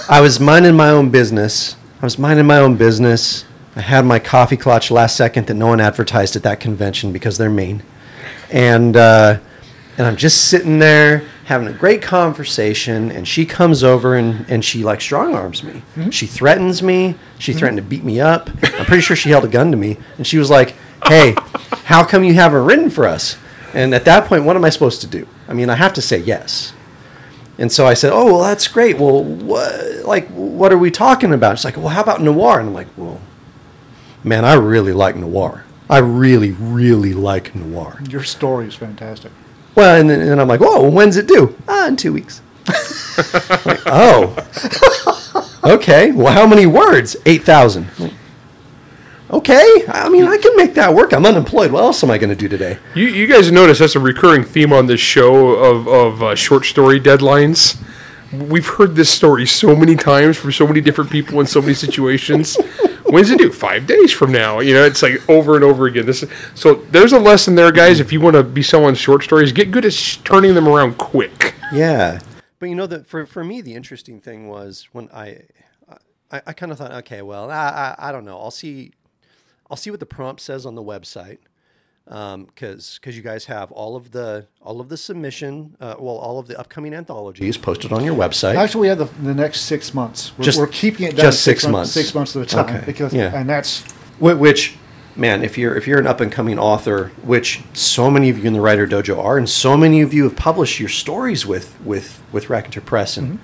I 0.09 0.21
was 0.21 0.39
minding 0.41 0.77
my 0.77 0.91
own 0.91 1.11
business. 1.11 1.77
I 2.01 2.07
was 2.07 2.19
minding 2.19 2.47
my 2.47 2.59
own 2.59 2.77
business. 2.77 3.45
I 3.77 3.81
had 3.81 4.05
my 4.05 4.19
coffee 4.19 4.57
clutch 4.57 4.91
last 4.91 5.17
second 5.17 5.47
that 5.47 5.55
no 5.55 5.67
one 5.69 5.81
advertised 5.81 6.37
at 6.37 6.43
that 6.45 6.61
convention 6.61 7.13
because 7.13 7.39
they're 7.39 7.51
mean. 7.51 7.83
And 8.51 8.97
uh, 8.97 9.39
and 9.97 10.07
I'm 10.07 10.17
just 10.17 10.49
sitting 10.49 10.79
there 10.79 11.25
having 11.45 11.69
a 11.69 11.73
great 11.73 12.03
conversation, 12.03 13.11
and 13.11 13.29
she 13.29 13.45
comes 13.45 13.85
over 13.85 14.17
and, 14.17 14.47
and 14.49 14.65
she 14.65 14.83
like 14.83 15.01
strong 15.01 15.35
arms 15.35 15.63
me. 15.63 15.83
She 16.11 16.27
threatens 16.27 16.83
me. 16.83 17.17
She 17.39 17.53
threatened 17.53 17.79
to 17.79 17.83
beat 17.83 18.05
me 18.05 18.21
up. 18.21 18.51
I'm 18.63 18.87
pretty 18.87 19.03
sure 19.03 19.17
she 19.17 19.31
held 19.31 19.45
a 19.45 19.49
gun 19.49 19.71
to 19.71 19.77
me, 19.77 19.99
and 20.17 20.27
she 20.27 20.39
was 20.39 20.51
like, 20.51 20.75
"Hey, 21.07 21.35
how 21.85 22.05
come 22.05 22.25
you 22.25 22.35
haven't 22.35 22.65
written 22.65 22.91
for 22.91 23.07
us?" 23.07 23.37
And 23.73 23.95
at 23.95 24.05
that 24.05 24.27
point, 24.27 24.45
what 24.45 24.57
am 24.57 24.65
I 24.65 24.71
supposed 24.71 25.01
to 25.01 25.07
do? 25.07 25.27
I 25.49 25.53
mean, 25.53 25.69
I 25.69 25.75
have 25.75 25.93
to 25.95 26.03
say 26.03 26.19
yes. 26.19 26.73
And 27.59 27.71
so 27.71 27.87
I 27.87 27.95
said, 27.95 28.13
"Oh, 28.13 28.27
well, 28.27 28.41
that's 28.43 28.67
great. 28.67 28.99
Well, 28.99 29.23
what, 29.23 30.05
like, 30.05 30.29
what 30.31 30.73
are 30.73 30.79
we 30.79 30.91
talking 30.91 31.33
about?" 31.33 31.59
She's 31.59 31.65
like, 31.65 31.77
"Well, 31.77 31.89
how 31.89 32.03
about 32.03 32.21
noir?" 32.21 32.59
And 32.59 32.69
I'm 32.69 32.75
like, 32.75 32.89
"Well, 32.97 33.21
man, 34.25 34.45
I 34.45 34.55
really 34.55 34.93
like 34.93 35.17
noir. 35.17 35.65
I 35.89 35.99
really, 35.99 36.51
really 36.53 37.13
like 37.13 37.55
noir." 37.55 38.01
Your 38.09 38.25
story 38.25 38.67
is 38.67 38.75
fantastic. 38.75 39.31
Well, 39.77 40.01
and 40.01 40.11
then 40.11 40.21
and 40.21 40.41
I'm 40.41 40.49
like, 40.49 40.61
"Whoa, 40.61 40.83
well, 40.83 40.91
when's 40.91 41.17
it 41.17 41.29
due?" 41.29 41.57
Ah, 41.69 41.87
in 41.89 41.97
two 41.97 42.13
weeks. 42.13 42.41
Like, 43.65 43.81
oh, 43.87 44.35
okay. 45.63 46.11
Well, 46.11 46.33
how 46.33 46.49
many 46.49 46.67
words? 46.67 47.15
Eight 47.27 47.45
thousand. 47.45 47.87
Okay, 49.35 49.85
I 49.89 50.09
mean, 50.11 50.27
I 50.27 50.39
can 50.39 50.55
make 50.55 50.75
that 50.75 50.95
work. 50.95 51.13
I'm 51.13 51.27
unemployed. 51.27 51.73
What 51.73 51.83
else 51.83 52.05
am 52.05 52.11
I 52.13 52.19
going 52.19 52.31
to 52.31 52.37
do 52.37 52.47
today? 52.47 52.79
You, 52.95 53.07
you 53.07 53.27
guys 53.27 53.51
notice 53.51 53.81
that's 53.81 53.97
a 53.97 54.01
recurring 54.01 54.45
theme 54.45 54.73
on 54.73 54.87
this 54.87 55.01
show 55.01 55.57
of, 55.57 55.89
of 55.89 56.23
uh, 56.23 56.35
short 56.37 56.65
story 56.65 57.01
deadlines. 57.01 57.77
We've 58.33 58.67
heard 58.67 58.95
this 58.95 59.11
story 59.11 59.45
so 59.45 59.75
many 59.75 59.97
times 59.97 60.37
from 60.37 60.53
so 60.53 60.69
many 60.69 60.81
different 60.81 61.11
people 61.11 61.41
in 61.41 61.49
so 61.49 61.61
many 61.61 61.75
situations. 61.75 62.55
When's 63.07 63.29
it 63.31 63.39
due? 63.39 63.51
Five 63.53 63.89
days 63.89 64.13
from 64.13 64.31
now. 64.31 64.61
You 64.61 64.75
know, 64.75 64.85
it's 64.85 65.03
like 65.03 65.29
over 65.29 65.57
and 65.57 65.65
over 65.65 65.87
again. 65.87 66.07
This 66.07 66.25
so 66.55 66.75
there's 66.93 67.13
a 67.13 67.19
lesson 67.19 67.57
there, 67.57 67.73
guys. 67.73 67.99
If 67.99 68.13
you 68.13 68.21
want 68.21 68.35
to 68.37 68.45
be 68.45 68.63
someone's 68.63 68.99
short 68.99 69.25
stories, 69.25 69.51
get 69.51 69.73
good 69.73 69.85
at 69.85 69.93
sh- 69.93 70.19
turning 70.19 70.55
them 70.55 70.69
around 70.69 70.97
quick. 70.99 71.55
Yeah, 71.73 72.21
but 72.61 72.69
you 72.69 72.77
know 72.77 72.87
that 72.87 73.07
for 73.07 73.27
for 73.27 73.43
me 73.43 73.61
the 73.61 73.75
interesting 73.75 74.21
thing 74.21 74.49
was 74.49 74.89
when 74.93 75.09
I 75.13 75.43
I, 76.31 76.43
I 76.47 76.53
kind 76.53 76.71
of 76.73 76.79
thought, 76.79 76.93
okay, 76.93 77.23
well, 77.23 77.51
I, 77.51 77.95
I 77.99 78.09
I 78.09 78.13
don't 78.13 78.25
know. 78.25 78.39
I'll 78.39 78.51
see 78.51 78.93
I'll 79.71 79.77
see 79.77 79.91
what 79.91 80.01
the 80.01 80.07
prompt 80.07 80.41
says 80.41 80.67
on 80.67 80.75
the 80.75 80.83
website 80.83 81.39
because 82.07 82.99
because 83.01 83.17
you 83.17 83.23
guys 83.23 83.47
have 83.47 83.73
all 83.73 83.97
of 83.97 84.11
the 84.11 84.47
all 84.61 84.81
of 84.81 84.89
the 84.89 84.97
submission, 84.97 85.77
uh, 85.81 85.95
well, 85.99 86.17
all 86.17 86.39
of 86.39 86.47
the 86.49 86.59
upcoming 86.59 86.93
anthologies 86.95 87.57
posted 87.57 87.93
on 87.93 88.05
your 88.05 88.15
website. 88.15 88.57
Actually, 88.57 88.83
we 88.83 88.89
have 88.89 88.99
the, 88.99 89.07
the 89.23 89.35
next 89.35 89.63
six 89.63 89.95
months. 89.95 90.37
We're, 90.37 90.45
Just- 90.45 90.59
we're 90.59 90.67
keeping 90.67 91.07
it 91.07 91.17
just 91.17 91.39
to 91.39 91.43
six 91.43 91.67
months. 91.67 91.93
Six 91.93 92.15
months 92.15 92.37
at 92.37 92.43
a 92.43 92.47
time 92.47 92.77
Okay, 92.77 92.87
because, 92.87 93.15
yeah. 93.15 93.35
and 93.35 93.49
that's 93.49 93.83
Wh- 94.19 94.39
which 94.39 94.77
man 95.17 95.43
if 95.45 95.57
you're 95.57 95.77
if 95.77 95.87
you're 95.87 95.99
an 96.01 96.07
up 96.09 96.21
and 96.21 96.33
coming 96.33 96.59
author 96.59 97.13
which 97.23 97.63
so 97.73 98.11
many 98.11 98.29
of 98.31 98.37
you 98.37 98.45
in 98.49 98.53
the 98.53 98.61
writer 98.61 98.85
dojo 98.85 99.17
are 99.23 99.39
and 99.39 99.49
so 99.49 99.77
many 99.77 100.01
of 100.01 100.13
you 100.13 100.25
have 100.25 100.35
published 100.35 100.81
your 100.81 100.89
stories 100.89 101.47
with 101.47 101.81
with 101.83 102.21
with 102.33 102.51
raconteur 102.51 102.81
press 102.83 103.17
and 103.17 103.39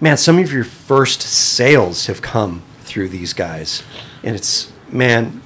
man 0.00 0.16
some 0.16 0.38
of 0.38 0.52
your 0.52 0.62
first 0.62 1.20
sales 1.20 2.06
have 2.06 2.22
come 2.22 2.62
through 2.82 3.08
these 3.08 3.32
guys 3.32 3.82
and 4.22 4.36
it's 4.36 4.70
man 4.92 5.42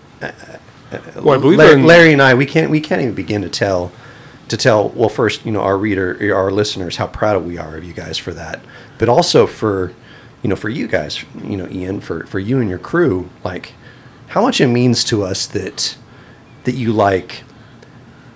Well, 1.16 1.38
I 1.38 1.40
believe 1.40 1.58
larry, 1.58 1.74
in- 1.80 1.86
larry 1.86 2.12
and 2.12 2.20
i 2.22 2.34
we 2.34 2.44
can't 2.46 2.70
we 2.70 2.80
can't 2.80 3.00
even 3.00 3.14
begin 3.14 3.42
to 3.42 3.48
tell 3.48 3.92
to 4.48 4.56
tell 4.56 4.90
well 4.90 5.08
first 5.08 5.44
you 5.46 5.52
know 5.52 5.60
our 5.62 5.78
reader 5.78 6.34
our 6.34 6.50
listeners 6.50 6.96
how 6.96 7.06
proud 7.06 7.44
we 7.44 7.56
are 7.56 7.76
of 7.76 7.84
you 7.84 7.94
guys 7.94 8.18
for 8.18 8.34
that. 8.34 8.60
But 8.98 9.08
also 9.08 9.46
for 9.46 9.92
you 10.42 10.50
know 10.50 10.56
for 10.56 10.68
you 10.68 10.86
guys 10.86 11.24
you 11.42 11.56
know 11.56 11.66
ian 11.70 12.00
for 12.00 12.26
for 12.26 12.38
you 12.38 12.60
and 12.60 12.68
your 12.68 12.78
crew 12.78 13.30
like 13.44 13.72
how 14.28 14.42
much 14.42 14.60
it 14.60 14.66
means 14.66 15.02
to 15.04 15.22
us 15.22 15.46
that 15.46 15.96
that 16.64 16.74
you 16.74 16.92
like 16.92 17.42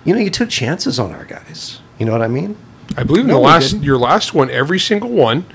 you 0.03 0.13
know 0.15 0.19
you 0.19 0.29
took 0.31 0.49
chances 0.49 0.99
on 0.99 1.11
our 1.13 1.25
guys. 1.25 1.79
You 1.99 2.05
know 2.05 2.11
what 2.13 2.21
i 2.21 2.27
mean? 2.27 2.55
I 2.95 3.03
believe 3.03 3.25
in 3.25 3.27
No, 3.27 3.35
the 3.35 3.39
last 3.41 3.77
your 3.83 3.97
last 3.97 4.33
one, 4.33 4.49
every 4.49 4.79
single 4.79 5.09
one 5.09 5.45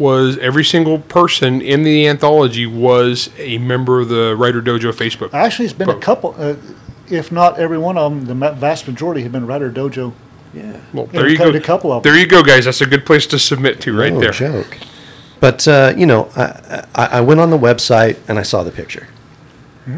was 0.00 0.36
every 0.38 0.64
single 0.64 0.98
person 0.98 1.60
in 1.60 1.84
the 1.84 2.08
anthology 2.08 2.66
was 2.66 3.30
a 3.38 3.58
member 3.58 4.00
of 4.00 4.08
the 4.08 4.34
Writer 4.36 4.60
Dojo 4.60 4.92
Facebook. 4.92 5.32
actually 5.32 5.66
it's 5.66 5.74
been 5.74 5.90
a 5.90 5.98
couple, 5.98 6.34
uh, 6.38 6.56
if 7.08 7.30
not 7.30 7.58
every 7.60 7.78
one 7.78 7.96
of 7.98 8.26
them. 8.26 8.40
The 8.40 8.52
vast 8.52 8.88
majority 8.88 9.22
have 9.22 9.30
been 9.32 9.46
Writer 9.46 9.70
Dojo. 9.70 10.12
yeah 10.54 10.80
Well, 10.92 11.06
there 11.06 11.24
we 11.24 11.32
you 11.32 11.38
go. 11.38 11.50
a 11.50 11.60
couple 11.60 11.92
of 11.92 11.98
'em. 11.98 12.02
There 12.10 12.18
you 12.18 12.26
go, 12.26 12.42
guys. 12.42 12.64
That's 12.64 12.80
a 12.80 12.86
good 12.86 13.04
place 13.06 13.26
to 13.28 13.38
submit 13.38 13.80
to 13.82 13.96
right 13.96 14.12
no 14.12 14.20
there. 14.20 14.32
joke 14.32 14.78
but 15.38 15.66
uh, 15.68 15.92
you 15.96 16.04
know 16.06 16.28
I, 16.36 16.84
I, 16.94 17.06
I 17.06 17.20
went 17.20 17.40
on 17.40 17.48
the 17.50 17.58
website 17.58 18.18
and 18.28 18.38
i 18.38 18.42
saw 18.42 18.62
the 18.62 18.70
picture 18.70 19.08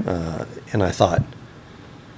uh, 0.07 0.45
and 0.73 0.83
i 0.85 0.91
thought 0.91 1.23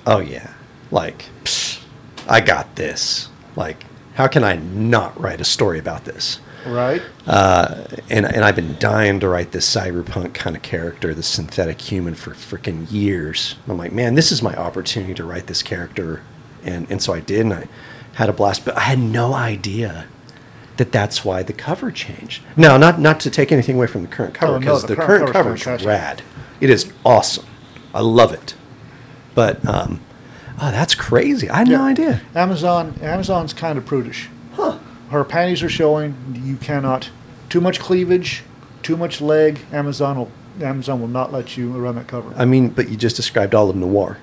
oh 0.07 0.18
yeah 0.20 0.53
like 0.90 1.31
psst, 1.44 1.83
i 2.29 2.40
got 2.42 2.77
this 2.77 3.31
like 3.57 3.87
how 4.16 4.27
can 4.27 4.44
i 4.44 4.57
not 4.57 5.18
write 5.18 5.40
a 5.40 5.44
story 5.44 5.79
about 5.79 6.05
this 6.05 6.38
Right. 6.66 7.03
uh, 7.27 7.85
and 8.09 8.24
and 8.27 8.44
I've 8.44 8.57
been 8.57 8.77
dying 8.79 9.20
to 9.20 9.29
write 9.29 9.53
this 9.53 9.68
cyberpunk 9.72 10.35
kind 10.35 10.57
of 10.57 10.62
character, 10.62 11.14
this 11.14 11.27
synthetic 11.27 11.81
human, 11.81 12.14
for 12.14 12.31
freaking 12.33 12.90
years. 12.90 13.57
I'm 13.68 13.79
like, 13.79 13.92
man, 13.92 14.14
this 14.14 14.33
is 14.33 14.42
my 14.42 14.55
opportunity 14.57 15.14
to 15.14 15.24
write 15.24 15.46
this 15.46 15.62
character, 15.62 16.22
and 16.62 16.90
and 16.90 17.03
so 17.03 17.12
I 17.12 17.20
did, 17.20 17.40
and 17.40 17.53
I 17.55 17.68
had 18.14 18.29
a 18.29 18.33
blast. 18.33 18.64
But 18.64 18.77
I 18.77 18.81
had 18.81 18.98
no 18.98 19.35
idea 19.35 20.07
that 20.77 20.90
that's 20.90 21.24
why 21.24 21.42
the 21.42 21.53
cover 21.53 21.90
changed. 21.92 22.42
Now, 22.57 22.77
not 22.77 22.98
not 22.98 23.20
to 23.20 23.31
take 23.31 23.53
anything 23.53 23.77
away 23.77 23.87
from 23.87 24.03
the 24.03 24.09
current 24.09 24.35
cover, 24.35 24.55
Oh, 24.55 24.59
no, 24.59 24.61
because 24.61 24.83
the 24.83 24.88
the, 24.88 24.96
current 24.96 25.31
current 25.33 25.61
cover 25.61 25.74
is 25.74 25.85
rad. 25.85 26.22
It 26.61 26.70
is 26.70 26.92
awesome. 27.05 27.46
I 27.92 28.00
love 28.00 28.33
it. 28.33 28.55
But 29.35 29.64
um, 29.68 30.00
oh, 30.61 30.70
that's 30.70 30.94
crazy. 30.94 31.50
I 31.50 31.59
had 31.59 31.68
no 31.68 31.83
idea. 31.83 32.22
Amazon 32.35 32.98
Amazon's 33.03 33.53
kind 33.53 33.79
of 33.79 33.85
prudish. 33.85 34.29
Her 35.14 35.24
panties 35.24 35.62
are 35.62 35.68
showing. 35.68 36.42
You 36.44 36.57
cannot 36.57 37.09
too 37.48 37.61
much 37.61 37.79
cleavage, 37.79 38.42
too 38.83 38.96
much 38.96 39.20
leg. 39.20 39.61
Amazon 39.72 40.18
will 40.18 40.33
Amazon 40.61 41.00
will 41.00 41.09
not 41.09 41.33
let 41.33 41.57
you 41.57 41.70
run 41.70 41.94
that 41.94 42.09
cover. 42.09 42.35
I 42.37 42.44
mean, 42.44 42.70
but 42.70 42.88
you 42.88 42.96
just 42.96 43.14
described 43.14 43.55
all 43.55 43.70
of 43.70 43.77
noir. 43.77 44.18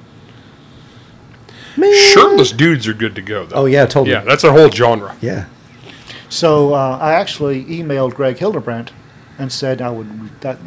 Man. 1.78 1.94
Shirtless 2.14 2.52
dudes 2.52 2.90
are 2.90 2.94
good 2.94 3.16
to 3.16 3.22
go, 3.22 3.46
though. 3.46 3.56
Oh 3.56 3.66
yeah, 3.68 3.86
totally. 3.86 4.12
Yeah, 4.12 4.22
that's 4.26 4.44
a 4.44 4.52
whole 4.52 4.70
genre. 4.70 5.16
Yeah. 5.22 5.46
So 6.28 6.74
uh, 6.74 6.98
I 7.02 7.14
actually 7.14 7.64
emailed 7.66 8.14
Greg 8.14 8.38
Hildebrandt 8.38 8.92
and 9.40 9.50
said 9.50 9.82
I 9.82 9.92
would. 9.92 10.42
That, 10.42 10.58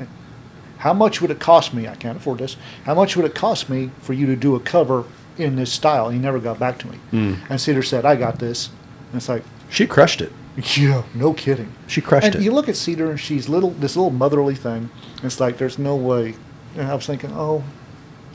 how 0.79 0.95
much 0.95 1.21
would 1.21 1.31
it 1.31 1.39
cost 1.39 1.75
me? 1.75 1.87
I 1.87 1.97
can't 1.97 2.17
afford 2.17 2.39
this. 2.39 2.57
How 2.85 2.95
much 2.95 3.15
would 3.15 3.27
it 3.27 3.35
cost 3.35 3.69
me 3.69 3.91
for 4.01 4.15
you 4.15 4.25
to 4.25 4.37
do 4.37 4.55
a 4.55 4.61
cover 4.61 5.05
in 5.37 5.57
this 5.57 5.71
style? 5.71 6.09
He 6.09 6.19
never 6.19 6.39
got 6.39 6.59
back 6.59 6.79
to 6.79 6.87
me. 6.87 6.97
Hmm. 7.11 7.35
And 7.51 7.61
Cedar 7.61 7.83
said, 7.83 8.07
"I 8.07 8.17
got 8.17 8.39
this." 8.39 8.71
And 9.13 9.19
it's 9.19 9.29
like, 9.29 9.45
She 9.75 9.89
crushed 9.89 10.21
it. 10.21 10.31
yeah, 10.77 11.03
no 11.15 11.35
kidding. 11.35 11.73
She 11.89 12.01
crushed 12.01 12.27
and 12.27 12.37
it. 12.37 12.43
you 12.43 12.53
look 12.53 12.69
at 12.69 12.77
Cedar, 12.77 13.11
and 13.11 13.19
she's 13.19 13.49
little, 13.49 13.71
this 13.71 13.97
little 13.97 14.13
motherly 14.13 14.55
thing. 14.55 14.89
It's 15.25 15.41
like 15.41 15.59
there's 15.59 15.81
no 15.81 15.97
way. 15.97 16.37
And 16.77 16.87
I 16.87 16.95
was 16.95 17.07
thinking, 17.07 17.33
oh, 17.33 17.65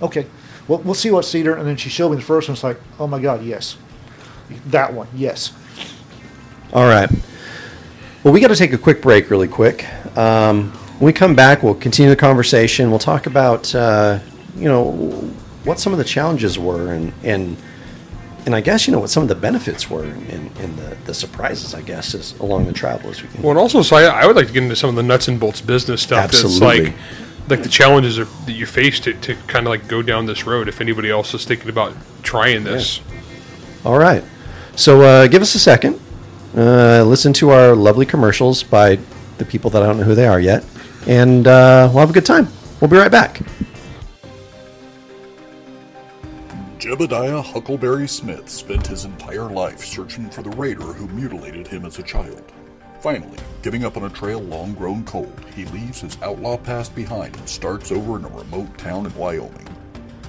okay, 0.02 0.28
well, 0.67 0.80
we'll 0.80 0.95
see 0.95 1.12
what 1.12 1.23
Cedar. 1.23 1.56
And 1.56 1.65
then 1.65 1.78
she 1.78 1.89
showed 1.89 2.10
me 2.10 2.17
the 2.17 2.21
first 2.21 2.49
one. 2.49 2.56
It's 2.56 2.63
like, 2.63 2.78
oh 2.99 3.08
my 3.08 3.21
God, 3.21 3.41
yes, 3.41 3.78
that 4.67 4.93
one, 4.93 5.08
yes. 5.15 5.54
All 6.73 6.86
right. 6.86 7.10
Well, 8.21 8.34
we 8.34 8.41
got 8.41 8.49
to 8.49 8.56
take 8.58 8.73
a 8.73 8.78
quick 8.78 9.02
break, 9.02 9.30
really 9.30 9.47
quick. 9.47 9.88
Um, 10.17 10.71
when 10.99 11.06
we 11.06 11.13
come 11.13 11.36
back, 11.36 11.63
we'll 11.63 11.73
continue 11.73 12.10
the 12.10 12.17
conversation. 12.17 12.89
We'll 12.89 12.99
talk 12.99 13.28
about, 13.28 13.73
uh, 13.73 14.19
you 14.58 14.67
know, 14.67 14.91
what 15.63 15.80
some 15.80 15.93
of 15.93 15.99
the 15.99 16.04
challenges 16.04 16.60
were, 16.60 16.91
and 16.91 17.13
and 17.23 17.56
and 18.45 18.56
I 18.56 18.62
guess 18.62 18.88
you 18.88 18.93
know 18.93 18.99
what 18.99 19.10
some 19.10 19.23
of 19.23 19.30
the 19.30 19.36
benefits 19.36 19.89
were, 19.89 20.04
and, 20.04 20.58
and 20.58 20.78
the, 20.78 20.97
the 21.06 21.13
surprises, 21.13 21.73
I 21.73 21.82
guess, 21.82 22.13
is 22.13 22.38
along 22.39 22.65
the 22.65 22.73
travel 22.73 23.10
as 23.10 23.21
we 23.21 23.30
can. 23.30 23.41
Well, 23.41 23.52
and 23.52 23.60
also, 23.60 23.82
so 23.82 23.95
I, 23.95 24.04
I 24.04 24.25
would 24.25 24.36
like 24.36 24.47
to 24.47 24.54
get 24.54 24.63
into 24.63 24.75
some 24.75 24.89
of 24.89 24.95
the 24.95 25.04
nuts 25.04 25.28
and 25.28 25.39
bolts 25.39 25.62
business 25.62 26.02
stuff. 26.02 26.23
Absolutely. 26.23 26.78
It's 26.78 26.88
like 26.89 26.95
like 27.49 27.63
the 27.63 27.69
challenges 27.69 28.17
that 28.17 28.52
you 28.52 28.65
face 28.65 28.99
to, 29.02 29.13
to 29.13 29.36
kind 29.47 29.65
of 29.65 29.71
like 29.71 29.88
go 29.88 30.02
down 30.02 30.25
this 30.25 30.45
road. 30.45 30.67
If 30.67 30.82
anybody 30.82 31.10
else 31.10 31.34
is 31.34 31.45
thinking 31.45 31.69
about 31.69 31.93
trying 32.21 32.63
this, 32.63 33.02
All 33.84 33.97
right. 33.97 34.23
So 34.75 35.02
uh, 35.02 35.28
give 35.28 35.41
us 35.41 35.56
a 35.56 35.60
second. 35.60 35.99
Uh, 36.56 37.04
listen 37.04 37.34
to 37.34 37.49
our 37.49 37.75
lovely 37.75 38.06
commercials 38.06 38.63
by 38.63 38.99
the 39.38 39.45
people 39.45 39.69
that 39.71 39.82
I 39.84 39.86
don't 39.86 39.97
know 39.97 40.04
who 40.04 40.15
they 40.15 40.28
are 40.28 40.39
yet, 40.39 40.63
and 41.08 41.47
uh, 41.47 41.89
we'll 41.91 42.02
have 42.02 42.10
a 42.10 42.13
good 42.13 42.25
time. 42.25 42.47
We'll 42.80 42.89
be 42.89 42.97
right 42.97 43.12
back. 43.12 43.41
Jebediah 46.89 47.45
Huckleberry 47.45 48.08
Smith 48.08 48.49
spent 48.49 48.88
his 48.88 49.06
entire 49.06 49.47
life 49.47 49.86
searching 49.86 50.28
for 50.28 50.41
the 50.41 50.49
raider 50.49 50.82
who 50.82 51.08
mutilated 51.10 51.67
him 51.67 51.86
as 51.86 51.99
a 51.99 52.04
child. 52.04 52.52
Finally, 52.99 53.38
giving 53.62 53.86
up 53.86 53.95
on 53.95 54.06
a 54.06 54.10
trail 54.10 54.39
long 54.39 54.73
grown 54.73 55.04
cold, 55.04 55.39
he 55.56 55.65
leaves 55.65 56.02
his 56.02 56.17
outlaw 56.23 56.58
past 56.58 56.95
behind 56.95 57.36
and 57.36 57.47
starts 57.47 57.91
over 57.91 58.17
in 58.17 58.25
a 58.25 58.30
remote 58.30 58.75
town 58.80 59.06
in 59.06 59.13
Wyoming. 59.13 59.67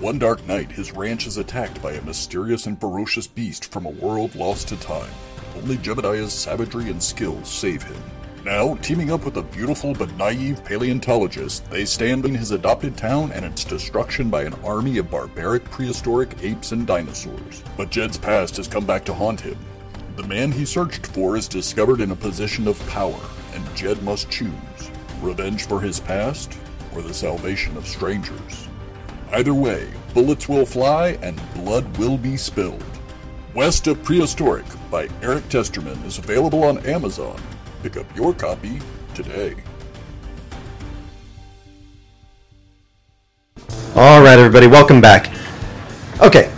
One 0.01 0.18
dark 0.18 0.46
night, 0.46 0.70
his 0.70 0.92
ranch 0.92 1.27
is 1.27 1.38
attacked 1.38 1.81
by 1.81 1.92
a 1.92 2.03
mysterious 2.03 2.66
and 2.66 2.79
ferocious 2.79 3.27
beast 3.27 3.73
from 3.73 3.87
a 3.87 3.92
world 3.92 4.35
lost 4.35 4.68
to 4.68 4.77
time. 4.81 5.11
Only 5.57 5.79
Jebediah's 5.79 6.35
savagery 6.35 6.90
and 6.90 7.03
skills 7.03 7.51
save 7.51 7.85
him. 7.85 8.03
Now, 8.44 8.74
teaming 8.76 9.12
up 9.12 9.26
with 9.26 9.37
a 9.37 9.42
beautiful 9.42 9.92
but 9.92 10.16
naive 10.16 10.64
paleontologist, 10.64 11.70
they 11.70 11.85
stand 11.85 12.24
in 12.24 12.35
his 12.35 12.53
adopted 12.53 12.96
town 12.96 13.33
and 13.33 13.44
its 13.44 13.64
destruction 13.64 14.31
by 14.31 14.44
an 14.44 14.55
army 14.64 14.96
of 14.96 15.11
barbaric 15.11 15.64
prehistoric 15.66 16.42
apes 16.42 16.72
and 16.72 16.87
dinosaurs. 16.87 17.62
But 17.76 17.90
Jed's 17.90 18.16
past 18.16 18.57
has 18.57 18.66
come 18.66 18.87
back 18.87 19.05
to 19.05 19.14
haunt 19.14 19.42
him. 19.42 19.59
The 20.16 20.26
man 20.26 20.53
he 20.53 20.64
searched 20.64 21.07
for 21.09 21.37
is 21.37 21.48
discovered 21.48 22.00
in 22.00 22.12
a 22.12 22.16
position 22.16 22.66
of 22.66 22.88
power, 22.88 23.20
and 23.55 23.76
Jed 23.76 24.03
must 24.03 24.31
choose 24.31 24.53
revenge 25.20 25.66
for 25.66 25.81
his 25.81 26.00
past 26.00 26.57
or 26.94 27.03
the 27.03 27.12
salvation 27.12 27.76
of 27.76 27.87
strangers. 27.87 28.68
Either 29.33 29.55
way, 29.55 29.87
bullets 30.14 30.48
will 30.48 30.64
fly 30.64 31.18
and 31.22 31.38
blood 31.55 31.96
will 31.98 32.16
be 32.16 32.38
spilled. 32.38 32.83
West 33.55 33.87
of 33.87 34.03
Prehistoric 34.03 34.64
by 34.90 35.09
Erik 35.22 35.46
Testerman 35.48 36.03
is 36.07 36.18
available 36.18 36.64
on 36.64 36.79
Amazon. 36.87 37.38
Pick 37.83 37.97
up 37.97 38.14
your 38.14 38.35
copy 38.35 38.79
today. 39.14 39.55
All 43.97 44.23
right, 44.23 44.38
everybody, 44.38 44.66
welcome 44.66 45.01
back. 45.01 45.33
Okay, 46.21 46.53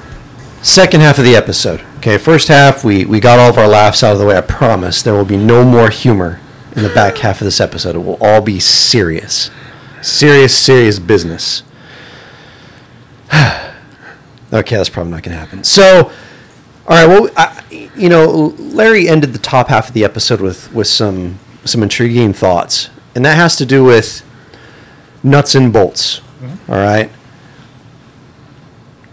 second 0.63 1.01
half 1.01 1.19
of 1.19 1.25
the 1.25 1.37
episode. 1.37 1.81
Okay, 1.99 2.19
first 2.19 2.49
half, 2.49 2.83
we, 2.83 3.05
we 3.05 3.21
got 3.21 3.39
all 3.39 3.51
of 3.51 3.57
our 3.57 3.69
laughs 3.69 4.03
out 4.03 4.15
of 4.15 4.19
the 4.19 4.27
way. 4.27 4.37
I 4.37 4.41
promise 4.41 5.01
there 5.03 5.15
will 5.15 5.25
be 5.25 5.37
no 5.37 5.65
more 5.65 5.91
humor 5.91 6.41
in 6.75 6.83
the 6.83 6.89
back 6.89 7.19
half 7.19 7.41
of 7.41 7.45
this 7.45 7.61
episode. 7.61 7.95
It 7.95 8.01
will 8.01 8.19
all 8.21 8.41
be 8.41 8.59
serious. 8.59 9.49
Serious, 10.01 10.57
serious 10.57 10.99
business. 10.99 11.63
okay, 13.33 14.77
that's 14.77 14.89
probably 14.89 15.13
not 15.13 15.23
going 15.23 15.35
to 15.35 15.41
happen. 15.41 15.63
So, 15.63 16.11
all 16.93 17.07
right, 17.07 17.07
well, 17.07 17.31
I, 17.37 17.91
you 17.97 18.09
know, 18.09 18.55
Larry 18.59 19.09
ended 19.09 19.33
the 19.33 19.39
top 19.39 19.69
half 19.69 19.89
of 19.89 19.95
the 19.95 20.05
episode 20.05 20.41
with, 20.41 20.73
with 20.73 20.87
some, 20.87 21.39
some 21.65 21.83
intriguing 21.83 22.33
thoughts, 22.33 22.91
and 23.15 23.25
that 23.25 23.37
has 23.37 23.57
to 23.57 23.67
do 23.67 23.85
with 23.85 24.25
nuts 25.23 25.55
and 25.55 25.73
bolts. 25.73 26.21
Mm-hmm. 26.41 26.73
All 26.73 26.79
right 26.79 27.11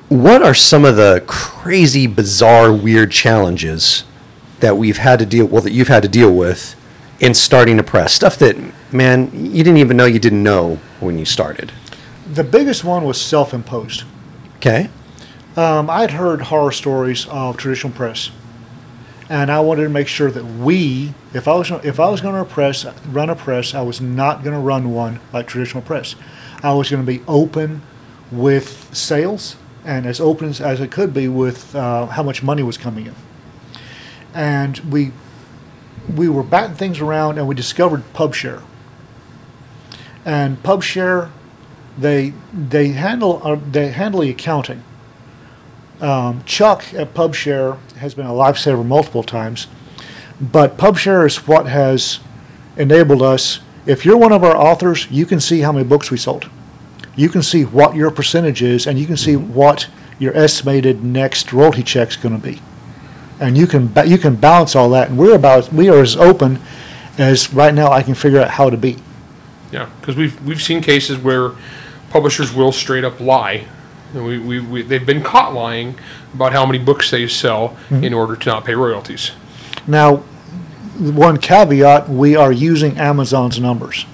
what 0.10 0.42
are 0.42 0.56
some 0.56 0.86
of 0.86 0.96
the 0.96 1.24
crazy, 1.28 2.08
bizarre, 2.08 2.74
weird 2.74 3.12
challenges 3.12 4.04
that 4.60 4.76
we've 4.76 4.98
had 4.98 5.20
to 5.20 5.26
deal 5.26 5.46
well 5.46 5.62
that 5.62 5.72
you've 5.72 5.88
had 5.88 6.04
to 6.04 6.10
deal 6.10 6.34
with 6.34 6.76
in 7.20 7.34
starting 7.34 7.80
a 7.80 7.84
press? 7.84 8.14
Stuff 8.14 8.38
that 8.40 8.58
man 8.92 9.32
you 9.34 9.64
didn't 9.64 9.78
even 9.78 9.96
know 9.96 10.06
you 10.06 10.20
didn't 10.20 10.44
know 10.44 10.80
when 11.00 11.18
you 11.20 11.26
started. 11.26 11.72
The 12.32 12.44
biggest 12.44 12.84
one 12.84 13.06
was 13.06 13.22
self-imposed. 13.22 14.04
Okay. 14.58 14.90
Um, 15.60 15.90
I'd 15.90 16.12
heard 16.12 16.44
horror 16.44 16.72
stories 16.72 17.28
of 17.28 17.58
traditional 17.58 17.92
press, 17.92 18.32
and 19.28 19.52
I 19.52 19.60
wanted 19.60 19.84
to 19.84 19.90
make 19.90 20.08
sure 20.08 20.32
that 20.32 20.46
we, 20.46 21.14
if 21.34 21.50
I 21.50 21.54
was 21.54 21.70
if 21.84 22.00
I 22.00 22.10
was 22.10 22.22
going 22.22 22.42
to 22.42 22.50
press 22.50 22.86
run 23.08 23.30
a 23.30 23.36
press, 23.36 23.74
I 23.74 23.82
was 23.82 24.00
not 24.00 24.42
going 24.42 24.54
to 24.54 24.62
run 24.62 24.94
one 24.94 25.20
like 25.34 25.48
traditional 25.48 25.84
press. 25.84 26.16
I 26.64 26.72
was 26.76 26.90
going 26.90 27.06
to 27.06 27.06
be 27.06 27.22
open 27.28 27.82
with 28.32 28.88
sales 28.96 29.58
and 29.84 30.06
as 30.06 30.22
open 30.22 30.48
as, 30.48 30.62
as 30.62 30.80
it 30.80 30.92
could 30.92 31.14
be 31.14 31.28
with 31.28 31.76
uh, 31.76 32.06
how 32.06 32.24
much 32.24 32.42
money 32.42 32.64
was 32.64 32.78
coming 32.78 33.08
in. 33.08 33.16
And 34.34 34.80
we 34.90 35.12
we 36.08 36.30
were 36.30 36.42
batting 36.44 36.78
things 36.78 37.02
around, 37.02 37.38
and 37.38 37.50
we 37.50 37.54
discovered 37.54 38.04
PubShare. 38.14 38.64
And 40.24 40.64
PubShare, 40.64 41.32
they 41.98 42.34
they 42.54 42.94
handle 42.94 43.42
uh, 43.44 43.60
they 43.70 43.90
handle 43.90 44.22
the 44.22 44.30
accounting. 44.30 44.86
Um, 46.02 46.44
Chuck 46.46 46.94
at 46.94 47.14
PubShare 47.14 47.78
has 47.98 48.14
been 48.14 48.26
a 48.26 48.32
lifesaver 48.32 48.86
multiple 48.86 49.24
times, 49.24 49.68
but 50.40 50.78
PubShare 50.78 51.26
is 51.26 51.48
what 51.48 51.68
has 51.68 52.20
enabled 52.78 53.22
us. 53.22 53.60
If 53.86 54.06
you're 54.06 54.18
one 54.18 54.32
of 54.32 54.44
our 54.44 54.56
authors, 54.56 55.10
you 55.12 55.26
can 55.26 55.40
see 55.40 55.60
how 55.60 55.72
many 55.72 55.86
books 55.86 56.12
we 56.12 56.18
sold 56.18 56.50
you 57.20 57.28
can 57.28 57.44
see 57.44 57.66
what 57.66 57.96
your 57.96 58.12
percentage 58.12 58.62
is 58.62 58.88
and 58.88 58.98
you 58.98 59.06
can 59.06 59.18
see 59.18 59.36
what 59.36 59.90
your 60.20 60.36
estimated 60.38 61.04
next 61.04 61.52
royalty 61.52 61.84
check 61.84 62.08
is 62.08 62.16
going 62.16 62.40
to 62.40 62.42
be. 62.42 62.62
And 63.42 63.58
you 63.58 63.68
can 63.68 63.92
you 64.06 64.18
can 64.18 64.36
balance 64.36 64.76
all 64.76 64.90
that. 64.92 65.10
And 65.10 65.18
we're 65.18 65.36
about 65.36 65.72
we 65.74 65.90
are 65.90 66.02
as 66.02 66.16
open 66.16 66.60
as 67.18 67.54
right 67.54 67.74
now 67.74 67.92
I 67.92 68.04
can 68.04 68.16
figure 68.16 68.40
out 68.40 68.52
how 68.52 68.70
to 68.70 68.78
be. 68.78 68.98
yeah, 69.72 69.90
because 70.00 70.16
we've 70.16 70.42
we've 70.46 70.62
seen 70.62 70.82
cases 70.82 71.18
where 71.18 71.52
publishers 72.10 72.54
will 72.54 72.72
straight 72.72 73.04
up 73.04 73.20
lie. 73.20 73.68
And 74.14 74.26
we, 74.26 74.40
we, 74.40 74.60
we 74.60 74.82
they've 74.82 75.06
been 75.06 75.24
caught 75.24 75.54
lying 75.54 75.96
about 76.34 76.52
how 76.52 76.66
many 76.66 76.80
books 76.80 77.12
they 77.12 77.28
sell 77.28 77.70
mm-hmm. 77.70 78.04
in 78.04 78.14
order 78.14 78.36
to 78.36 78.50
not 78.50 78.66
pay 78.66 78.76
royalties. 78.76 79.32
Now, 79.88 80.18
one 80.98 81.38
caveat: 81.38 82.10
we 82.10 82.36
are 82.36 82.52
using 82.52 82.98
Amazon's 82.98 83.60
numbers, 83.60 84.06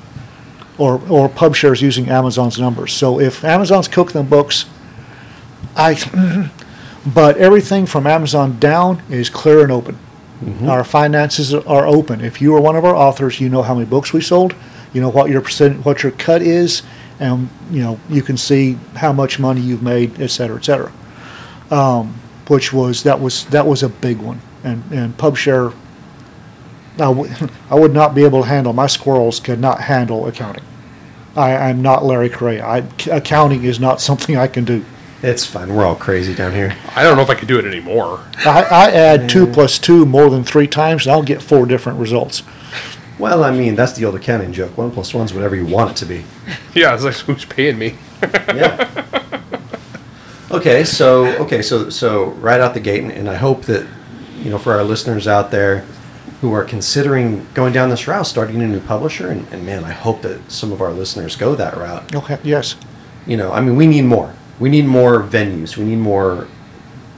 or 0.77 1.01
or 1.10 1.29
PubShare 1.29 1.73
is 1.73 1.81
using 1.81 2.10
Amazon's 2.10 2.60
numbers. 2.60 2.93
So 2.93 3.19
if 3.19 3.43
Amazon's 3.43 3.88
cooking 3.88 4.21
the 4.21 4.27
books, 4.27 4.65
I. 5.75 6.51
But 7.05 7.38
everything 7.38 7.86
from 7.86 8.08
Amazon 8.08 8.58
down 8.60 9.03
is 9.10 9.29
clear 9.29 9.62
and 9.62 9.71
open. 9.71 9.99
Mm-hmm. 10.43 10.67
Our 10.67 10.84
finances 10.84 11.53
are 11.53 11.86
open. 11.86 12.21
If 12.21 12.41
you 12.41 12.55
are 12.55 12.62
one 12.62 12.75
of 12.75 12.84
our 12.84 12.95
authors, 12.95 13.39
you 13.39 13.47
know 13.47 13.62
how 13.62 13.75
many 13.75 13.86
books 13.86 14.12
we 14.12 14.21
sold, 14.21 14.55
you 14.91 15.01
know 15.01 15.10
what 15.10 15.29
your 15.29 15.41
percent, 15.41 15.86
what 15.86 16.01
your 16.01 16.12
cut 16.13 16.41
is, 16.41 16.81
and 17.19 17.49
you 17.71 17.82
know 17.82 17.99
you 18.10 18.21
can 18.21 18.38
see 18.38 18.78
how 18.95 19.13
much 19.13 19.39
money 19.39 19.62
you've 19.62 19.84
made, 19.84 20.19
et 20.19 20.30
cetera, 20.32 20.58
et 20.58 20.65
cetera. 20.65 20.91
Um, 21.71 22.15
which 22.47 22.71
was 22.71 23.04
that 23.04 23.19
was 23.19 23.45
that 23.45 23.65
was 23.65 23.84
a 23.84 23.89
big 23.89 24.17
one, 24.19 24.41
and 24.63 24.84
and 24.91 25.17
PubShare. 25.17 25.73
I, 26.95 26.97
w- 26.99 27.34
I 27.69 27.75
would 27.75 27.93
not 27.93 28.15
be 28.15 28.23
able 28.23 28.43
to 28.43 28.47
handle 28.47 28.71
my 28.73 28.88
squirrels 28.88 29.39
could 29.39 29.60
not 29.60 29.82
handle 29.82 30.28
accounting. 30.28 30.63
I, 31.36 31.54
I'm 31.56 31.82
not 31.82 32.06
Larry 32.06 32.30
Correia. 32.30 32.65
I, 32.65 32.84
accounting 33.12 33.63
is 33.65 33.80
not 33.80 33.99
something 34.10 34.38
I 34.38 34.47
can 34.47 34.63
do. 34.63 34.86
It's 35.21 35.45
fine. 35.45 35.73
We're 35.73 35.86
all 35.86 35.95
crazy 35.95 36.36
down 36.36 36.54
here. 36.54 36.75
I 36.95 37.04
don't 37.04 37.17
know 37.17 37.23
if 37.23 37.30
I 37.30 37.36
could 37.36 37.47
do 37.47 37.58
it 37.58 37.65
anymore. 37.65 38.23
I, 38.45 38.62
I 38.63 38.91
add 38.91 39.28
two 39.28 39.47
plus 39.47 39.80
two 39.80 40.06
more 40.06 40.30
than 40.30 40.43
three 40.43 40.67
times, 40.67 41.06
and 41.06 41.13
I'll 41.13 41.23
get 41.23 41.41
four 41.41 41.65
different 41.65 41.99
results. 41.99 42.43
Well, 43.17 43.43
I 43.43 43.51
mean, 43.51 43.75
that's 43.75 43.93
the 43.93 44.06
old 44.06 44.15
accounting 44.15 44.51
joke. 44.51 44.78
One 44.78 44.91
plus 44.91 45.13
one's 45.13 45.34
whatever 45.34 45.56
you 45.56 45.65
want 45.65 45.91
it 45.91 45.97
to 45.97 46.06
be. 46.06 46.25
Yeah, 46.73 46.93
it's 46.93 47.06
like 47.06 47.15
who's 47.15 47.45
paying 47.45 47.80
me? 47.80 47.95
yeah. 48.21 49.06
Okay, 50.51 50.84
so 50.84 51.25
okay, 51.43 51.62
so 51.62 51.89
so 51.89 52.25
right 52.32 52.60
out 52.60 52.73
the 52.73 52.82
gate, 52.82 53.01
and, 53.01 53.13
and 53.13 53.30
I 53.30 53.36
hope 53.36 53.63
that 53.63 53.88
you 54.43 54.49
know 54.49 54.58
for 54.58 54.73
our 54.73 54.84
listeners 54.84 55.25
out 55.25 55.51
there 55.51 55.86
who 56.41 56.54
are 56.54 56.65
considering 56.65 57.47
going 57.54 57.71
down 57.71 57.89
this 57.89 58.08
route, 58.08 58.28
starting 58.28 58.62
a 58.62 58.67
new 58.67 58.82
publisher, 58.82 59.30
and, 59.30 59.47
and 59.54 59.65
man, 59.65 59.84
I 59.86 59.91
hope 59.91 60.21
that 60.23 60.51
some 60.51 60.71
of 60.71 60.82
our 60.82 60.91
listeners 60.91 61.36
go 61.36 61.56
that 61.56 61.78
route. 61.78 62.13
Okay. 62.13 62.38
Yes. 62.43 62.75
You 63.25 63.38
know, 63.38 63.51
I 63.51 63.62
mean, 63.62 63.75
we 63.75 63.88
need 63.88 64.04
more. 64.04 64.36
We 64.60 64.69
need 64.69 64.86
more 64.86 65.23
venues. 65.23 65.78
We 65.78 65.86
need 65.86 65.97
more 65.97 66.47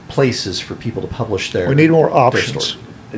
places 0.08 0.60
for 0.60 0.74
people 0.74 1.02
to 1.02 1.08
publish 1.08 1.52
their. 1.52 1.68
We 1.68 1.74
need 1.74 1.90
more 1.90 2.08
their 2.08 2.16
options. 2.16 2.76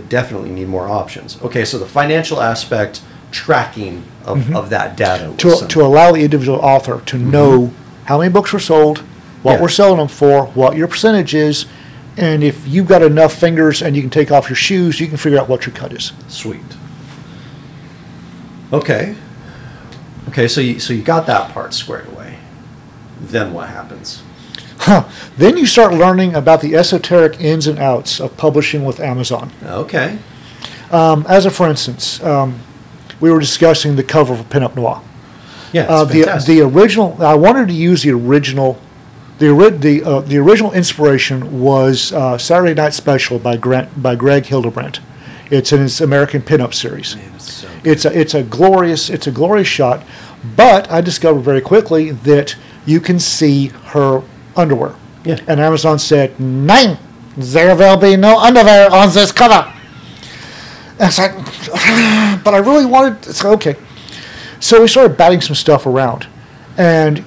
Definitely 0.08 0.50
need 0.50 0.68
more 0.68 0.88
options. 0.88 1.40
Okay, 1.42 1.64
so 1.64 1.78
the 1.78 1.86
financial 1.86 2.40
aspect, 2.40 3.02
tracking 3.32 4.04
of, 4.24 4.38
mm-hmm. 4.38 4.56
of 4.56 4.70
that 4.70 4.96
data. 4.96 5.34
To, 5.38 5.66
to 5.68 5.82
allow 5.82 6.12
the 6.12 6.22
individual 6.22 6.58
author 6.58 7.02
to 7.06 7.16
mm-hmm. 7.16 7.30
know 7.30 7.72
how 8.04 8.18
many 8.18 8.32
books 8.32 8.52
were 8.52 8.60
sold, 8.60 8.98
what 9.42 9.54
Yeah. 9.54 9.62
we're 9.62 9.68
selling 9.68 9.98
them 9.98 10.08
for, 10.08 10.46
what 10.46 10.76
your 10.76 10.86
percentage 10.88 11.34
is, 11.34 11.66
and 12.16 12.44
if 12.44 12.66
you've 12.66 12.86
got 12.86 13.02
enough 13.02 13.34
fingers 13.34 13.82
and 13.82 13.96
you 13.96 14.02
can 14.02 14.10
take 14.10 14.30
off 14.30 14.48
your 14.48 14.56
shoes, 14.56 15.00
you 15.00 15.06
can 15.06 15.16
figure 15.16 15.38
out 15.38 15.48
what 15.48 15.66
your 15.66 15.74
cut 15.74 15.92
is. 15.92 16.12
Sweet. 16.28 16.60
Okay. 18.72 19.16
Okay, 20.28 20.46
so 20.46 20.60
you 20.60 20.78
so 20.78 20.92
you 20.92 21.02
got 21.02 21.26
that 21.26 21.52
part 21.52 21.74
squared 21.74 22.06
away. 22.08 22.38
Then 23.20 23.52
what 23.52 23.68
happens? 23.68 24.22
Huh. 24.80 25.06
Then 25.36 25.58
you 25.58 25.66
start 25.66 25.92
learning 25.92 26.34
about 26.34 26.62
the 26.62 26.74
esoteric 26.74 27.38
ins 27.38 27.66
and 27.66 27.78
outs 27.78 28.18
of 28.18 28.34
publishing 28.38 28.82
with 28.84 28.98
Amazon. 28.98 29.52
Okay. 29.62 30.18
Um, 30.90 31.26
as 31.28 31.44
a 31.44 31.50
for 31.50 31.68
instance, 31.68 32.22
um, 32.22 32.60
we 33.20 33.30
were 33.30 33.40
discussing 33.40 33.96
the 33.96 34.02
cover 34.02 34.34
for 34.34 34.42
Pinup 34.44 34.74
Noir. 34.74 35.02
Yeah, 35.72 35.82
it's 35.82 35.90
uh, 35.90 36.04
the 36.04 36.22
fantastic. 36.22 36.54
the 36.54 36.60
original. 36.62 37.22
I 37.22 37.34
wanted 37.34 37.68
to 37.68 37.74
use 37.74 38.02
the 38.02 38.10
original. 38.12 38.80
The 39.38 39.50
ori- 39.50 39.70
the 39.70 40.02
uh, 40.02 40.20
the 40.20 40.38
original 40.38 40.72
inspiration 40.72 41.60
was 41.60 42.12
uh, 42.12 42.38
Saturday 42.38 42.74
Night 42.74 42.94
Special 42.94 43.38
by 43.38 43.56
Grant 43.58 44.02
by 44.02 44.16
Greg 44.16 44.46
Hildebrandt. 44.46 45.00
It's 45.50 45.72
in 45.72 45.80
his 45.80 46.00
American 46.00 46.40
pinup 46.40 46.72
series. 46.72 47.16
Man, 47.16 47.32
it's 47.34 47.52
so 47.52 47.68
It's 47.84 48.04
a 48.06 48.18
it's 48.18 48.34
a 48.34 48.42
glorious 48.42 49.10
it's 49.10 49.26
a 49.26 49.30
glorious 49.30 49.68
shot, 49.68 50.04
but 50.56 50.90
I 50.90 51.02
discovered 51.02 51.40
very 51.40 51.60
quickly 51.60 52.10
that 52.12 52.56
you 52.86 52.98
can 52.98 53.20
see 53.20 53.68
her 53.92 54.22
underwear. 54.56 54.94
Yeah. 55.24 55.40
And 55.46 55.60
Amazon 55.60 55.98
said, 55.98 56.38
"Nine, 56.40 56.98
there 57.36 57.74
will 57.74 57.96
be 57.96 58.16
no 58.16 58.38
underwear 58.38 58.90
on 58.90 59.12
this 59.12 59.32
cover." 59.32 59.72
And 60.98 61.08
it's 61.08 61.18
like, 61.18 61.34
but 62.44 62.54
I 62.54 62.58
really 62.58 62.86
wanted. 62.86 63.26
It's 63.26 63.42
like, 63.44 63.54
okay. 63.54 63.76
So 64.60 64.82
we 64.82 64.88
started 64.88 65.16
batting 65.16 65.40
some 65.40 65.56
stuff 65.56 65.86
around, 65.86 66.26
and 66.76 67.18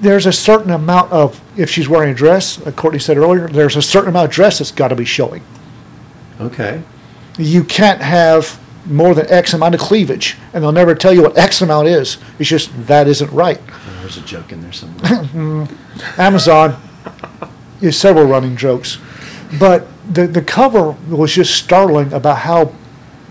there's 0.00 0.26
a 0.26 0.32
certain 0.32 0.70
amount 0.70 1.12
of 1.12 1.40
if 1.56 1.70
she's 1.70 1.88
wearing 1.88 2.10
a 2.10 2.14
dress, 2.14 2.64
like 2.64 2.76
Courtney 2.76 2.98
said 2.98 3.18
earlier, 3.18 3.48
there's 3.48 3.76
a 3.76 3.82
certain 3.82 4.08
amount 4.08 4.26
of 4.26 4.30
dress 4.30 4.58
that's 4.58 4.72
got 4.72 4.88
to 4.88 4.96
be 4.96 5.04
showing 5.04 5.42
okay. 6.40 6.82
you 7.38 7.64
can't 7.64 8.00
have 8.00 8.59
more 8.86 9.14
than 9.14 9.26
X 9.30 9.52
amount 9.52 9.74
of 9.74 9.80
cleavage, 9.80 10.36
and 10.52 10.62
they'll 10.62 10.72
never 10.72 10.94
tell 10.94 11.12
you 11.12 11.22
what 11.22 11.36
X 11.36 11.60
amount 11.62 11.88
is. 11.88 12.18
It's 12.38 12.48
just 12.48 12.70
that 12.86 13.06
isn't 13.08 13.30
right. 13.32 13.60
Oh, 13.68 13.98
there's 14.00 14.16
a 14.16 14.22
joke 14.22 14.52
in 14.52 14.62
there 14.62 14.72
somewhere. 14.72 15.68
Amazon 16.18 16.80
is 17.80 17.98
several 17.98 18.24
running 18.26 18.56
jokes, 18.56 18.98
but 19.58 19.86
the 20.12 20.26
the 20.26 20.42
cover 20.42 20.92
was 21.08 21.32
just 21.34 21.54
startling 21.54 22.12
about 22.12 22.38
how 22.38 22.72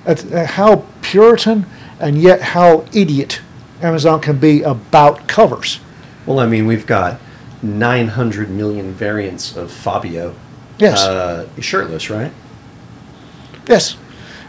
at 0.06 0.22
how 0.32 0.86
Puritan 1.02 1.66
and 2.00 2.22
yet 2.22 2.42
how 2.42 2.86
idiot 2.94 3.42
Amazon 3.82 4.22
can 4.22 4.38
be 4.38 4.62
about 4.62 5.28
covers. 5.28 5.80
well, 6.26 6.40
I 6.40 6.46
mean, 6.46 6.66
we've 6.66 6.86
got 6.86 7.20
900 7.62 8.50
million 8.50 8.94
variants 8.94 9.56
of 9.58 9.72
Fabio. 9.72 10.36
Yes. 10.78 11.02
Uh, 11.02 11.48
shirtless, 11.60 12.10
right? 12.10 12.32
Yes. 13.68 13.98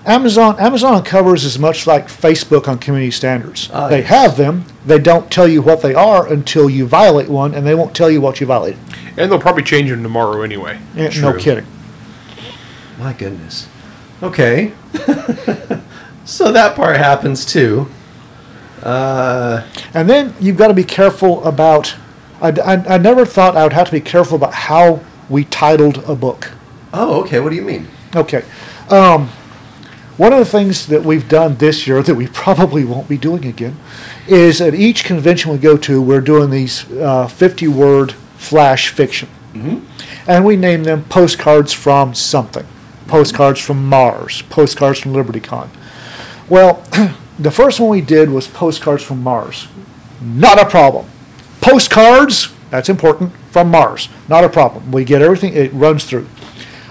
Amazon 0.07 0.59
Amazon 0.59 0.95
on 0.95 1.05
covers 1.05 1.45
is 1.45 1.59
much 1.59 1.87
like 1.87 2.07
Facebook 2.09 2.67
on 2.69 2.79
community 2.79 3.11
standards. 3.11 3.69
Ah, 3.73 3.89
they 3.89 4.01
yes. 4.01 4.09
have 4.09 4.37
them. 4.37 4.65
They 4.87 4.99
don't 4.99 5.31
tell 5.31 5.47
you 5.47 5.61
what 5.63 5.83
they 5.83 5.95
are 5.95 6.27
until 6.33 6.71
you 6.71 6.87
violate 6.87 7.29
one, 7.29 7.55
and 7.55 7.67
they 7.67 7.75
won't 7.75 7.95
tell 7.95 8.11
you 8.11 8.21
what 8.21 8.41
you 8.41 8.47
violated. 8.47 8.79
And 9.19 9.31
they'll 9.31 9.39
probably 9.39 9.63
change 9.63 9.91
them 9.91 10.03
tomorrow 10.03 10.43
anyway. 10.43 10.79
Eh, 10.97 11.11
No 11.21 11.37
kidding. 11.37 11.67
My 12.99 13.13
goodness. 13.13 13.69
Okay. 14.23 14.73
so 16.25 16.51
that 16.53 16.75
part 16.77 16.97
happens 16.97 17.45
too. 17.45 17.89
Uh, 18.83 19.67
And 19.93 20.09
then 20.09 20.35
you've 20.41 20.57
got 20.57 20.69
to 20.69 20.75
be 20.75 20.85
careful 20.85 21.45
about. 21.45 21.95
I, 22.41 22.49
I, 22.49 22.95
I 22.95 22.99
never 22.99 23.27
thought 23.27 23.55
I 23.55 23.65
would 23.65 23.75
have 23.75 23.87
to 23.87 23.93
be 23.93 24.01
careful 24.01 24.37
about 24.37 24.55
how 24.55 25.01
we 25.29 25.45
titled 25.45 25.99
a 26.09 26.15
book. 26.15 26.53
oh, 26.95 27.21
okay. 27.23 27.39
What 27.39 27.51
do 27.51 27.57
you 27.57 27.63
mean? 27.63 27.87
Okay. 28.17 28.45
Um, 28.89 29.31
one 30.17 30.33
of 30.33 30.39
the 30.39 30.45
things 30.45 30.87
that 30.87 31.03
we've 31.03 31.29
done 31.29 31.57
this 31.57 31.87
year 31.87 32.03
that 32.03 32.15
we 32.15 32.27
probably 32.27 32.85
won't 32.85 33.09
be 33.09 33.17
doing 33.17 33.45
again 33.47 33.79
is 34.27 34.61
at 34.61 34.75
each 34.75 35.05
convention 35.05 35.53
we 35.53 35.59
go 35.59 35.77
to, 35.79 36.01
we're 36.03 36.21
doing 36.21 36.51
these 36.51 36.91
uh, 36.93 37.27
50 37.27 37.69
word 37.69 38.13
flash 38.37 38.89
fiction. 38.89 39.29
And 40.27 40.45
we 40.45 40.57
name 40.57 40.85
them 40.85 41.05
postcards 41.05 41.73
from 41.73 42.15
something. 42.15 42.67
Postcards 43.07 43.61
from 43.61 43.87
Mars, 43.87 44.43
postcards 44.43 45.01
from 45.01 45.13
LibertyCon. 45.13 45.69
Well, 46.49 46.83
the 47.39 47.51
first 47.51 47.81
one 47.81 47.91
we 47.91 48.01
did 48.01 48.31
was 48.31 48.47
postcards 48.47 49.03
from 49.03 49.23
Mars. 49.23 49.69
Not 50.21 50.61
a 50.61 50.69
problem. 50.69 51.07
Postcards, 51.61 52.53
that's 52.71 52.89
important, 52.89 53.33
from 53.51 53.71
Mars. 53.71 54.09
Not 54.29 54.45
a 54.45 54.49
problem. 54.49 54.93
We 54.93 55.05
get 55.05 55.23
everything, 55.23 55.55
it 55.55 55.73
runs 55.73 56.05
through. 56.05 56.29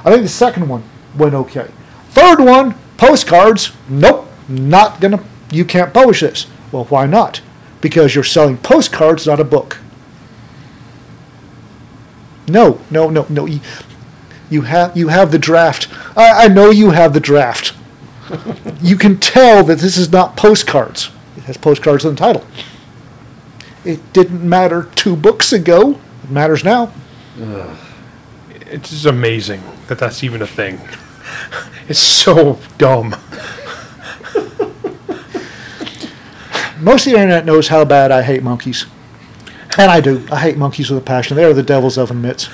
I 0.04 0.12
think 0.12 0.24
the 0.24 0.30
second 0.30 0.68
one 0.68 0.84
went 1.18 1.34
okay. 1.34 1.70
Third 2.10 2.40
one, 2.40 2.76
postcards, 3.00 3.72
nope, 3.88 4.28
not 4.50 5.00
gonna, 5.00 5.24
you 5.52 5.64
can't 5.64 5.94
publish 5.94 6.20
this. 6.20 6.48
Well, 6.72 6.84
why 6.86 7.08
not? 7.08 7.42
Because 7.82 8.14
you're 8.14 8.26
selling 8.26 8.58
postcards, 8.58 9.26
not 9.26 9.40
a 9.40 9.46
book. 9.46 9.80
No, 12.48 12.82
no, 12.92 13.10
no, 13.10 13.26
no. 13.30 13.46
You, 13.46 13.62
you 14.50 14.62
have 14.64 14.98
you 14.98 15.08
have 15.08 15.32
the 15.32 15.40
draft. 15.40 15.88
I, 16.18 16.46
I 16.46 16.48
know 16.48 16.72
you 16.72 16.90
have 16.90 17.14
the 17.14 17.20
draft. 17.20 17.74
you 18.82 18.98
can 18.98 19.18
tell 19.18 19.64
that 19.64 19.80
this 19.80 19.98
is 19.98 20.12
not 20.12 20.36
postcards. 20.36 21.10
It 21.38 21.44
has 21.44 21.58
postcards 21.58 22.04
in 22.04 22.16
the 22.16 22.18
title. 22.18 22.46
It 23.86 24.14
didn't 24.14 24.48
matter 24.48 24.90
two 24.96 25.16
books 25.16 25.54
ago. 25.54 26.00
It 26.24 26.32
matters 26.32 26.64
now. 26.64 26.92
It's 28.50 28.90
just 28.90 29.06
amazing 29.06 29.64
that 29.88 30.00
that's 30.00 30.24
even 30.24 30.42
a 30.42 30.48
thing. 30.48 30.82
It's 31.90 31.98
so 31.98 32.60
dumb. 32.78 33.16
Most 36.80 37.08
of 37.08 37.14
the 37.14 37.18
internet 37.18 37.46
knows 37.46 37.70
how 37.70 37.84
bad 37.84 38.12
I 38.12 38.22
hate 38.22 38.44
monkeys. 38.44 38.86
And 39.78 39.90
I 39.90 40.00
do. 40.00 40.26
I 40.32 40.40
hate 40.40 40.56
monkeys 40.56 40.90
with 40.90 41.00
a 41.00 41.06
passion. 41.06 41.36
They 41.36 41.44
are 41.44 41.54
the 41.54 41.64
devil's 41.64 41.98
oven 41.98 42.22
mitts. 42.22 42.48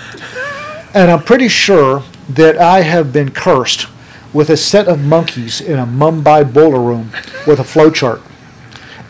And 0.94 1.12
I'm 1.12 1.22
pretty 1.22 1.48
sure 1.48 2.04
that 2.30 2.58
I 2.58 2.82
have 2.82 3.12
been 3.12 3.32
cursed 3.32 3.88
with 4.34 4.50
a 4.50 4.58
set 4.58 4.88
of 4.88 5.00
monkeys 5.00 5.62
in 5.62 5.80
a 5.80 5.86
Mumbai 5.86 6.52
boiler 6.52 6.82
room 6.82 7.12
with 7.46 7.60
a 7.60 7.64
flowchart. 7.64 8.22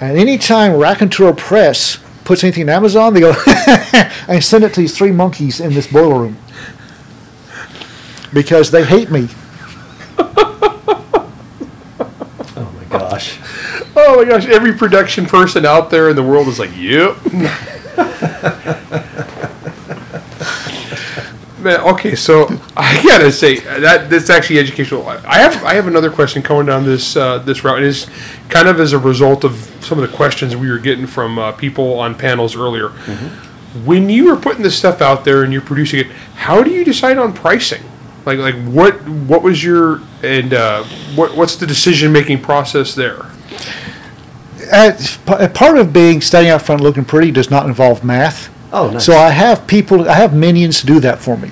And 0.02 0.18
anytime 0.18 0.76
Raconteur 0.76 1.34
Press 1.34 2.00
puts 2.26 2.44
anything 2.44 2.64
in 2.64 2.70
Amazon, 2.70 3.14
they 3.14 3.22
go 3.22 3.34
and 4.28 4.44
send 4.44 4.64
it 4.64 4.74
to 4.74 4.82
these 4.82 4.98
three 4.98 5.12
monkeys 5.12 5.60
in 5.60 5.74
this 5.74 5.88
boiler 5.88 6.20
room 6.20 6.38
because 8.34 8.72
they 8.72 8.84
hate 8.84 9.10
me. 9.10 9.30
Oh 12.58 12.72
my 12.78 12.86
gosh. 13.00 13.38
Oh 13.96 14.18
my 14.18 14.26
gosh, 14.30 14.46
every 14.46 14.74
production 14.74 15.26
person 15.26 15.66
out 15.66 15.90
there 15.90 16.10
in 16.10 16.16
the 16.16 16.24
world 16.24 16.48
is 16.48 16.58
like, 16.60 16.72
yep. 16.78 17.18
Man, 21.60 21.80
okay, 21.82 22.14
so 22.16 22.48
I 22.78 23.02
gotta 23.04 23.32
say 23.32 23.60
that 23.60 24.10
that's 24.10 24.30
actually 24.30 24.60
educational. 24.60 25.08
I 25.08 25.38
have 25.40 25.64
I 25.64 25.74
have 25.74 25.88
another 25.88 26.12
question 26.12 26.44
coming 26.44 26.68
down 26.68 26.86
this 26.86 27.16
uh, 27.18 27.40
this 27.40 27.64
route, 27.64 27.78
and 27.78 27.88
it's 27.88 28.08
kind 28.50 28.68
of 28.68 28.80
as 28.80 28.94
a 28.94 29.00
result 29.00 29.44
of 29.44 29.54
some 29.82 29.98
of 30.02 30.10
the 30.10 30.16
questions 30.16 30.56
we 30.56 30.70
were 30.70 30.78
getting 30.78 31.08
from 31.08 31.40
uh, 31.40 31.52
people 31.54 32.00
on 32.00 32.14
panels 32.16 32.56
earlier. 32.56 32.90
When 33.84 34.10
you 34.10 34.32
are 34.32 34.38
putting 34.38 34.62
this 34.62 34.78
stuff 34.78 35.02
out 35.02 35.26
there 35.26 35.44
and 35.44 35.52
you're 35.52 35.62
producing 35.62 36.00
it, 36.02 36.08
how 36.36 36.62
do 36.64 36.70
you 36.70 36.86
decide 36.86 37.18
on 37.18 37.34
pricing? 37.34 37.84
Like 38.26 38.40
like 38.40 38.56
what 38.66 39.08
what 39.08 39.44
was 39.44 39.64
your 39.64 40.02
and 40.24 40.54
uh, 40.54 40.84
what 41.16 41.36
what's 41.36 41.56
the 41.56 41.68
decision 41.68 42.12
making 42.12 42.42
process 42.42 42.96
there? 42.96 43.26
Uh, 44.72 44.94
p- 45.28 45.48
part 45.50 45.78
of 45.78 45.94
being 45.94 46.22
standing 46.22 46.52
out 46.52 46.62
front 46.62 46.82
looking 46.82 47.06
pretty 47.06 47.32
does 47.32 47.52
not 47.52 47.68
involve 47.68 48.04
math. 48.04 48.50
Oh, 48.74 48.90
nice. 48.90 49.06
So 49.06 49.16
I 49.16 49.30
have 49.30 49.68
people, 49.68 50.10
I 50.10 50.16
have 50.16 50.34
minions 50.36 50.82
to 50.82 50.86
do 50.86 51.00
that 51.02 51.20
for 51.20 51.38
me. 51.38 51.52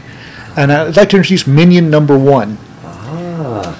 And 0.57 0.71
I'd 0.71 0.97
like 0.97 1.09
to 1.09 1.17
introduce 1.17 1.47
minion 1.47 1.89
number 1.89 2.17
one. 2.17 2.57
Ah. 2.83 3.79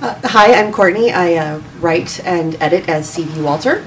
Hi, 0.00 0.52
I'm 0.52 0.72
Courtney. 0.72 1.12
I 1.12 1.34
uh, 1.34 1.62
write 1.80 2.20
and 2.26 2.56
edit 2.60 2.88
as 2.88 3.08
C.V. 3.08 3.40
Walter. 3.40 3.86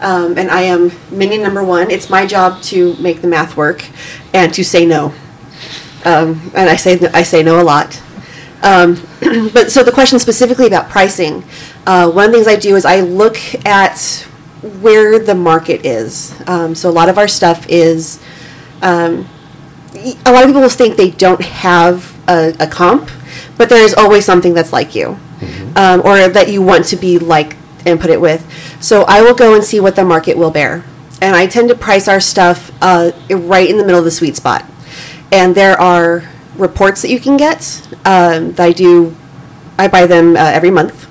Um, 0.00 0.36
and 0.36 0.50
I 0.50 0.62
am 0.62 0.92
minion 1.10 1.42
number 1.42 1.64
one. 1.64 1.90
It's 1.90 2.10
my 2.10 2.26
job 2.26 2.62
to 2.64 2.94
make 2.96 3.22
the 3.22 3.28
math 3.28 3.56
work 3.56 3.84
and 4.32 4.52
to 4.54 4.62
say 4.62 4.84
no. 4.84 5.14
Um, 6.04 6.50
and 6.54 6.68
I 6.68 6.76
say 6.76 6.98
I 7.12 7.22
say 7.22 7.42
no 7.42 7.60
a 7.60 7.64
lot. 7.64 8.00
Um, 8.62 8.94
but 9.52 9.70
so 9.70 9.82
the 9.82 9.92
question 9.92 10.18
specifically 10.18 10.66
about 10.66 10.88
pricing, 10.88 11.44
uh, 11.86 12.10
one 12.10 12.26
of 12.26 12.32
the 12.32 12.38
things 12.38 12.48
I 12.48 12.56
do 12.56 12.76
is 12.76 12.84
I 12.84 13.00
look 13.00 13.38
at 13.66 14.26
where 14.80 15.18
the 15.18 15.34
market 15.34 15.84
is. 15.84 16.40
Um, 16.46 16.74
so 16.74 16.88
a 16.88 16.92
lot 16.92 17.08
of 17.08 17.18
our 17.18 17.28
stuff 17.28 17.66
is 17.68 18.22
a 18.82 20.32
lot 20.32 20.42
of 20.42 20.48
people 20.48 20.62
will 20.62 20.68
think 20.68 20.96
they 20.96 21.10
don't 21.10 21.42
have 21.42 22.16
a, 22.28 22.54
a 22.60 22.66
comp, 22.66 23.10
but 23.56 23.68
there 23.68 23.82
is 23.82 23.94
always 23.94 24.24
something 24.24 24.54
that's 24.54 24.72
like 24.72 24.94
you, 24.94 25.18
um, 25.76 26.00
or 26.04 26.28
that 26.28 26.48
you 26.48 26.62
want 26.62 26.86
to 26.86 26.96
be 26.96 27.18
like 27.18 27.56
and 27.84 28.00
put 28.00 28.10
it 28.10 28.20
with. 28.20 28.46
So 28.82 29.02
I 29.02 29.22
will 29.22 29.34
go 29.34 29.54
and 29.54 29.64
see 29.64 29.80
what 29.80 29.96
the 29.96 30.04
market 30.04 30.36
will 30.36 30.50
bear, 30.50 30.84
and 31.20 31.36
I 31.36 31.46
tend 31.46 31.68
to 31.68 31.74
price 31.74 32.08
our 32.08 32.20
stuff 32.20 32.70
uh, 32.80 33.12
right 33.30 33.68
in 33.68 33.76
the 33.76 33.84
middle 33.84 33.98
of 33.98 34.04
the 34.04 34.10
sweet 34.10 34.36
spot. 34.36 34.64
And 35.32 35.54
there 35.54 35.80
are 35.80 36.28
reports 36.56 37.02
that 37.02 37.10
you 37.10 37.18
can 37.18 37.36
get 37.36 37.88
um, 38.04 38.52
that 38.52 38.60
I 38.60 38.72
do. 38.72 39.16
I 39.78 39.88
buy 39.88 40.06
them 40.06 40.36
uh, 40.36 40.40
every 40.40 40.70
month, 40.70 41.08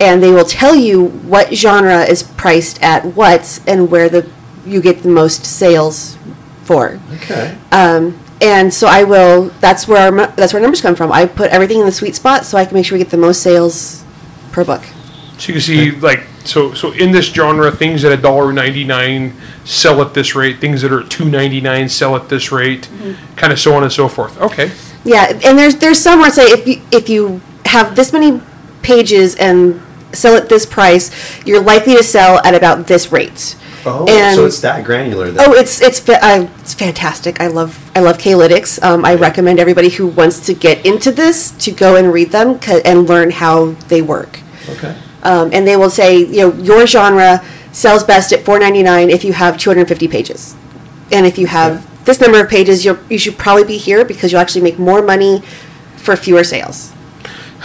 and 0.00 0.22
they 0.22 0.32
will 0.32 0.46
tell 0.46 0.74
you 0.74 1.06
what 1.06 1.54
genre 1.54 2.02
is 2.02 2.22
priced 2.22 2.82
at 2.82 3.04
what 3.04 3.60
and 3.66 3.90
where 3.90 4.08
the 4.08 4.28
you 4.64 4.80
get 4.80 5.02
the 5.02 5.08
most 5.08 5.44
sales 5.44 6.16
for. 6.64 6.98
Okay. 7.14 7.56
Um, 7.70 8.18
and 8.40 8.72
so 8.72 8.86
I 8.86 9.04
will. 9.04 9.50
That's 9.60 9.86
where 9.86 10.12
our, 10.12 10.26
that's 10.28 10.52
where 10.52 10.62
numbers 10.62 10.80
come 10.80 10.94
from. 10.94 11.12
I 11.12 11.26
put 11.26 11.50
everything 11.50 11.80
in 11.80 11.86
the 11.86 11.92
sweet 11.92 12.14
spot 12.14 12.44
so 12.44 12.56
I 12.56 12.64
can 12.64 12.74
make 12.74 12.86
sure 12.86 12.96
we 12.96 13.04
get 13.04 13.10
the 13.10 13.16
most 13.16 13.42
sales 13.42 14.04
per 14.52 14.64
book. 14.64 14.82
So 15.38 15.48
you 15.48 15.52
can 15.54 15.60
see 15.62 15.90
like 15.92 16.24
so 16.44 16.74
so 16.74 16.92
in 16.92 17.12
this 17.12 17.26
genre, 17.26 17.70
things 17.70 18.04
at 18.04 18.12
a 18.12 18.16
dollar 18.16 18.52
ninety 18.52 18.84
nine 18.84 19.34
sell 19.64 20.02
at 20.02 20.12
this 20.14 20.34
rate. 20.34 20.58
Things 20.60 20.82
that 20.82 20.92
are 20.92 21.00
at 21.02 21.10
two 21.10 21.28
ninety 21.30 21.60
nine 21.60 21.88
sell 21.88 22.16
at 22.16 22.28
this 22.28 22.50
rate, 22.50 22.88
kind 23.36 23.52
of 23.52 23.58
so 23.60 23.74
on 23.74 23.82
and 23.84 23.92
so 23.92 24.08
forth. 24.08 24.40
Okay. 24.40 24.70
Yeah, 25.04 25.26
and 25.44 25.56
there's 25.58 25.76
there's 25.76 25.98
some 26.00 26.20
where 26.20 26.30
say 26.30 26.44
if 26.46 26.66
you 26.66 26.82
if 26.90 27.08
you 27.08 27.40
have 27.66 27.94
this 27.94 28.12
many 28.12 28.40
pages 28.82 29.36
and 29.36 29.80
sell 30.12 30.36
at 30.36 30.48
this 30.48 30.66
price, 30.66 31.10
you're 31.46 31.62
likely 31.62 31.94
to 31.96 32.02
sell 32.02 32.38
at 32.44 32.54
about 32.54 32.86
this 32.86 33.12
rate. 33.12 33.54
Oh, 33.86 34.06
And- 34.08 34.34
so 34.34 34.44
it's 34.44 34.60
that 34.62 34.84
granular. 34.84 35.30
Then. 35.30 35.48
Oh, 35.48 35.52
it's 35.52 35.80
it's 35.80 36.00
fa- 36.00 36.18
uh, 36.24 36.48
it's 36.58 36.74
fantastic. 36.74 37.40
I 37.40 37.46
love 37.46 37.90
I 37.94 38.00
love 38.00 38.18
K-lytics. 38.18 38.82
Um, 38.82 39.04
I 39.04 39.14
recommend 39.14 39.60
everybody 39.60 39.88
who 39.90 40.08
wants 40.08 40.40
to 40.46 40.52
get 40.54 40.84
into 40.84 41.12
this 41.12 41.52
to 41.52 41.70
go 41.70 41.94
and 41.94 42.12
read 42.12 42.32
them 42.32 42.58
'ca- 42.58 42.80
and 42.84 43.08
learn 43.08 43.30
how 43.30 43.76
they 43.86 44.02
work. 44.02 44.40
okay. 44.70 44.96
Um, 45.22 45.50
and 45.52 45.66
they 45.66 45.76
will 45.76 45.90
say, 45.90 46.18
you 46.18 46.48
know, 46.48 46.52
your 46.62 46.86
genre 46.86 47.44
sells 47.72 48.04
best 48.04 48.32
at 48.32 48.44
four 48.44 48.58
ninety 48.58 48.82
nine 48.82 49.10
if 49.10 49.24
you 49.24 49.32
have 49.32 49.58
two 49.58 49.70
hundred 49.70 49.88
fifty 49.88 50.08
pages, 50.08 50.54
and 51.10 51.26
if 51.26 51.38
you 51.38 51.46
have 51.46 51.86
this 52.04 52.20
number 52.20 52.40
of 52.40 52.48
pages, 52.48 52.84
you 52.84 52.98
you 53.10 53.18
should 53.18 53.36
probably 53.36 53.64
be 53.64 53.78
here 53.78 54.04
because 54.04 54.32
you'll 54.32 54.40
actually 54.40 54.62
make 54.62 54.78
more 54.78 55.02
money 55.02 55.42
for 55.96 56.16
fewer 56.16 56.44
sales. 56.44 56.92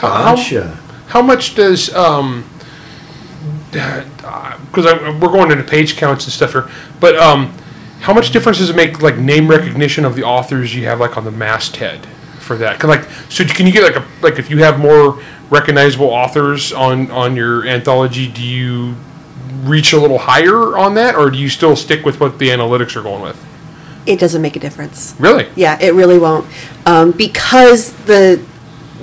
Gotcha. 0.01 0.79
How 1.07 1.21
much 1.21 1.55
does 1.55 1.93
um 1.93 2.43
because 3.71 4.85
we're 4.85 5.31
going 5.31 5.51
into 5.51 5.63
page 5.63 5.97
counts 5.97 6.25
and 6.25 6.33
stuff 6.33 6.51
here, 6.53 6.69
but 6.99 7.15
um, 7.17 7.53
how 8.01 8.13
much 8.13 8.31
difference 8.31 8.59
does 8.59 8.69
it 8.69 8.75
make 8.75 9.01
like 9.01 9.17
name 9.17 9.47
recognition 9.47 10.05
of 10.05 10.15
the 10.15 10.23
authors 10.23 10.75
you 10.75 10.85
have 10.85 10.99
like 10.99 11.17
on 11.17 11.23
the 11.23 11.31
masthead 11.31 12.05
for 12.39 12.57
that? 12.57 12.79
Cause 12.79 12.89
like 12.89 13.09
so 13.29 13.43
can 13.45 13.65
you 13.65 13.73
get 13.73 13.83
like 13.83 13.95
a 13.95 14.07
like 14.21 14.39
if 14.39 14.49
you 14.49 14.59
have 14.59 14.79
more 14.79 15.21
recognizable 15.49 16.07
authors 16.07 16.71
on 16.71 17.11
on 17.11 17.35
your 17.35 17.65
anthology, 17.65 18.31
do 18.31 18.43
you 18.43 18.95
reach 19.63 19.93
a 19.93 19.99
little 19.99 20.17
higher 20.17 20.77
on 20.77 20.95
that, 20.95 21.15
or 21.15 21.29
do 21.29 21.37
you 21.37 21.49
still 21.49 21.75
stick 21.75 22.05
with 22.05 22.19
what 22.19 22.39
the 22.39 22.49
analytics 22.49 22.95
are 22.95 23.01
going 23.01 23.21
with? 23.21 23.43
It 24.05 24.19
doesn't 24.19 24.41
make 24.41 24.55
a 24.55 24.59
difference. 24.59 25.15
Really? 25.17 25.47
Yeah, 25.55 25.79
it 25.79 25.93
really 25.93 26.19
won't. 26.19 26.45
Um, 26.85 27.11
because 27.11 27.93
the 28.05 28.43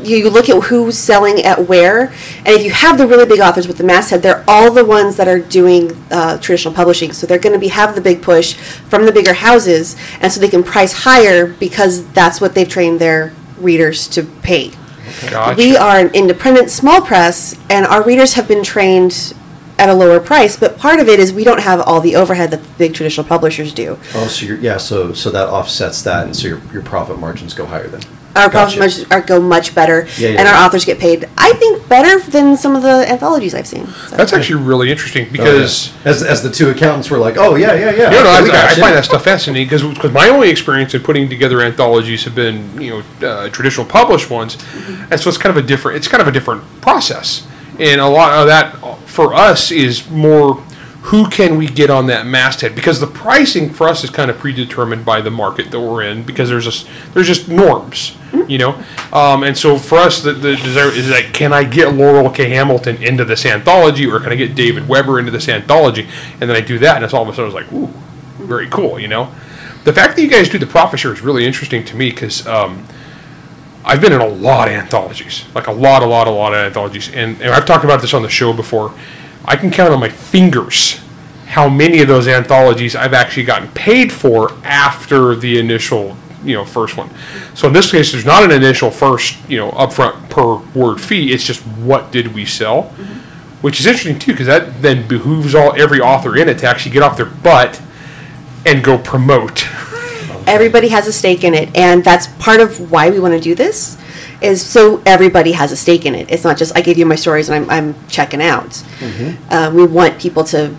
you 0.03 0.31
look 0.31 0.49
at 0.49 0.65
who's 0.65 0.97
selling 0.97 1.41
at 1.43 1.69
where, 1.69 2.07
and 2.39 2.49
if 2.49 2.65
you 2.65 2.71
have 2.71 2.99
the 2.99 3.07
really 3.07 3.27
big 3.27 3.41
authors 3.41 3.67
with 3.67 3.77
the 3.77 3.85
masthead, 3.85 4.23
they're 4.23 4.45
all 4.49 4.71
the 4.71 4.85
ones 4.85 5.17
that 5.17 5.29
are 5.29 5.39
doing 5.39 5.93
uh, 6.11 6.39
traditional 6.39 6.73
publishing. 6.73 7.13
So 7.13 7.27
they're 7.27 7.39
going 7.39 7.53
to 7.53 7.59
be 7.59 7.69
have 7.69 7.95
the 7.95 8.01
big 8.01 8.23
push 8.23 8.55
from 8.55 9.05
the 9.05 9.13
bigger 9.13 9.35
houses, 9.35 9.97
and 10.21 10.33
so 10.33 10.41
they 10.41 10.49
can 10.49 10.63
price 10.63 11.05
higher 11.05 11.47
because 11.47 12.07
that's 12.13 12.41
what 12.41 12.55
they've 12.55 12.69
trained 12.69 13.01
their 13.01 13.35
readers 13.59 14.09
to 14.09 14.23
pay. 14.23 14.73
Gotcha. 15.31 15.57
We 15.57 15.77
are 15.77 15.99
an 15.99 16.15
independent 16.15 16.71
small 16.71 17.01
press, 17.01 17.59
and 17.69 17.87
our 17.87 18.03
readers 18.03 18.35
have 18.35 18.49
been 18.49 18.63
trained 18.63 19.35
at 19.79 19.89
a 19.89 19.95
lower 19.95 20.21
price. 20.21 20.57
But 20.57 20.79
part 20.79 21.01
of 21.01 21.09
it 21.09 21.19
is 21.19 21.33
we 21.33 21.45
don't 21.45 21.61
have 21.61 21.81
all 21.81 22.01
the 22.01 22.17
overhead 22.17 22.51
that 22.51 22.63
the 22.63 22.69
big 22.79 22.95
traditional 22.95 23.27
publishers 23.27 23.73
do. 23.73 23.99
Oh, 24.15 24.29
so 24.29 24.47
you're, 24.47 24.59
yeah, 24.59 24.77
so 24.77 25.13
so 25.13 25.31
that 25.31 25.49
offsets 25.49 26.03
that, 26.03 26.27
and 26.27 26.37
so 26.37 26.49
your, 26.49 26.61
your 26.73 26.83
profit 26.83 27.19
margins 27.19 27.55
go 27.55 27.67
higher 27.67 27.89
then. 27.89 28.03
Our 28.37 28.49
Gotcha. 28.49 28.79
profit 28.79 29.11
are, 29.13 29.21
go 29.21 29.41
much 29.41 29.75
better, 29.75 30.07
Yeah, 30.17 30.29
yeah, 30.29 30.39
and 30.39 30.49
our 30.49 30.55
yeah. 30.55 30.65
authors 30.67 30.85
get 30.85 30.99
paid. 31.01 31.29
I 31.37 31.53
think 31.55 31.89
better 31.89 32.21
than 32.31 32.57
some 32.57 32.77
of 32.77 32.83
the 32.83 33.05
anthologies 33.11 33.55
I've 33.55 33.67
seen. 33.67 33.87
So. 33.89 34.17
That's 34.17 34.33
actually 34.33 34.63
really 34.63 34.91
interesting 34.91 35.25
Oh, 35.25 35.27
yeah. 35.27 35.33
because. 35.33 35.93
as 36.05 36.23
as 36.23 36.43
the 36.43 36.51
two 36.51 36.71
accountants 36.71 37.11
were 37.11 37.19
like, 37.19 37.37
oh 37.37 37.57
yeah, 37.57 37.75
yeah, 37.75 37.91
yeah. 37.91 38.11
No, 38.11 38.23
no, 38.23 38.31
I, 38.31 38.39
I, 38.39 38.67
I 38.71 38.75
find 38.77 38.95
that 38.95 39.05
stuff 39.05 39.25
fascinating 39.25 39.67
because 39.69 40.13
my 40.13 40.29
only 40.29 40.49
experience 40.49 40.95
in 40.95 41.03
putting 41.03 41.29
together 41.29 41.61
anthologies 41.61 42.23
have 42.25 42.35
been 42.37 42.81
you 42.81 43.03
know 43.21 43.29
uh, 43.29 43.49
traditional 43.51 43.85
published 43.87 44.31
ones, 44.31 44.57
and 45.11 45.21
so 45.21 45.29
it's 45.29 45.39
kind 45.39 45.57
of 45.57 45.63
a 45.63 45.67
different 45.67 45.97
it's 45.97 46.07
kind 46.09 46.21
of 46.23 46.29
a 46.29 46.33
different 46.33 46.63
process, 46.81 47.47
and 47.81 48.01
a 48.01 48.07
lot 48.09 48.33
of 48.33 48.47
that 48.47 48.77
uh, 48.85 48.95
for 49.07 49.35
us 49.35 49.71
is 49.73 50.09
more 50.09 50.63
who 51.11 51.29
can 51.29 51.57
we 51.57 51.67
get 51.67 51.91
on 51.91 52.07
that 52.07 52.25
masthead? 52.25 52.77
Because 52.77 53.01
the 53.01 53.07
pricing 53.09 53.69
for 53.69 53.89
us 53.89 54.05
is 54.05 54.11
kind 54.11 54.31
of 54.31 54.39
predetermined 54.39 55.05
by 55.05 55.21
the 55.21 55.31
market 55.31 55.73
that 55.73 55.81
we're 55.81 56.05
in 56.05 56.23
because 56.23 56.49
there's 56.49 56.65
just 56.65 56.89
there's 57.15 57.27
just 57.27 57.49
norms 57.49 58.17
you 58.47 58.59
know? 58.59 58.81
Um, 59.13 59.43
and 59.43 59.59
so 59.59 59.77
for 59.77 59.99
us 59.99 60.23
the, 60.23 60.33
the 60.33 60.55
desire 60.55 60.91
is 60.91 61.11
like 61.11 61.33
can 61.33 61.53
i 61.53 61.65
get 61.65 61.95
laurel 61.95 62.31
k. 62.31 62.49
Hamilton 62.51 63.03
into 63.03 63.25
this 63.25 63.45
anthology 63.45 64.07
or 64.07 64.21
can 64.21 64.31
i 64.31 64.37
get 64.37 64.55
david 64.55 64.89
weber 64.89 65.19
into 65.19 65.33
this 65.33 65.49
anthology? 65.49 66.07
And 66.41 66.49
then 66.49 66.53
i 66.53 66.61
do 66.61 66.79
that 66.79 66.95
and 66.95 67.05
it's 67.05 67.13
all 67.13 67.23
of 67.23 67.29
a 67.29 67.35
sudden 67.35 67.47
it's 67.47 67.55
like 67.55 67.73
ooh 67.73 67.93
very 68.39 68.69
cool 68.69 69.01
you 69.01 69.09
know? 69.09 69.33
The 69.83 69.93
fact 69.93 70.15
that 70.15 70.23
you 70.23 70.29
guys 70.29 70.49
do 70.49 70.59
the 70.59 70.67
profit 70.67 71.01
share 71.01 71.13
is 71.13 71.23
really 71.23 71.45
interesting 71.45 71.85
to 71.87 71.97
me 71.97 72.11
because 72.11 72.47
um, 72.47 72.87
I've 73.85 74.01
been 74.01 74.13
in 74.13 74.21
a 74.21 74.29
lot 74.29 74.69
of 74.69 74.75
anthologies, 74.75 75.47
like 75.55 75.69
a 75.69 75.73
lot, 75.73 76.03
a 76.03 76.07
lot, 76.07 76.27
a 76.27 76.31
lot 76.31 76.53
of 76.53 76.59
anthologies, 76.59 77.09
and, 77.09 77.41
and 77.41 77.51
I've 77.51 77.65
talked 77.65 77.83
about 77.83 78.03
this 78.03 78.13
on 78.13 78.21
the 78.21 78.29
show 78.29 78.53
before. 78.53 78.93
I 79.45 79.57
can 79.57 79.71
count 79.71 79.93
on 79.93 80.01
my 80.01 80.09
fingers 80.09 81.01
how 81.47 81.69
many 81.69 82.01
of 82.01 82.09
those 82.09 82.29
anthologies 82.29 82.95
I've 82.95 83.15
actually 83.15 83.45
gotten 83.45 83.69
paid 83.73 84.13
for 84.13 84.53
after 84.63 85.35
the 85.35 85.59
initial, 85.59 86.17
you 86.45 86.55
know, 86.55 86.65
first 86.65 86.97
one. 86.97 87.11
So 87.55 87.67
in 87.67 87.75
this 87.75 87.91
case, 87.91 88.13
there's 88.13 88.25
not 88.25 88.45
an 88.45 88.53
initial 88.53 88.91
first, 88.91 89.37
you 89.49 89.59
know, 89.59 89.71
upfront 89.73 90.31
per 90.31 90.57
word 90.79 91.01
fee. 91.01 91.33
It's 91.33 91.45
just 91.45 91.61
what 91.63 92.13
did 92.13 92.35
we 92.35 92.45
sell, 92.45 92.85
mm-hmm. 92.85 93.63
which 93.63 93.81
is 93.81 93.87
interesting 93.87 94.19
too, 94.19 94.33
because 94.33 94.47
that 94.47 94.81
then 94.81 95.09
behooves 95.09 95.55
all 95.55 95.75
every 95.81 96.01
author 96.01 96.37
in 96.37 96.49
it 96.49 96.59
to 96.59 96.67
actually 96.67 96.93
get 96.93 97.03
off 97.03 97.17
their 97.17 97.27
butt 97.27 97.83
and 98.65 98.85
go 98.85 98.97
promote. 98.99 99.67
everybody 100.47 100.89
has 100.89 101.07
a 101.07 101.13
stake 101.13 101.45
in 101.45 101.55
it 101.55 101.75
and 101.77 102.03
that's 102.03 102.27
part 102.39 102.61
of 102.61 102.91
why 102.91 103.11
we 103.11 103.21
want 103.21 103.35
to 103.35 103.41
do 103.41 103.55
this 103.55 104.00
is 104.43 104.65
so 104.65 105.03
everybody 105.05 105.53
has 105.53 105.73
a 105.73 105.77
stake 105.77 106.07
in 106.07 106.15
it. 106.15 106.31
It's 106.31 106.45
not 106.45 106.57
just 106.57 106.77
i 106.77 106.81
give 106.81 106.97
you 106.99 107.07
my 107.07 107.15
stories 107.17 107.49
and 107.49 107.63
i'm, 107.65 107.71
I'm 107.71 108.07
checking 108.09 108.41
out. 108.43 108.83
Uh, 109.51 109.71
we 109.75 109.85
want 109.85 110.19
people 110.21 110.45
to 110.45 110.75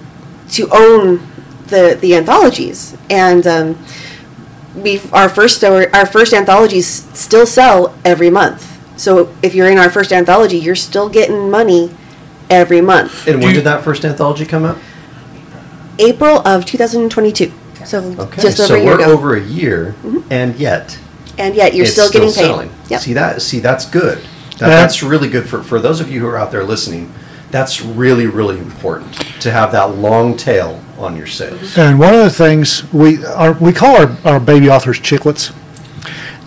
to 0.52 0.68
own 0.72 1.20
the 1.68 1.98
the 2.02 2.16
anthologies. 2.16 2.96
And 3.10 3.46
um, 3.48 3.78
we 4.76 5.00
our 5.14 5.30
first 5.30 5.58
story 5.58 5.88
our 5.94 6.06
first 6.06 6.34
anthologies 6.34 6.88
still 7.18 7.46
sell 7.46 7.96
every 8.04 8.30
month. 8.30 8.68
So 9.00 9.34
if 9.42 9.54
you're 9.56 9.70
in 9.70 9.78
our 9.78 9.90
first 9.90 10.12
anthology 10.12 10.58
you're 10.58 10.76
still 10.76 11.10
getting 11.10 11.50
money 11.52 11.92
every 12.50 12.82
month. 12.82 13.28
And 13.28 13.42
when 13.42 13.54
did 13.54 13.64
that 13.64 13.84
first 13.84 14.04
anthology 14.06 14.46
come 14.46 14.66
out? 14.66 14.78
april 16.00 16.46
of 16.48 16.66
2022 16.66 17.52
so 17.86 18.00
Okay, 18.00 18.42
just 18.42 18.60
over 18.60 18.68
so 18.68 18.76
a 18.76 18.78
year 18.80 18.86
we're 18.88 18.96
ago. 18.96 19.04
Mm-hmm. 19.04 19.12
over 19.14 19.36
a 19.36 19.42
year, 19.42 19.96
and 20.30 20.56
yet 20.56 20.98
and 21.38 21.56
yet 21.56 21.74
you're 21.76 21.84
it's 21.86 21.94
still 21.94 22.10
getting 22.12 22.30
paid. 22.30 22.34
selling. 22.36 22.72
Yep. 22.92 23.02
See 23.02 23.14
that? 23.14 23.42
See 23.42 23.60
that's 23.60 23.86
good. 23.86 24.20
That, 24.60 24.68
Yeah. 24.68 24.68
That's 24.68 25.02
really 25.02 25.30
good 25.30 25.48
for 25.50 25.64
for 25.64 25.80
those 25.80 26.00
of 26.00 26.12
you 26.12 26.20
who 26.20 26.28
are 26.28 26.38
out 26.38 26.52
there 26.52 26.64
listening. 26.64 27.12
That's 27.50 27.82
really 27.82 28.28
really 28.28 28.58
important 28.60 29.14
to 29.42 29.52
have 29.52 29.72
that 29.72 29.96
long 29.96 30.38
tail 30.38 30.82
on 30.98 31.18
your 31.18 31.28
sales. 31.28 31.78
And 31.78 32.00
one 32.00 32.14
of 32.14 32.22
the 32.22 32.30
things 32.30 32.92
we 32.94 33.26
are, 33.26 33.54
we 33.54 33.74
call 33.74 33.98
our, 33.98 34.18
our 34.24 34.40
baby 34.40 34.70
authors 34.70 35.00
chicklets, 35.00 35.52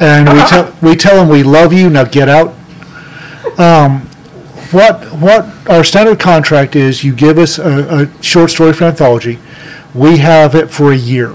and 0.00 0.28
we 0.28 0.38
tell 0.46 0.74
we 0.80 0.96
tell 0.96 1.16
them 1.16 1.28
we 1.28 1.42
love 1.42 1.72
you 1.72 1.90
now 1.90 2.04
get 2.04 2.28
out. 2.28 2.54
Um, 3.58 4.00
what 4.70 5.04
what 5.14 5.68
our 5.68 5.84
standard 5.84 6.18
contract 6.20 6.76
is? 6.76 7.04
You 7.04 7.14
give 7.14 7.38
us 7.38 7.58
a, 7.58 8.04
a 8.04 8.22
short 8.22 8.50
story 8.50 8.72
for 8.72 8.84
anthology, 8.84 9.38
we 9.94 10.18
have 10.18 10.54
it 10.54 10.70
for 10.70 10.92
a 10.92 10.96
year. 10.96 11.34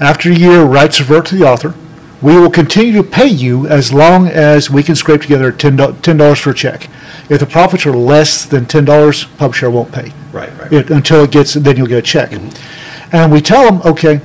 After 0.00 0.30
a 0.30 0.34
year, 0.34 0.62
rights 0.62 1.00
revert 1.00 1.26
to 1.26 1.36
the 1.36 1.44
author. 1.44 1.74
We 2.22 2.38
will 2.38 2.50
continue 2.50 2.92
to 2.94 3.02
pay 3.02 3.26
you 3.26 3.66
as 3.66 3.92
long 3.92 4.26
as 4.26 4.70
we 4.70 4.82
can 4.82 4.94
scrape 4.94 5.22
together 5.22 5.52
ten 5.52 5.76
dollars 5.76 6.38
for 6.38 6.50
a 6.50 6.54
check. 6.54 6.88
If 7.28 7.40
the 7.40 7.46
profits 7.46 7.84
are 7.84 7.92
less 7.96 8.44
than 8.46 8.66
ten 8.66 8.84
dollars, 8.84 9.24
publisher 9.24 9.70
won't 9.70 9.92
pay 9.92 10.12
Right, 10.32 10.50
right. 10.58 10.72
it 10.72 10.90
until 10.90 11.24
it 11.24 11.30
gets, 11.30 11.54
then 11.54 11.76
you'll 11.76 11.86
get 11.86 11.98
a 11.98 12.02
check. 12.02 12.30
Mm-hmm. 12.30 13.14
And 13.14 13.32
we 13.32 13.40
tell 13.40 13.64
them, 13.70 13.82
okay, 13.82 14.20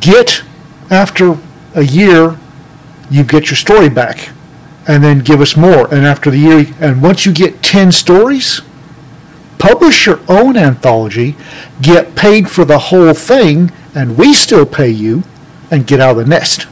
get, 0.00 0.42
after 0.90 1.38
a 1.74 1.82
year, 1.82 2.38
you 3.10 3.24
get 3.24 3.50
your 3.50 3.56
story 3.56 3.88
back, 3.88 4.30
and 4.86 5.02
then 5.02 5.18
give 5.18 5.40
us 5.40 5.56
more. 5.56 5.92
And 5.92 6.06
after 6.06 6.30
the 6.30 6.38
year, 6.38 6.66
and 6.80 7.02
once 7.02 7.26
you 7.26 7.32
get 7.32 7.62
10 7.62 7.92
stories, 7.92 8.60
publish 9.58 10.06
your 10.06 10.20
own 10.28 10.56
anthology, 10.56 11.36
get 11.80 12.14
paid 12.14 12.50
for 12.50 12.64
the 12.64 12.78
whole 12.78 13.14
thing, 13.14 13.72
and 13.94 14.16
we 14.16 14.32
still 14.32 14.66
pay 14.66 14.90
you, 14.90 15.24
and 15.70 15.86
get 15.86 16.00
out 16.00 16.12
of 16.12 16.16
the 16.18 16.24
nest. 16.26 16.66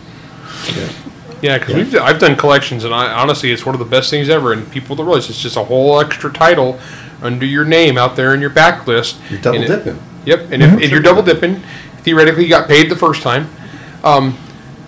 Yeah, 1.43 1.59
because 1.59 1.75
we've 1.75 1.95
I've 1.97 2.21
done 2.21 2.37
collections, 2.37 2.85
and 2.85 2.95
I 2.95 3.13
honestly, 3.13 3.51
it's 3.51 3.67
one 3.67 3.75
of 3.75 3.81
the 3.81 3.85
best 3.85 4.11
things 4.11 4.29
ever. 4.29 4.53
And 4.53 4.71
people 4.71 4.95
don't 4.95 5.07
realize 5.07 5.29
it's 5.29 5.41
just 5.43 5.57
a 5.57 5.65
whole 5.65 5.99
extra 6.01 6.33
title 6.33 6.79
under 7.21 7.45
your 7.45 7.65
name 7.65 7.99
out 7.99 8.15
there 8.15 8.33
in 8.35 8.41
your 8.41 8.51
backlist. 8.51 9.19
You're 9.31 9.41
double 9.41 9.61
And 9.63 9.65
it- 9.65 9.85
dipping. 9.85 10.03
Yep, 10.25 10.53
and 10.53 10.63
if, 10.63 10.81
if 10.81 10.91
you're 10.93 11.03
double 11.03 11.23
dipping, 11.25 11.57
theoretically, 12.03 12.45
you 12.45 12.49
got 12.49 12.69
paid 12.69 12.89
the 12.89 12.95
first 12.95 13.23
time. 13.23 13.51
Um, 14.05 14.39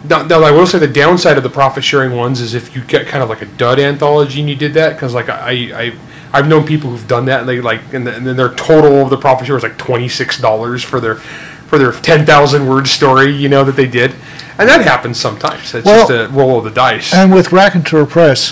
now, 0.09 0.23
now, 0.23 0.43
I 0.45 0.53
will 0.53 0.65
say 0.67 0.79
the 0.79 0.87
downside 0.87 1.37
of 1.37 1.43
the 1.43 1.51
profit 1.51 1.83
sharing 1.83 2.13
ones 2.17 2.41
is 2.41 2.55
if 2.55 2.77
you 2.77 2.83
get 2.85 3.09
kind 3.09 3.21
of 3.21 3.29
like 3.29 3.43
a 3.43 3.47
dud 3.47 3.81
anthology 3.81 4.39
and 4.39 4.49
you 4.49 4.55
did 4.55 4.75
that, 4.75 4.93
because 4.93 5.13
like 5.13 5.29
I, 5.29 5.51
I, 5.87 5.93
I've 6.33 6.47
known 6.47 6.65
people 6.65 6.91
who've 6.91 7.09
done 7.09 7.25
that 7.25 7.41
and 7.41 7.49
they 7.49 7.61
like, 7.61 7.81
and, 7.93 8.07
the, 8.07 8.15
and 8.15 8.25
then 8.25 8.37
their 8.37 8.55
total 8.55 9.03
of 9.03 9.11
the 9.11 9.17
profit 9.17 9.47
share 9.47 9.55
was 9.57 9.65
like 9.65 9.77
twenty 9.77 10.09
six 10.09 10.39
dollars 10.39 10.85
for 10.85 11.01
their, 11.01 11.17
for 11.17 11.79
their 11.79 11.91
ten 11.91 12.25
thousand 12.25 12.69
word 12.69 12.87
story, 12.87 13.35
you 13.35 13.49
know 13.49 13.65
that 13.65 13.75
they 13.75 13.89
did, 13.89 14.13
and 14.59 14.69
that 14.69 14.83
happens 14.83 15.19
sometimes. 15.21 15.75
It's 15.75 15.85
Well- 15.87 16.07
just 16.07 16.11
a 16.11 16.29
roll 16.33 16.59
of 16.59 16.65
the 16.65 16.71
dice. 16.71 17.13
And 17.13 17.33
with 17.33 17.53
Rack 17.53 17.75
and 17.75 17.85
Raconteur 17.85 18.07
Press, 18.07 18.51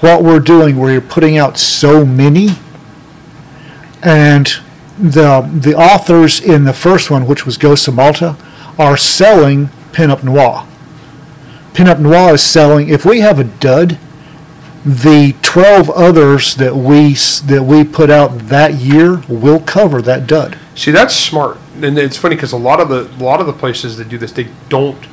what 0.00 0.22
we're 0.22 0.40
doing, 0.40 0.76
we're 0.76 1.00
putting 1.00 1.38
out 1.38 1.58
so 1.58 2.04
many 2.04 2.56
and 4.02 4.52
the 4.98 5.48
the 5.52 5.74
authors 5.74 6.40
in 6.40 6.64
the 6.64 6.72
first 6.72 7.10
one, 7.10 7.26
which 7.26 7.46
was 7.46 7.56
Ghosts 7.56 7.88
of 7.88 7.94
Malta, 7.94 8.36
are 8.78 8.96
selling 8.96 9.70
Pinup 9.92 10.22
Noir. 10.22 10.64
Pinup 11.74 11.98
Noir 11.98 12.34
is 12.34 12.42
selling. 12.42 12.88
If 12.88 13.04
we 13.04 13.20
have 13.20 13.38
a 13.38 13.44
dud, 13.44 13.98
the 14.84 15.34
twelve 15.42 15.88
others 15.90 16.54
that 16.56 16.76
we 16.76 17.14
that 17.46 17.64
we 17.64 17.84
put 17.84 18.10
out 18.10 18.48
that 18.48 18.74
year 18.74 19.22
will 19.28 19.60
cover 19.60 20.02
that 20.02 20.26
dud. 20.26 20.58
See, 20.74 20.90
that's 20.90 21.14
smart, 21.14 21.58
and 21.80 21.98
it's 21.98 22.16
funny 22.16 22.34
because 22.34 22.52
a 22.52 22.56
lot 22.56 22.80
of 22.80 22.88
the 22.88 23.08
a 23.18 23.22
lot 23.22 23.40
of 23.40 23.46
the 23.46 23.52
places 23.52 23.96
that 23.96 24.08
do 24.08 24.18
this, 24.18 24.32
they 24.32 24.48
don't. 24.68 25.06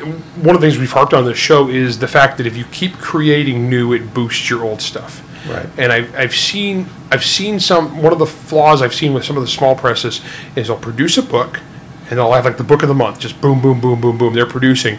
One 0.00 0.54
of 0.54 0.60
the 0.60 0.66
things 0.68 0.78
we've 0.78 0.90
harped 0.92 1.14
on 1.14 1.24
this 1.24 1.38
show 1.38 1.68
is 1.68 1.98
the 1.98 2.08
fact 2.08 2.36
that 2.38 2.46
if 2.46 2.56
you 2.56 2.64
keep 2.66 2.94
creating 2.98 3.68
new, 3.70 3.92
it 3.92 4.12
boosts 4.14 4.48
your 4.50 4.64
old 4.64 4.80
stuff. 4.80 5.22
Right. 5.48 5.66
And 5.78 5.90
I've, 5.92 6.14
I've 6.14 6.34
seen 6.34 6.86
I've 7.10 7.24
seen 7.24 7.58
some 7.60 8.02
one 8.02 8.12
of 8.12 8.18
the 8.18 8.26
flaws 8.26 8.82
I've 8.82 8.94
seen 8.94 9.14
with 9.14 9.24
some 9.24 9.36
of 9.36 9.42
the 9.42 9.48
small 9.48 9.74
presses 9.74 10.20
is 10.56 10.66
they'll 10.68 10.76
produce 10.76 11.16
a 11.18 11.22
book, 11.22 11.60
and 12.08 12.18
they'll 12.18 12.32
have 12.32 12.44
like 12.44 12.56
the 12.58 12.64
book 12.64 12.82
of 12.82 12.88
the 12.88 12.94
month, 12.94 13.18
just 13.20 13.40
boom, 13.40 13.60
boom, 13.62 13.80
boom, 13.80 14.00
boom, 14.00 14.18
boom. 14.18 14.34
They're 14.34 14.44
producing, 14.46 14.98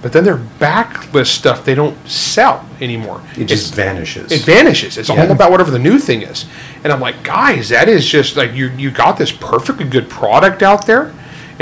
but 0.00 0.12
then 0.12 0.22
their 0.22 0.36
backlist 0.36 1.26
stuff 1.28 1.64
they 1.64 1.74
don't 1.74 1.96
sell 2.08 2.64
anymore. 2.80 3.20
It 3.32 3.42
It's- 3.42 3.50
just 3.60 3.74
vanishes. 3.74 4.30
it 4.30 4.42
vanishes. 4.42 4.96
It's 4.98 5.08
Yeah. 5.08 5.20
all 5.24 5.30
about 5.32 5.50
whatever 5.50 5.70
the 5.72 5.80
new 5.80 5.98
thing 5.98 6.22
is. 6.22 6.44
And 6.84 6.92
I'm 6.92 7.00
like, 7.00 7.22
guys, 7.24 7.68
that 7.70 7.88
is 7.88 8.06
just 8.06 8.36
like 8.36 8.54
you 8.54 8.70
you 8.78 8.90
got 8.92 9.18
this 9.18 9.32
perfectly 9.32 9.84
good 9.84 10.08
product 10.08 10.62
out 10.62 10.86
there. 10.86 11.12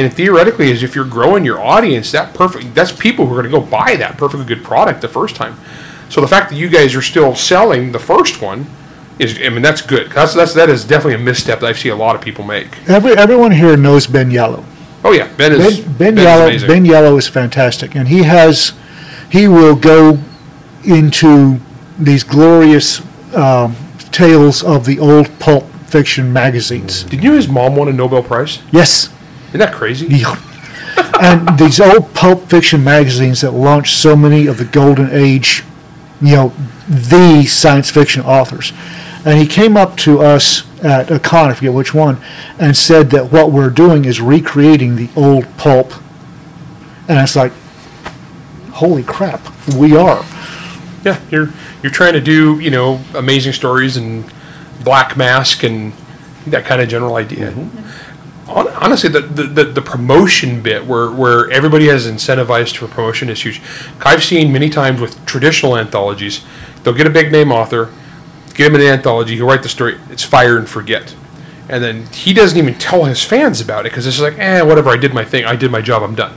And 0.01 0.13
theoretically, 0.13 0.71
is 0.71 0.83
if 0.83 0.95
you're 0.95 1.05
growing 1.05 1.45
your 1.45 1.61
audience, 1.61 2.11
that 2.13 2.35
perfect 2.35 2.75
that's 2.75 2.91
people 2.91 3.27
who 3.27 3.35
are 3.35 3.43
going 3.43 3.53
to 3.53 3.61
go 3.61 3.65
buy 3.65 3.97
that 3.97 4.17
perfectly 4.17 4.47
good 4.47 4.65
product 4.65 5.03
the 5.03 5.09
first 5.09 5.37
time. 5.37 5.59
So 6.09 6.23
the 6.23 6.29
fact 6.29 6.49
that 6.51 6.57
you 6.57 6.71
guys 6.71 6.95
are 6.95 7.03
still 7.03 7.35
selling 7.35 7.93
the 7.93 7.99
first 7.99 8.41
one 8.41 8.67
is, 9.19 9.39
I 9.39 9.51
mean, 9.51 9.61
that's 9.61 9.83
good. 9.83 10.11
That's 10.11 10.33
that's 10.33 10.55
that 10.55 10.71
is 10.71 10.87
definitely 10.87 11.15
a 11.15 11.19
misstep 11.19 11.61
that 11.61 11.67
I 11.67 11.73
see 11.75 11.91
a 11.91 11.97
lot 11.97 12.17
of 12.17 12.23
people 12.23 12.45
make. 12.45 12.89
Every 12.89 13.13
everyone 13.13 13.53
here 13.53 13.77
knows 13.77 14.07
Ben 14.07 14.31
Yalow. 14.31 14.65
Oh 15.05 15.13
yeah, 15.13 15.31
Ben 15.37 15.53
is 15.53 15.81
Ben, 15.81 15.97
ben 15.97 16.19
is 16.19 16.25
Yalow 16.25 16.47
amazing. 16.47 16.69
Ben 16.69 16.85
Yalow 16.87 17.19
is 17.19 17.29
fantastic, 17.29 17.95
and 17.95 18.09
he 18.09 18.23
has 18.23 18.73
he 19.31 19.47
will 19.49 19.77
go 19.77 20.19
into 20.83 21.61
these 21.99 22.25
glorious 22.25 23.03
um, 23.37 23.77
tales 24.13 24.63
of 24.63 24.87
the 24.87 24.99
old 24.99 25.39
pulp 25.39 25.65
fiction 25.87 26.33
magazines. 26.33 27.05
Did 27.05 27.23
you 27.23 27.31
know 27.31 27.37
his 27.37 27.49
mom 27.49 27.77
won 27.77 27.89
a 27.89 27.93
Nobel 27.93 28.23
Prize? 28.23 28.63
Yes, 28.73 29.11
Isn't 29.51 29.61
that 29.61 29.75
crazy? 29.75 30.07
Yeah. 30.07 30.41
and 31.21 31.59
these 31.59 31.81
old 31.81 32.15
pulp 32.15 32.49
fiction 32.49 32.83
magazines 32.83 33.41
that 33.43 33.53
launched 33.53 33.97
so 33.97 34.17
many 34.17 34.47
of 34.47 34.59
the 34.59 34.65
golden 34.65 35.11
age, 35.13 35.63
you 36.21 36.37
know, 36.37 36.53
the 36.89 37.45
science 37.47 37.91
fiction 37.91 38.23
authors. 38.23 38.73
And 39.25 39.39
he 39.39 39.47
came 39.47 39.77
up 39.77 39.97
to 39.99 40.21
us 40.21 40.65
at 40.83 41.11
a 41.11 41.19
con, 41.19 41.51
I 41.51 41.55
forget 41.55 41.75
which 41.75 41.93
one, 41.93 42.19
and 42.59 42.77
said 42.77 43.11
that 43.11 43.31
what 43.31 43.53
we're 43.53 43.71
doing 43.71 44.05
is 44.05 44.21
recreating 44.21 44.97
the 44.97 45.11
old 45.15 45.47
pulp. 45.57 45.93
And 47.09 47.19
it's 47.19 47.37
like, 47.37 47.53
holy 48.73 49.03
crap, 49.03 49.41
we 49.77 49.97
are. 49.97 50.25
Yeah, 51.05 51.21
you're 51.31 51.51
you're 51.83 51.93
trying 51.93 52.13
to 52.13 52.21
do 52.21 52.59
you 52.61 52.71
know 52.71 53.01
amazing 53.15 53.53
stories 53.53 53.97
and 53.97 54.31
Black 54.85 55.17
Mask 55.17 55.63
and 55.65 55.93
that 56.47 56.65
kind 56.65 56.81
of 56.81 56.89
general 56.89 57.17
idea. 57.17 57.51
Hon- 57.51 57.71
Honestly, 58.51 59.09
the, 59.09 59.21
the, 59.21 59.65
the, 59.65 59.81
promotion 59.81 60.61
bit 60.61 60.85
where, 60.85 61.11
where 61.11 61.49
everybody 61.51 61.87
has 61.87 62.07
incentivized 62.07 62.77
for 62.77 62.89
promotion 62.89 63.29
is 63.29 63.43
huge. 63.43 63.63
I've 64.01 64.25
seen 64.25 64.53
many 64.53 64.69
times 64.69 65.01
with 65.01 65.25
traditional 65.25 65.77
anthologies, 65.77 66.45
they'll 66.83 66.95
get 66.95 67.07
a 67.07 67.11
big 67.11 67.31
name 67.31 67.53
author, 67.53 67.93
get 68.55 68.67
him 68.67 68.75
an 68.75 68.81
anthology, 68.81 69.37
he'll 69.37 69.47
write 69.47 69.63
the 69.63 69.69
story, 69.69 70.01
it's 70.11 70.25
fire 70.25 70.59
and 70.59 70.69
forget. 70.69 71.15
And 71.69 71.85
then 71.85 72.07
he 72.07 72.33
doesn't 72.33 72.59
even 72.59 72.75
tell 72.75 73.05
his 73.05 73.23
fans 73.23 73.61
about 73.61 73.87
it 73.87 73.93
because 73.93 74.07
it's 74.07 74.21
like, 74.21 74.37
eh, 74.39 74.63
whatever, 74.63 74.91
I 74.91 74.97
did 74.97 75.15
my 75.15 75.25
thing, 75.25 75.45
I 75.45 75.55
did 75.55 75.71
my 75.71 75.81
job, 75.81 76.03
I'm 76.03 76.17
done. 76.17 76.37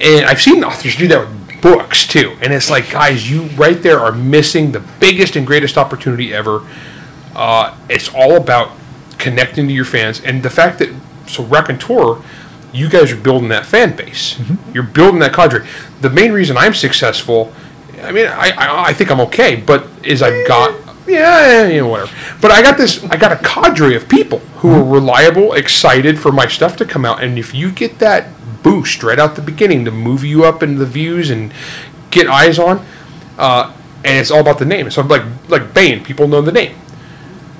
And 0.00 0.24
I've 0.24 0.40
seen 0.40 0.62
authors 0.62 0.94
do 0.94 1.08
that 1.08 1.28
with 1.28 1.60
books 1.60 2.06
too. 2.06 2.36
And 2.40 2.52
it's 2.52 2.70
like, 2.70 2.90
guys, 2.90 3.28
you 3.28 3.44
right 3.56 3.82
there 3.82 3.98
are 3.98 4.12
missing 4.12 4.70
the 4.70 4.80
biggest 5.00 5.34
and 5.34 5.44
greatest 5.46 5.76
opportunity 5.76 6.32
ever. 6.32 6.64
Uh, 7.34 7.76
it's 7.88 8.08
all 8.14 8.36
about 8.36 8.70
connecting 9.18 9.66
to 9.68 9.74
your 9.74 9.84
fans. 9.84 10.20
And 10.20 10.42
the 10.42 10.50
fact 10.50 10.78
that, 10.78 10.94
so 11.28 11.44
Raconteur, 11.44 12.22
you 12.72 12.88
guys 12.88 13.12
are 13.12 13.16
building 13.16 13.48
that 13.48 13.66
fan 13.66 13.96
base. 13.96 14.38
You're 14.74 14.82
building 14.82 15.20
that 15.20 15.32
cadre. 15.32 15.66
The 16.00 16.10
main 16.10 16.32
reason 16.32 16.56
I'm 16.56 16.74
successful, 16.74 17.52
I 18.02 18.12
mean, 18.12 18.26
I, 18.26 18.50
I, 18.50 18.84
I 18.88 18.92
think 18.92 19.10
I'm 19.10 19.20
okay, 19.20 19.56
but 19.56 19.86
is 20.02 20.22
I've 20.22 20.46
got, 20.46 20.74
yeah, 21.06 21.66
you 21.66 21.80
know, 21.80 21.88
whatever. 21.88 22.12
But 22.40 22.50
I 22.50 22.62
got 22.62 22.76
this, 22.76 23.02
I 23.04 23.16
got 23.16 23.32
a 23.32 23.36
cadre 23.36 23.94
of 23.94 24.08
people 24.08 24.38
who 24.60 24.70
are 24.70 24.84
reliable, 24.84 25.54
excited 25.54 26.18
for 26.18 26.30
my 26.30 26.46
stuff 26.46 26.76
to 26.76 26.84
come 26.84 27.04
out. 27.04 27.22
And 27.22 27.38
if 27.38 27.54
you 27.54 27.72
get 27.72 27.98
that 28.00 28.28
boost 28.62 29.02
right 29.02 29.18
out 29.18 29.36
the 29.36 29.42
beginning 29.42 29.84
to 29.84 29.90
move 29.90 30.24
you 30.24 30.44
up 30.44 30.62
into 30.62 30.78
the 30.78 30.86
views 30.86 31.30
and 31.30 31.52
get 32.10 32.26
eyes 32.26 32.58
on, 32.58 32.84
uh, 33.38 33.72
and 34.04 34.18
it's 34.18 34.30
all 34.30 34.40
about 34.40 34.58
the 34.58 34.64
name. 34.64 34.90
So 34.90 35.02
I'm 35.02 35.08
like 35.08 35.22
like 35.48 35.74
Baen, 35.74 36.04
people 36.04 36.28
know 36.28 36.40
the 36.40 36.52
name. 36.52 36.76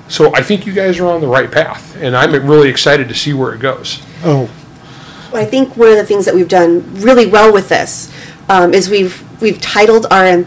So 0.09 0.33
I 0.33 0.41
think 0.41 0.65
you 0.65 0.73
guys 0.73 0.99
are 0.99 1.07
on 1.07 1.21
the 1.21 1.27
right 1.27 1.51
path, 1.51 1.95
and 1.97 2.17
I'm 2.17 2.33
really 2.47 2.67
excited 2.67 3.07
to 3.09 3.15
see 3.15 3.31
where 3.31 3.53
it 3.53 3.59
goes. 3.59 4.03
Oh, 4.23 4.49
I 5.33 5.45
think 5.45 5.77
one 5.77 5.89
of 5.89 5.97
the 5.97 6.05
things 6.05 6.25
that 6.25 6.33
we've 6.33 6.49
done 6.49 6.95
really 6.95 7.27
well 7.27 7.53
with 7.53 7.69
this 7.69 8.11
um, 8.49 8.73
is 8.73 8.89
we've 8.89 9.23
we've 9.39 9.61
titled 9.61 10.07
our 10.11 10.45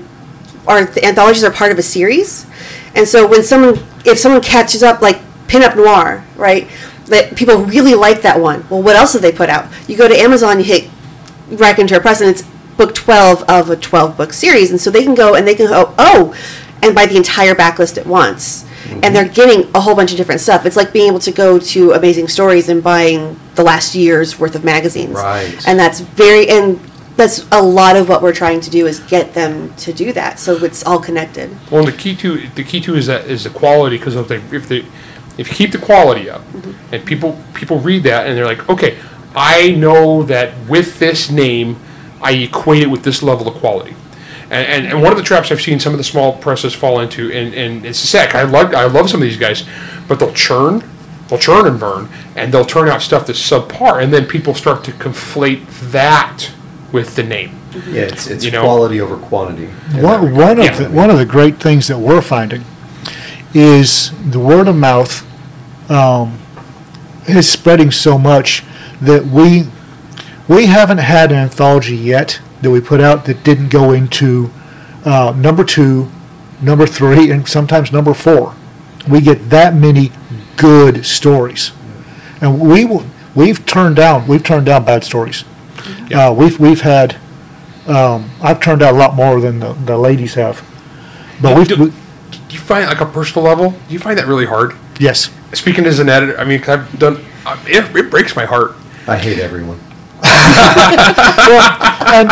our 0.67 0.85
the 0.85 1.05
anthologies 1.05 1.45
are 1.45 1.53
part 1.53 1.71
of 1.71 1.79
a 1.79 1.83
series, 1.83 2.45
and 2.95 3.07
so 3.07 3.27
when 3.27 3.45
someone 3.45 3.79
if 4.05 4.19
someone 4.19 4.43
catches 4.43 4.83
up 4.83 5.01
like 5.01 5.21
Pinup 5.47 5.77
Noir, 5.77 6.25
right, 6.37 6.69
that 7.07 7.37
people 7.37 7.59
really 7.59 7.95
like 7.95 8.23
that 8.23 8.41
one. 8.41 8.67
Well, 8.69 8.83
what 8.83 8.97
else 8.97 9.13
have 9.13 9.23
they 9.23 9.33
put 9.33 9.49
out? 9.49 9.71
You 9.87 9.97
go 9.97 10.09
to 10.09 10.17
Amazon, 10.17 10.59
you 10.59 10.65
hit 10.65 10.91
Rack 11.49 11.61
Raconteur 11.79 12.01
Press, 12.01 12.21
and 12.21 12.29
it's 12.29 12.43
book 12.77 12.97
twelve 12.97 13.45
of 13.45 13.71
a 13.71 13.77
twelve 13.77 14.17
book 14.17 14.33
series, 14.33 14.73
and 14.73 14.81
so 14.81 14.91
they 14.91 15.05
can 15.05 15.15
go 15.15 15.37
and 15.37 15.47
they 15.47 15.55
can 15.55 15.69
go 15.69 15.95
oh, 15.99 16.35
and 16.83 16.97
buy 16.97 17.07
the 17.07 17.17
entire 17.17 17.55
backlist 17.55 17.97
at 17.97 18.07
once. 18.07 18.67
And 19.03 19.15
they're 19.15 19.25
mm-hmm. 19.25 19.35
getting 19.35 19.71
a 19.75 19.81
whole 19.81 19.95
bunch 19.95 20.11
of 20.11 20.17
different 20.17 20.41
stuff. 20.41 20.67
It's 20.67 20.77
like 20.77 20.93
being 20.93 21.09
able 21.09 21.21
to 21.21 21.33
go 21.33 21.59
to 21.59 21.93
Amazing 21.93 22.29
Stories 22.29 22.69
and 22.69 22.83
buying 22.83 23.39
the 23.55 23.63
last 23.63 23.95
year's 23.95 24.39
worth 24.39 24.55
of 24.55 24.65
magazines. 24.65 25.15
Right. 25.15 25.67
And 25.67 25.79
that's 25.79 26.01
very 26.01 26.49
and 26.49 26.79
that's 27.17 27.47
a 27.53 27.63
lot 27.63 27.97
of 27.97 28.09
what 28.09 28.23
we're 28.23 28.35
trying 28.35 28.61
to 28.61 28.71
do 28.71 28.87
is 28.87 29.01
get 29.01 29.35
them 29.35 29.75
to 29.77 29.93
do 29.93 30.13
that. 30.13 30.39
So 30.39 30.65
it's 30.65 30.85
all 30.85 30.99
connected. 30.99 31.57
Well, 31.71 31.85
the 31.85 31.93
key 31.93 32.17
to 32.17 32.49
the 32.49 32.65
key 32.65 32.81
to 32.83 32.95
is 32.95 33.07
that 33.07 33.27
is 33.27 33.45
the 33.45 33.51
quality 33.51 33.99
because 33.99 34.17
if 34.17 34.29
they 34.29 34.37
if 34.37 34.69
they 34.69 34.87
if 35.39 35.49
you 35.49 35.55
keep 35.55 35.73
the 35.73 35.79
quality 35.79 36.29
up 36.29 36.43
mm-hmm. 36.43 36.95
and 36.95 37.05
people 37.05 37.39
people 37.55 37.79
read 37.79 38.03
that 38.05 38.27
and 38.27 38.37
they're 38.37 38.47
like, 38.47 38.69
okay, 38.69 38.99
I 39.35 39.73
know 39.73 40.23
that 40.25 40.55
with 40.69 40.99
this 40.99 41.31
name, 41.31 41.77
I 42.21 42.33
equate 42.33 42.83
it 42.83 42.89
with 42.89 43.03
this 43.03 43.23
level 43.23 43.49
of 43.49 43.55
quality. 43.55 43.95
And, 44.53 44.67
and, 44.67 44.87
and 44.93 45.03
one 45.03 45.11
of 45.13 45.17
the 45.19 45.25
traps 45.25 45.51
I've 45.51 45.63
seen 45.63 45.81
some 45.81 45.93
of 45.95 45.99
the 45.99 46.05
small 46.05 46.35
presses 46.37 46.75
fall 46.75 47.01
into, 47.01 47.33
and, 47.33 47.55
and 47.55 47.87
it's 47.87 47.99
sick. 47.99 48.35
I 48.35 48.43
love 48.43 48.75
I 48.75 48.85
love 48.85 49.09
some 49.09 49.23
of 49.23 49.27
these 49.27 49.39
guys, 49.39 49.65
but 50.07 50.19
they'll 50.19 50.35
churn, 50.35 50.85
they'll 51.29 51.39
churn 51.39 51.67
and 51.67 51.81
burn, 51.81 52.09
and 52.37 52.53
they'll 52.53 52.65
turn 52.67 52.87
out 52.89 53.01
stuff 53.01 53.27
that's 53.27 53.41
subpar, 53.51 54.03
and 54.03 54.13
then 54.13 54.27
people 54.27 54.53
start 54.55 54.85
to 54.85 54.93
conflate 54.93 55.65
that 55.91 56.51
with 56.93 57.17
the 57.17 57.23
name. 57.23 57.59
Yeah, 57.89 58.03
it's, 58.03 58.27
it's 58.27 58.45
You 58.45 58.51
know- 58.51 58.63
quality 58.65 59.01
over 59.01 59.17
quantity. 59.17 59.65
in 59.95 60.03
that 60.03 60.21
one, 60.21 60.35
one 60.37 60.59
of 60.59 60.65
Yeah. 60.67 60.75
the, 60.77 60.91
one 60.91 61.09
of 61.09 61.17
the 61.17 61.25
great 61.25 61.57
things 61.59 61.89
that 61.89 61.99
we're 61.99 62.21
finding 62.21 62.63
is 63.55 64.13
the 64.31 64.39
word 64.39 64.69
of 64.69 64.77
mouth 64.77 65.25
um, 65.91 66.39
is 67.27 67.49
spreading 67.49 67.91
so 67.91 68.19
much 68.19 68.63
that 69.01 69.25
we 69.25 69.65
we 70.47 70.67
haven't 70.67 70.99
had 70.99 71.33
an 71.33 71.39
anthology 71.39 71.97
yet 71.97 72.41
that 72.63 72.71
we 72.71 72.81
put 72.81 73.01
out 73.01 73.25
that 73.27 73.45
didn't 73.45 73.69
go 73.71 73.93
into 73.93 74.51
uh, 75.05 75.35
number 75.37 75.65
two, 75.65 76.11
number 76.61 76.87
three, 76.87 77.31
and 77.31 77.47
sometimes 77.49 77.93
number 77.93 78.15
four. 78.15 78.55
We 79.09 79.21
get 79.21 79.51
that 79.51 79.75
many 79.75 80.13
good 80.57 81.05
stories, 81.05 81.73
and 82.41 82.61
we 82.61 82.85
will- 82.85 83.05
we've 83.35 83.65
turned 83.67 83.97
down 83.97 84.27
we've 84.29 84.45
turned 84.45 84.67
down 84.67 84.85
bad 84.85 85.03
stories. 85.05 85.45
Yeah. 86.09 86.29
Uh, 86.29 86.33
we've 86.33 86.59
we've 86.61 86.83
had 86.83 87.17
um, 87.89 88.31
I've 88.41 88.61
turned 88.61 88.81
out 88.83 88.95
a 88.95 88.97
lot 88.97 89.15
more 89.17 89.41
than 89.41 89.59
the, 89.59 89.73
the 89.73 89.99
ladies 89.99 90.35
have, 90.35 90.63
but 91.41 91.57
we've 91.57 91.67
Do, 91.67 91.77
we, 91.77 91.87
do 91.91 92.39
you 92.55 92.61
find 92.61 92.87
like 92.87 93.01
a 93.01 93.07
personal 93.07 93.45
level? 93.45 93.71
Do 93.89 93.93
you 93.95 93.99
find 93.99 94.17
that 94.19 94.27
really 94.29 94.47
hard? 94.47 94.75
yes. 95.01 95.31
Speaking 95.55 95.85
as 95.85 95.99
an 95.99 96.09
editor, 96.09 96.39
I 96.39 96.45
mean, 96.45 96.61
'cause 96.61 96.79
I've 96.79 96.99
done. 96.99 97.23
Uh, 97.45 97.59
it, 97.67 97.95
it 97.97 98.11
breaks 98.11 98.35
my 98.37 98.45
heart. 98.47 98.75
I 99.09 99.17
hate 99.19 99.39
everyone. 99.39 99.81
and 102.13 102.31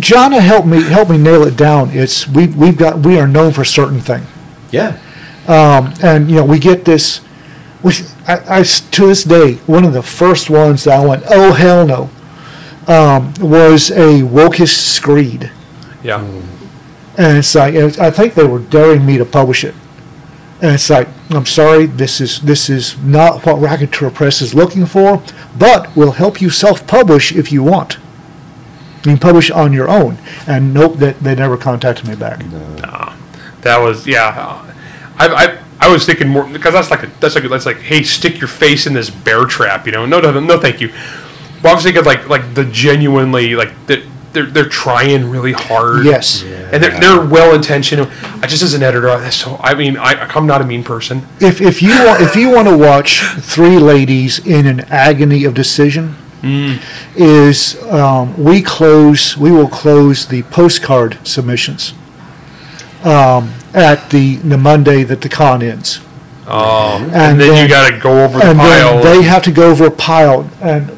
Jonna 0.00 0.40
helped 0.40 0.66
me 0.66 0.82
help 0.82 1.10
me 1.10 1.18
nail 1.18 1.42
it 1.44 1.56
down. 1.56 1.90
It's 1.92 2.26
we 2.28 2.46
we've 2.48 2.76
got 2.78 2.98
we 3.00 3.18
are 3.18 3.26
known 3.28 3.52
for 3.52 3.64
certain 3.64 4.00
thing, 4.00 4.22
Yeah. 4.70 4.98
and 5.46 6.30
you 6.30 6.36
know 6.36 6.44
we 6.44 6.58
get 6.58 6.84
this. 6.84 7.20
Which 7.82 8.02
I 8.28 8.62
to 8.62 9.06
this 9.08 9.24
day 9.24 9.54
one 9.66 9.84
of 9.84 9.92
the 9.92 10.02
first 10.04 10.48
ones 10.48 10.84
that 10.84 11.00
I 11.00 11.04
went 11.04 11.24
oh 11.28 11.52
hell 11.52 11.84
no, 11.84 12.10
um, 12.86 13.34
was 13.40 13.90
a 13.90 14.22
Wokish 14.22 14.76
Screed, 14.76 15.50
Yeah. 16.02 16.20
and 17.18 17.38
it's 17.38 17.54
like 17.56 17.74
I 17.74 18.10
think 18.10 18.34
they 18.34 18.44
were 18.46 18.60
daring 18.60 19.04
me 19.04 19.18
to 19.18 19.24
publish 19.24 19.64
it, 19.64 19.74
And 20.62 20.76
it's 20.76 20.88
like, 20.88 21.08
I'm 21.30 21.44
sorry, 21.44 21.86
this 21.86 22.20
is 22.20 22.40
this 22.40 22.70
is 22.70 22.96
not 22.98 23.44
what 23.44 23.60
Raconteur 23.60 24.10
Press 24.10 24.40
is 24.40 24.54
looking 24.54 24.86
for, 24.86 25.20
but 25.58 25.94
we'll 25.96 26.12
help 26.12 26.40
you 26.40 26.50
self-publish 26.50 27.32
if 27.32 27.50
you 27.50 27.64
want. 27.64 27.98
You 28.98 29.10
can 29.10 29.18
publish 29.18 29.50
on 29.50 29.72
your 29.72 29.90
own. 29.90 30.18
And 30.46 30.72
nope, 30.72 30.98
that 30.98 31.18
they 31.18 31.34
never 31.34 31.56
contacted 31.56 32.06
me 32.06 32.14
back. 32.14 32.46
No, 32.46 32.76
ah, 32.84 33.18
That 33.62 33.78
was 33.78 34.06
yeah. 34.06 34.64
I 35.18 35.26
I, 35.26 35.58
I 35.80 35.92
was 35.92 36.06
thinking 36.06 36.28
more 36.28 36.44
because 36.44 36.74
that's 36.74 36.92
like 36.92 37.02
a, 37.02 37.06
that's 37.18 37.34
like 37.34 37.42
that's 37.48 37.66
like 37.66 37.78
hey 37.78 38.04
stick 38.04 38.38
your 38.38 38.46
face 38.46 38.86
in 38.86 38.92
this 38.92 39.10
bear 39.10 39.44
trap 39.46 39.84
you 39.84 39.92
know 39.92 40.06
no 40.06 40.20
no 40.20 40.38
no 40.38 40.60
thank 40.60 40.80
you. 40.80 40.92
But 41.60 41.72
obviously, 41.72 41.92
was 41.92 42.04
thinking 42.04 42.04
like 42.04 42.28
like 42.28 42.54
the 42.54 42.66
genuinely 42.66 43.56
like 43.56 43.72
the, 43.86 44.06
they're 44.32 44.46
they're 44.46 44.68
trying 44.68 45.28
really 45.30 45.52
hard. 45.52 46.04
Yes. 46.04 46.42
And 46.42 46.82
they're, 46.82 46.98
they're 47.00 47.24
well 47.24 47.54
intentioned. 47.54 48.02
I 48.42 48.46
just 48.46 48.62
as 48.62 48.74
an 48.74 48.82
editor, 48.82 49.30
so 49.30 49.56
I 49.60 49.74
mean 49.74 49.96
I 49.96 50.12
I'm 50.34 50.46
not 50.46 50.60
a 50.60 50.64
mean 50.64 50.82
person. 50.84 51.26
If 51.40 51.60
if 51.60 51.82
you 51.82 51.90
want 52.06 52.22
if 52.22 52.34
you 52.36 52.50
want 52.50 52.68
to 52.68 52.76
watch 52.76 53.20
three 53.40 53.78
ladies 53.78 54.38
in 54.44 54.66
an 54.66 54.80
agony 54.90 55.44
of 55.44 55.54
decision, 55.54 56.16
is 57.14 57.82
um, 57.84 58.36
we 58.42 58.62
close 58.62 59.36
we 59.36 59.50
will 59.50 59.68
close 59.68 60.26
the 60.26 60.42
postcard 60.44 61.18
submissions 61.26 61.94
um, 63.04 63.52
at 63.74 64.10
the 64.10 64.36
the 64.36 64.58
Monday 64.58 65.02
that 65.04 65.20
the 65.20 65.28
con 65.28 65.62
ends. 65.62 66.00
Oh, 66.46 66.96
and, 66.96 67.12
And 67.14 67.40
then, 67.40 67.48
then- 67.50 67.62
you 67.62 67.68
got 67.68 67.90
to 67.90 67.98
go 67.98 68.24
over 68.24 68.38
the 68.38 68.50
and 68.50 68.58
pile. 68.58 69.00
then 69.00 69.04
they 69.04 69.22
have 69.22 69.42
to 69.44 69.52
go 69.52 69.70
over 69.70 69.86
a 69.86 69.90
pile, 69.90 70.50
and 70.60 70.90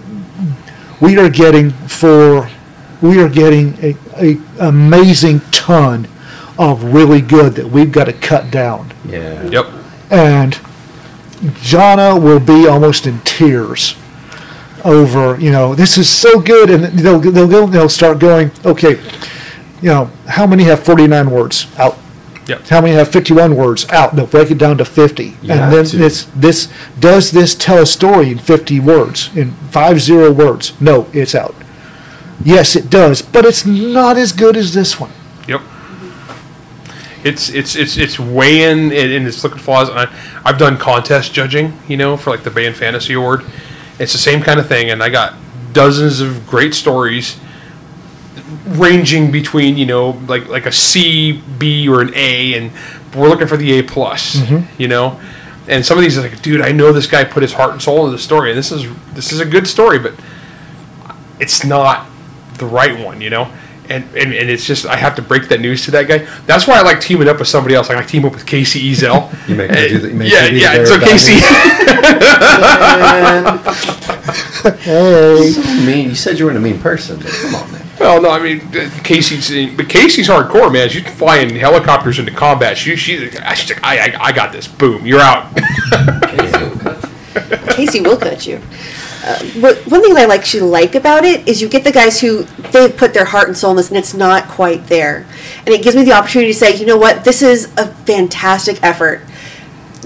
we 1.00 1.18
are 1.18 1.28
getting 1.28 1.70
for 1.70 2.48
we 3.04 3.20
are 3.20 3.28
getting 3.28 3.74
a, 3.82 3.94
a 4.16 4.38
amazing 4.60 5.40
ton 5.50 6.08
of 6.58 6.82
really 6.84 7.20
good 7.20 7.54
that 7.54 7.68
we've 7.68 7.92
got 7.92 8.04
to 8.04 8.12
cut 8.12 8.50
down, 8.50 8.92
Yeah. 9.04 9.42
yep. 9.48 9.66
and 10.10 10.54
Jonna 11.62 12.20
will 12.20 12.40
be 12.40 12.66
almost 12.66 13.06
in 13.06 13.20
tears 13.20 13.96
over 14.84 15.40
you 15.40 15.50
know 15.50 15.74
this 15.74 15.96
is 15.98 16.08
so 16.08 16.40
good, 16.40 16.70
and 16.70 16.84
they'll 16.98 17.18
they'll 17.20 17.48
go 17.48 17.66
they'll 17.66 17.88
start 17.88 18.18
going 18.18 18.50
okay, 18.64 19.00
you 19.82 19.88
know 19.90 20.10
how 20.28 20.46
many 20.46 20.64
have 20.64 20.82
forty 20.84 21.06
nine 21.06 21.30
words 21.30 21.66
out. 21.78 21.96
Yep. 22.46 22.66
How 22.68 22.82
many 22.82 22.92
have 22.92 23.10
51 23.10 23.56
words 23.56 23.88
out? 23.88 24.14
They'll 24.14 24.26
break 24.26 24.50
it 24.50 24.58
down 24.58 24.76
to 24.76 24.84
50. 24.84 25.24
You 25.24 25.32
and 25.50 25.72
then 25.72 25.86
to. 25.86 25.96
this 25.96 26.24
this 26.36 26.68
does 27.00 27.30
this 27.30 27.54
tell 27.54 27.78
a 27.82 27.86
story 27.86 28.30
in 28.32 28.36
50 28.38 28.80
words 28.80 29.34
in 29.34 29.52
five 29.70 29.98
zero 29.98 30.30
words? 30.30 30.78
No, 30.78 31.06
it's 31.14 31.34
out. 31.34 31.54
Yes, 32.42 32.76
it 32.76 32.90
does, 32.90 33.22
but 33.22 33.44
it's 33.44 33.64
not 33.64 34.16
as 34.16 34.32
good 34.32 34.56
as 34.56 34.74
this 34.74 34.98
one. 34.98 35.12
Yep. 35.46 35.60
It's 37.22 37.48
it's 37.48 37.74
it's 37.74 37.96
it's 37.96 38.18
weighing 38.18 38.92
and, 38.92 38.92
and 38.92 39.26
it's 39.26 39.42
looking 39.42 39.58
flaws. 39.58 39.88
I, 39.88 40.12
I've 40.44 40.58
done 40.58 40.76
contest 40.76 41.32
judging, 41.32 41.72
you 41.88 41.96
know, 41.96 42.16
for 42.16 42.30
like 42.30 42.44
the 42.44 42.50
Baen 42.50 42.74
fantasy 42.74 43.14
award. 43.14 43.44
It's 43.98 44.12
the 44.12 44.18
same 44.18 44.42
kind 44.42 44.60
of 44.60 44.68
thing, 44.68 44.90
and 44.90 45.02
I 45.02 45.08
got 45.08 45.34
dozens 45.72 46.20
of 46.20 46.46
great 46.46 46.74
stories, 46.74 47.38
ranging 48.66 49.30
between 49.30 49.78
you 49.78 49.86
know 49.86 50.10
like 50.28 50.48
like 50.48 50.66
a 50.66 50.72
C, 50.72 51.32
B, 51.58 51.88
or 51.88 52.02
an 52.02 52.12
A, 52.14 52.54
and 52.54 52.70
we're 53.14 53.28
looking 53.28 53.46
for 53.46 53.56
the 53.56 53.78
A 53.78 53.82
plus, 53.82 54.36
mm-hmm. 54.36 54.80
you 54.80 54.88
know. 54.88 55.18
And 55.66 55.86
some 55.86 55.96
of 55.96 56.02
these 56.02 56.18
are 56.18 56.20
like, 56.20 56.42
dude, 56.42 56.60
I 56.60 56.72
know 56.72 56.92
this 56.92 57.06
guy 57.06 57.24
put 57.24 57.42
his 57.42 57.54
heart 57.54 57.72
and 57.72 57.80
soul 57.80 58.04
into 58.04 58.16
the 58.16 58.22
story, 58.22 58.50
and 58.50 58.58
this 58.58 58.70
is 58.70 58.86
this 59.14 59.32
is 59.32 59.40
a 59.40 59.46
good 59.46 59.66
story, 59.66 59.98
but 59.98 60.12
it's 61.40 61.64
not 61.64 62.06
the 62.58 62.66
right 62.66 62.98
one, 63.04 63.20
you 63.20 63.30
know? 63.30 63.50
And, 63.88 64.04
and, 64.16 64.32
and 64.32 64.48
it's 64.48 64.64
just, 64.66 64.86
I 64.86 64.96
have 64.96 65.14
to 65.16 65.22
break 65.22 65.48
that 65.48 65.60
news 65.60 65.84
to 65.84 65.90
that 65.90 66.08
guy. 66.08 66.26
That's 66.46 66.66
why 66.66 66.78
I 66.78 66.82
like 66.82 67.00
teaming 67.02 67.28
up 67.28 67.38
with 67.38 67.48
somebody 67.48 67.74
else. 67.74 67.90
Like, 67.90 67.98
I 67.98 68.02
team 68.02 68.24
up 68.24 68.32
with 68.32 68.46
Kacey 68.46 68.80
Ezell. 68.90 69.28
You 69.48 69.56
make 69.56 69.70
me 69.70 69.88
do 69.88 69.98
the- 69.98 70.08
you 70.08 70.14
make 70.14 70.32
yeah, 70.32 70.44
me 70.44 70.50
be 70.52 70.54
the 70.54 70.62
yeah. 70.62 70.72
bearer 70.72 70.86
So 70.86 70.98
Kacey, 70.98 71.40
Man. 73.34 73.60
So 75.54 75.84
mean. 75.86 76.08
You 76.08 76.14
said 76.14 76.38
you 76.38 76.46
weren't 76.46 76.56
a 76.56 76.60
mean 76.60 76.78
person, 76.80 77.18
but 77.18 77.26
come 77.30 77.54
on, 77.56 77.70
man. 77.72 77.82
well, 78.00 78.22
no, 78.22 78.30
I 78.30 78.38
mean, 78.42 78.60
uh, 78.60 78.88
Kacey's, 79.04 79.50
but 79.76 79.86
Kacey's 79.86 80.28
hardcore, 80.28 80.72
man. 80.72 80.88
She's 80.88 81.06
flying 81.16 81.54
helicopters 81.54 82.18
into 82.18 82.32
combat. 82.32 82.78
She, 82.78 82.96
she, 82.96 83.18
she's 83.18 83.34
like, 83.34 83.44
I, 83.82 83.98
I, 84.14 84.16
I 84.28 84.32
got 84.32 84.52
this. 84.52 84.66
Boom, 84.66 85.04
you're 85.06 85.20
out. 85.20 85.52
Kacey 87.76 88.00
will 88.02 88.16
cut 88.16 88.46
you. 88.46 88.60
Uh, 89.24 89.38
one 89.88 90.02
thing 90.02 90.12
that 90.12 90.28
I 90.28 90.34
actually 90.34 90.68
like 90.68 90.94
about 90.94 91.24
it 91.24 91.48
is 91.48 91.62
you 91.62 91.68
get 91.68 91.82
the 91.82 91.92
guys 91.92 92.20
who 92.20 92.42
they've 92.72 92.94
put 92.94 93.14
their 93.14 93.24
heart 93.24 93.48
and 93.48 93.56
soul 93.56 93.70
in 93.70 93.78
this, 93.78 93.88
and 93.88 93.96
it's 93.96 94.12
not 94.12 94.48
quite 94.48 94.88
there. 94.88 95.26
And 95.60 95.68
it 95.68 95.82
gives 95.82 95.96
me 95.96 96.04
the 96.04 96.12
opportunity 96.12 96.52
to 96.52 96.58
say, 96.58 96.76
you 96.76 96.84
know 96.84 96.98
what, 96.98 97.24
this 97.24 97.40
is 97.40 97.72
a 97.78 97.86
fantastic 97.86 98.82
effort. 98.82 99.22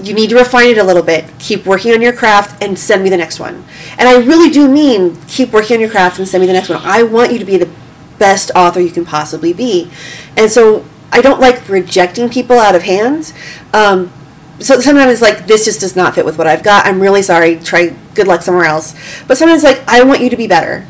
You 0.01 0.13
need 0.13 0.29
to 0.29 0.37
refine 0.37 0.69
it 0.69 0.77
a 0.77 0.83
little 0.85 1.03
bit. 1.03 1.25
Keep 1.37 1.65
working 1.65 1.91
on 1.91 2.01
your 2.01 2.13
craft 2.13 2.63
and 2.63 2.79
send 2.79 3.03
me 3.03 3.09
the 3.09 3.17
next 3.17 3.41
one. 3.41 3.65
And 3.97 4.07
I 4.07 4.15
really 4.23 4.49
do 4.49 4.69
mean 4.69 5.19
keep 5.27 5.51
working 5.51 5.75
on 5.75 5.81
your 5.81 5.89
craft 5.89 6.19
and 6.19 6.27
send 6.27 6.39
me 6.39 6.47
the 6.47 6.53
next 6.53 6.69
one. 6.69 6.79
I 6.81 7.03
want 7.03 7.33
you 7.33 7.39
to 7.39 7.45
be 7.45 7.57
the 7.57 7.69
best 8.17 8.51
author 8.55 8.79
you 8.79 8.91
can 8.91 9.03
possibly 9.03 9.51
be. 9.51 9.91
And 10.37 10.49
so 10.49 10.85
I 11.11 11.21
don't 11.21 11.41
like 11.41 11.67
rejecting 11.67 12.29
people 12.29 12.57
out 12.57 12.75
of 12.75 12.83
hand. 12.83 13.33
Um, 13.73 14.13
so 14.59 14.79
sometimes 14.79 15.11
it's 15.13 15.21
like 15.21 15.47
this 15.47 15.65
just 15.65 15.79
does 15.79 15.95
not 15.95 16.15
fit 16.15 16.25
with 16.25 16.37
what 16.37 16.47
I've 16.47 16.63
got. 16.63 16.85
I'm 16.85 16.99
really 16.99 17.21
sorry. 17.21 17.57
Try 17.57 17.93
good 18.15 18.27
luck 18.27 18.41
somewhere 18.41 18.65
else. 18.65 18.93
But 19.27 19.37
sometimes 19.37 19.63
like 19.63 19.81
I 19.87 20.03
want 20.03 20.21
you 20.21 20.29
to 20.29 20.37
be 20.37 20.47
better, 20.47 20.85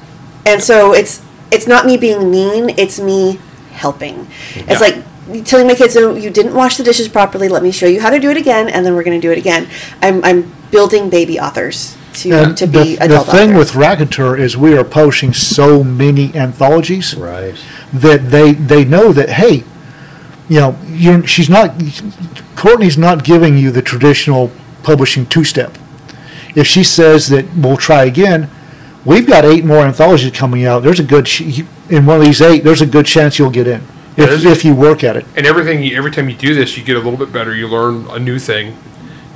and 0.46 0.62
so 0.64 0.94
it's 0.94 1.22
it's 1.52 1.68
not 1.68 1.86
me 1.86 1.98
being 1.98 2.30
mean. 2.32 2.70
It's 2.78 3.00
me 3.00 3.40
helping. 3.72 4.28
It's 4.56 4.82
like 4.82 4.96
telling 5.46 5.68
my 5.68 5.76
kids, 5.76 5.96
"Oh, 5.96 6.16
you 6.16 6.30
didn't 6.30 6.56
wash 6.56 6.78
the 6.78 6.84
dishes 6.84 7.08
properly. 7.08 7.48
Let 7.50 7.64
me 7.64 7.72
show 7.72 7.86
you 7.88 8.02
how 8.02 8.10
to 8.10 8.20
do 8.20 8.30
it 8.32 8.38
again, 8.38 8.68
and 8.70 8.86
then 8.86 8.96
we're 8.96 9.04
going 9.04 9.20
to 9.20 9.26
do 9.28 9.32
it 9.32 9.38
again." 9.38 9.68
I'm 10.02 10.24
I'm 10.24 10.52
building 10.72 11.10
baby 11.10 11.40
authors 11.40 11.96
to 12.14 12.32
And 12.32 12.58
to 12.58 12.66
the, 12.68 12.84
be 12.84 12.96
the 12.96 13.04
adult 13.06 13.28
thing 13.28 13.52
authors. 13.52 13.74
with 13.74 13.76
Raconteur 13.76 14.36
is 14.38 14.58
we 14.58 14.76
are 14.78 14.84
publishing 14.84 15.34
so 15.34 15.84
many 15.84 16.36
anthologies 16.36 17.16
Right. 17.16 17.56
that 17.94 18.30
they 18.32 18.54
they 18.54 18.84
know 18.86 19.12
that 19.14 19.30
hey, 19.30 19.64
you 20.50 20.60
know, 20.60 20.78
you're, 20.88 21.26
she's 21.26 21.50
not 21.50 21.82
Courtney's 22.56 22.98
not 22.98 23.24
giving 23.24 23.58
you 23.58 23.72
the 23.72 23.82
traditional 23.82 24.52
publishing 24.84 25.26
two 25.26 25.44
step. 25.44 25.78
If 26.56 26.68
she 26.68 26.84
says 26.84 27.30
that 27.30 27.46
we'll 27.56 27.78
try 27.78 28.06
again, 28.06 28.50
we've 29.06 29.28
got 29.28 29.46
eight 29.46 29.64
more 29.64 29.86
anthologies 29.86 30.32
coming 30.32 30.66
out. 30.66 30.80
There's 30.84 31.00
a 31.00 31.04
good 31.04 31.28
sh- 31.28 31.62
in 31.90 32.06
one 32.06 32.18
of 32.18 32.26
these 32.26 32.42
eight. 32.42 32.64
There's 32.64 32.82
a 32.82 32.88
good 32.88 33.06
chance 33.06 33.40
you'll 33.40 33.52
get 33.52 33.68
in 33.68 33.82
Yeah, 34.18 34.26
if, 34.26 34.46
if 34.46 34.66
you 34.66 34.76
work 34.76 35.04
at 35.04 35.16
it. 35.16 35.26
and 35.38 35.46
everything 35.46 35.84
you, 35.84 35.96
every 35.96 36.12
time 36.12 36.28
you 36.30 36.36
do 36.36 36.54
this 36.54 36.76
you 36.78 36.84
get 36.84 36.98
a 36.98 37.00
little 37.00 37.18
bit 37.18 37.32
better 37.32 37.56
you 37.56 37.68
learn 37.68 38.08
a 38.10 38.20
new 38.20 38.40
thing 38.40 38.76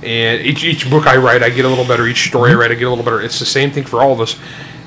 and 0.02 0.42
each, 0.42 0.64
each 0.66 0.90
book 0.90 1.08
i 1.08 1.16
write 1.16 1.42
i 1.42 1.50
get 1.50 1.64
a 1.64 1.70
little 1.70 1.86
better 1.86 2.08
each 2.08 2.28
story 2.28 2.50
i 2.50 2.54
mm-hmm. 2.54 2.60
write 2.62 2.72
i 2.72 2.74
get 2.74 2.86
a 2.86 2.90
little 2.90 3.06
better 3.06 3.22
it's 3.22 3.40
the 3.40 3.46
same 3.46 3.72
thing 3.72 3.86
for 3.86 4.02
all 4.02 4.12
of 4.12 4.20
us 4.20 4.38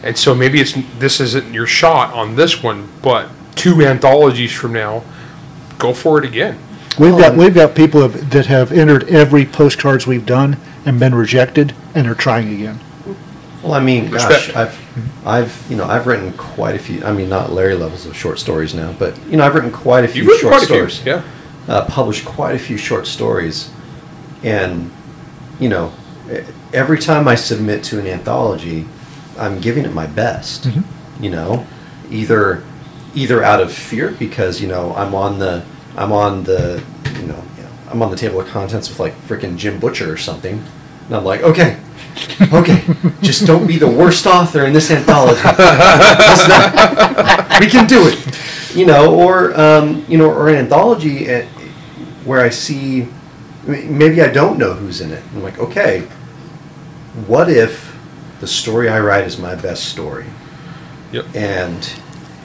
and 0.03 0.17
so 0.19 0.35
maybe 0.35 0.61
it's 0.61 0.75
this 0.99 1.21
isn't 1.21 1.55
your 1.55 1.67
shot 1.67 2.13
on 2.13 2.37
this 2.37 2.63
one 2.63 2.87
but 3.01 3.31
two 3.55 3.83
anthologies 3.83 4.53
from 4.53 4.73
now 4.73 5.03
go 5.79 5.93
for 5.93 6.19
it 6.19 6.25
again 6.25 6.59
We've 6.99 7.13
got 7.19 7.33
Um, 7.33 7.37
we've 7.37 7.55
got 7.55 7.75
people 7.75 8.01
have, 8.01 8.31
that 8.31 8.47
have 8.47 8.73
entered 8.73 9.05
every 9.11 9.45
postcards 9.45 10.07
we've 10.07 10.25
done 10.25 10.57
and 10.87 10.99
been 10.99 11.15
rejected, 11.15 11.75
and 11.95 12.07
are 12.07 12.15
trying 12.15 12.49
again. 12.55 12.81
Well, 13.63 13.75
I 13.75 13.81
mean, 13.81 14.11
gosh, 14.11 14.31
Respect. 14.31 14.57
I've, 14.57 15.27
I've, 15.27 15.67
you 15.69 15.77
know, 15.77 15.85
I've 15.85 16.07
written 16.07 16.33
quite 16.35 16.75
a 16.75 16.79
few. 16.79 17.05
I 17.05 17.13
mean, 17.13 17.29
not 17.29 17.53
Larry 17.53 17.75
levels 17.75 18.07
of 18.07 18.17
short 18.17 18.39
stories 18.39 18.73
now, 18.73 18.93
but 18.93 19.19
you 19.27 19.37
know, 19.37 19.45
I've 19.45 19.55
written 19.55 19.73
quite 19.73 20.05
a 20.05 20.09
few 20.09 20.23
you've 20.23 20.39
short 20.39 20.53
quite 20.53 20.63
a 20.63 20.67
stories. 20.67 21.01
few 21.01 21.13
yeah 21.13 21.23
uh, 21.69 21.85
published 21.87 22.25
quite 22.25 22.55
a 22.55 22.59
few 22.59 22.77
short 22.77 23.07
stories, 23.07 23.71
and 24.43 24.91
you 25.59 25.69
know, 25.69 25.93
every 26.73 26.99
time 26.99 27.29
I 27.29 27.35
submit 27.35 27.83
to 27.85 27.99
an 27.99 28.07
anthology, 28.07 28.87
I'm 29.39 29.61
giving 29.61 29.85
it 29.85 29.93
my 29.93 30.07
best. 30.07 30.67
You 31.21 31.31
know, 31.31 31.67
either 32.11 32.63
either 33.17 33.43
out 33.43 33.61
of 33.61 33.73
fear 33.73 34.13
because 34.13 34.61
you 34.61 34.69
know 34.69 34.95
I'm 34.95 35.15
on 35.15 35.41
the 35.41 35.65
I'm 35.97 36.13
on 36.13 36.45
the 36.45 36.85
you 37.19 37.27
know 37.27 37.43
I'm 37.91 38.03
on 38.03 38.11
the 38.11 38.17
table 38.17 38.41
of 38.41 38.47
contents 38.49 38.89
with 38.89 39.01
like 39.01 39.15
freaking 39.23 39.57
Jim 39.57 39.81
Butcher 39.81 40.13
or 40.13 40.17
something, 40.17 40.63
and 41.07 41.17
I'm 41.17 41.25
like, 41.25 41.43
okay. 41.43 41.79
Okay, 42.51 42.83
just 43.21 43.47
don't 43.47 43.67
be 43.67 43.77
the 43.77 43.91
worst 43.91 44.27
author 44.27 44.65
in 44.65 44.73
this 44.73 44.91
anthology. 44.91 45.43
Not- 46.49 47.61
we 47.61 47.67
can 47.67 47.87
do 47.87 48.09
it, 48.09 48.75
you 48.75 48.87
know, 48.87 49.15
or 49.15 49.59
um, 49.59 50.03
you 50.09 50.17
know, 50.17 50.31
or 50.31 50.49
an 50.49 50.57
anthology 50.57 51.31
uh, 51.31 51.45
where 52.25 52.41
I 52.41 52.49
see 52.49 53.07
maybe 53.67 54.23
I 54.23 54.29
don't 54.29 54.59
know 54.59 54.73
who's 54.73 55.03
in 55.03 55.11
it. 55.11 55.23
I'm 55.35 55.43
like, 55.43 55.59
okay, 55.59 56.01
what 57.27 57.51
if 57.51 57.95
the 58.41 58.47
story 58.47 58.89
I 58.89 59.01
write 59.01 59.25
is 59.25 59.39
my 59.39 59.55
best 59.55 59.85
story, 59.91 60.27
yep 61.13 61.27
and 61.35 61.93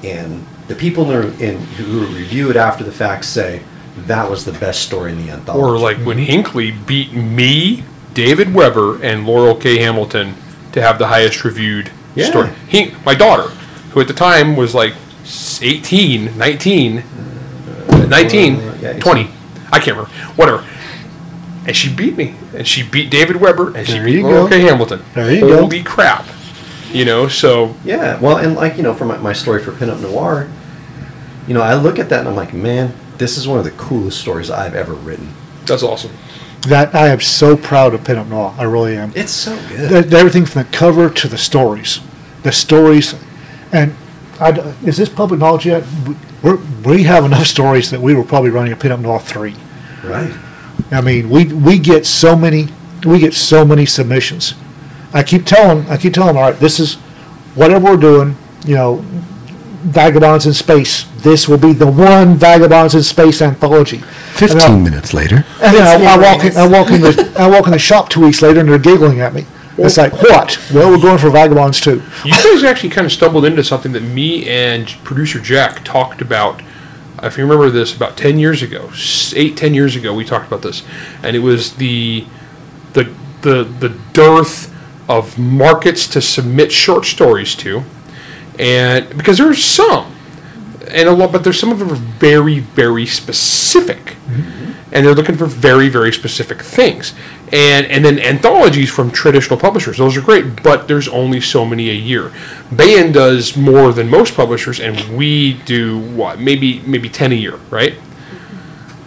and 0.03 0.45
the 0.71 0.79
people 0.79 1.11
in, 1.11 1.41
in, 1.41 1.57
who 1.75 2.05
review 2.15 2.49
it 2.49 2.55
after 2.55 2.83
the 2.83 2.91
fact 2.91 3.25
say 3.25 3.61
that 4.07 4.29
was 4.29 4.45
the 4.45 4.53
best 4.53 4.81
story 4.83 5.11
in 5.11 5.17
the 5.25 5.29
anthology. 5.31 5.61
or 5.61 5.77
like 5.77 5.97
when 6.05 6.17
hinckley 6.17 6.71
beat 6.71 7.11
me 7.13 7.83
david 8.13 8.53
weber 8.53 9.01
and 9.03 9.25
laurel 9.27 9.53
k 9.55 9.77
hamilton 9.79 10.33
to 10.71 10.81
have 10.81 10.97
the 10.97 11.07
highest 11.07 11.43
reviewed 11.43 11.91
Yeah. 12.15 12.25
story 12.29 12.49
he, 12.69 12.93
my 13.05 13.15
daughter 13.15 13.49
who 13.91 13.99
at 13.99 14.07
the 14.07 14.13
time 14.13 14.55
was 14.55 14.73
like 14.73 14.93
s- 15.23 15.59
18 15.61 16.37
19 16.37 17.03
19 18.07 18.55
Uh, 18.55 18.77
yeah, 18.81 18.93
20 18.99 19.29
i 19.73 19.79
can't 19.79 19.97
remember 19.97 20.09
whatever 20.37 20.63
and 21.67 21.75
she 21.77 21.93
beat 21.93 22.17
me, 22.17 22.33
and 22.55 22.67
she 22.67 22.81
beat 22.81 23.11
David 23.11 23.35
Weber, 23.35 23.77
and 23.77 23.85
she 23.87 23.99
beat 23.99 24.23
Laurel 24.23 24.45
go. 24.45 24.49
K. 24.49 24.61
Hamilton. 24.61 25.03
There 25.13 25.31
you 25.31 25.41
go. 25.41 25.59
Holy 25.61 25.83
crap! 25.83 26.25
You 26.91 27.05
know, 27.05 27.27
so 27.27 27.75
Yeah, 27.85 28.19
well, 28.19 28.37
and 28.37 28.55
like 28.55 28.77
you 28.77 28.83
know, 28.83 28.95
for 28.95 29.05
my, 29.05 29.17
my 29.19 29.31
story 29.31 29.61
for 29.61 29.71
Pinup 29.71 30.01
Noir, 30.01 30.49
you 31.47 31.53
know, 31.53 31.61
I 31.61 31.73
look 31.75 31.99
at 31.99 32.09
that 32.09 32.19
and 32.19 32.29
I'm 32.29 32.35
like, 32.35 32.53
man, 32.53 32.93
this 33.17 33.37
is 33.37 33.47
one 33.47 33.57
of 33.59 33.65
the 33.65 33.71
coolest 33.71 34.19
stories 34.19 34.49
I've 34.49 34.75
ever 34.75 34.93
written. 34.93 35.33
that's 35.65 35.83
awesome. 35.83 36.11
That 36.67 36.93
I 36.93 37.07
am 37.07 37.19
so 37.21 37.57
proud 37.57 37.93
of 37.95 38.01
Pinup 38.01 38.27
Noir. 38.27 38.53
I 38.57 38.63
really 38.63 38.95
am. 38.95 39.11
It's 39.15 39.31
so 39.31 39.55
good. 39.67 39.89
That- 39.89 40.13
everything 40.13 40.45
from 40.45 40.63
the 40.63 40.69
cover 40.69 41.09
to 41.09 41.27
the 41.27 41.37
stories, 41.37 41.99
the 42.43 42.51
stories, 42.51 43.15
and 43.71 43.95
I 44.39 44.51
d 44.51 44.61
is 44.85 44.97
this 44.97 45.09
public 45.09 45.39
knowledge 45.39 45.65
yet? 45.65 45.83
We- 46.07 46.15
We're, 46.43 46.59
we 46.83 47.03
have 47.03 47.23
enough 47.25 47.45
stories 47.47 47.89
that 47.91 48.01
we 48.01 48.13
were 48.15 48.23
probably 48.23 48.49
running 48.51 48.73
a 48.73 48.75
Pinup 48.75 48.99
Noir 49.01 49.19
three. 49.19 49.55
right. 50.03 50.31
I 50.91 51.01
mean, 51.01 51.29
we 51.29 51.45
we 51.45 51.77
get 51.79 52.05
so 52.05 52.35
many 52.35 52.67
we 53.05 53.17
get 53.19 53.33
so 53.33 53.63
many 53.65 53.85
submissions. 53.85 54.53
I 55.13 55.23
keep 55.23 55.45
telling 55.45 55.87
I 55.89 55.97
keep 55.97 56.13
telling 56.13 56.29
them, 56.35 56.37
all 56.37 56.49
right, 56.51 56.59
this 56.59 56.79
is 56.79 56.95
whatever 57.55 57.85
we're 57.91 57.97
doing. 58.11 58.35
You 58.65 58.75
know, 58.75 59.05
Vagabonds 59.81 60.45
in 60.45 60.53
Space. 60.53 61.05
This 61.17 61.47
will 61.47 61.57
be 61.57 61.73
the 61.73 61.87
one 61.89 62.35
Vagabonds 62.35 62.95
in 62.95 63.03
Space 63.03 63.41
anthology. 63.41 64.01
And 64.41 64.61
I- 64.61 64.75
minutes 64.77 65.13
later. 65.13 65.45
And 65.61 65.75
then 65.75 65.85
I, 66.01 66.13
I 66.13 66.17
walk 66.17 66.43
in. 66.45 66.57
I 66.57 66.67
walk 66.67 66.91
in 66.91 67.01
the 67.01 67.33
I 67.37 67.47
walk 67.49 67.65
in 67.65 67.71
the 67.71 67.79
shop 67.79 68.09
two 68.09 68.21
weeks 68.21 68.41
later 68.41 68.59
and 68.61 68.69
they're 68.69 68.79
giggling 68.79 69.19
at 69.21 69.33
me. 69.33 69.45
It's 69.77 69.97
like 69.97 70.13
what? 70.13 70.59
Well, 70.73 70.91
we're 70.91 71.01
going 71.01 71.17
for 71.17 71.29
Vagabonds 71.29 71.79
too. 71.81 72.03
You 72.25 72.31
guys 72.33 72.63
actually 72.63 72.89
kind 72.89 73.05
of 73.05 73.11
stumbled 73.11 73.45
into 73.45 73.63
something 73.63 73.91
that 73.93 74.01
me 74.03 74.47
and 74.47 74.87
producer 75.03 75.39
Jack 75.39 75.83
talked 75.83 76.21
about. 76.21 76.61
If 77.23 77.37
you 77.37 77.43
remember 77.43 77.69
this, 77.69 77.95
about 77.95 78.17
ten 78.17 78.37
years 78.39 78.61
ago, 78.63 78.87
s- 78.91 79.33
eight, 79.35 79.55
ten 79.55 79.73
years 79.73 79.95
ago, 79.95 80.13
we 80.13 80.25
talked 80.25 80.47
about 80.47 80.61
this, 80.63 80.83
and 81.23 81.35
it 81.35 81.39
was 81.39 81.75
the 81.75 82.25
the 82.93 83.09
the 83.41 83.63
the 83.63 83.89
dearth 84.13 84.75
of 85.07 85.37
markets 85.37 86.07
to 86.07 86.21
submit 86.21 86.71
short 86.71 87.05
stories 87.05 87.53
to, 87.55 87.83
and 88.61 89.17
because 89.17 89.39
there 89.39 89.49
are 89.49 89.55
some, 89.55 90.15
and 90.87 91.09
a 91.09 91.11
lot, 91.11 91.31
but 91.31 91.43
there's 91.43 91.59
some 91.59 91.71
of 91.71 91.79
them 91.79 91.89
are 91.91 91.95
very 91.95 92.59
very 92.59 93.07
specific, 93.07 93.97
mm-hmm. 94.27 94.73
and 94.93 95.03
they're 95.03 95.15
looking 95.15 95.35
for 95.35 95.47
very 95.47 95.89
very 95.89 96.13
specific 96.13 96.61
things, 96.61 97.15
and 97.51 97.87
and 97.87 98.05
then 98.05 98.19
anthologies 98.19 98.91
from 98.91 99.09
traditional 99.09 99.59
publishers. 99.59 99.97
Those 99.97 100.15
are 100.15 100.21
great, 100.21 100.61
but 100.61 100.87
there's 100.87 101.07
only 101.07 101.41
so 101.41 101.65
many 101.65 101.89
a 101.89 101.95
year. 101.95 102.31
Baen 102.71 103.11
does 103.11 103.57
more 103.57 103.91
than 103.91 104.07
most 104.11 104.35
publishers, 104.35 104.79
and 104.79 105.17
we 105.17 105.53
do 105.53 105.99
what 105.99 106.39
maybe 106.39 106.81
maybe 106.81 107.09
ten 107.09 107.31
a 107.31 107.35
year, 107.35 107.55
right? 107.71 107.95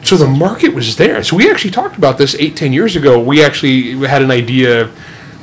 So 0.03 0.17
the 0.17 0.27
market 0.27 0.75
was 0.75 0.97
there. 0.97 1.23
So 1.23 1.37
we 1.37 1.49
actually 1.49 1.71
talked 1.71 1.97
about 1.97 2.19
this 2.19 2.35
eight, 2.41 2.57
ten 2.57 2.73
years 2.73 2.97
ago. 2.97 3.21
We 3.21 3.43
actually 3.45 3.93
had 4.07 4.21
an 4.21 4.33
idea 4.33 4.91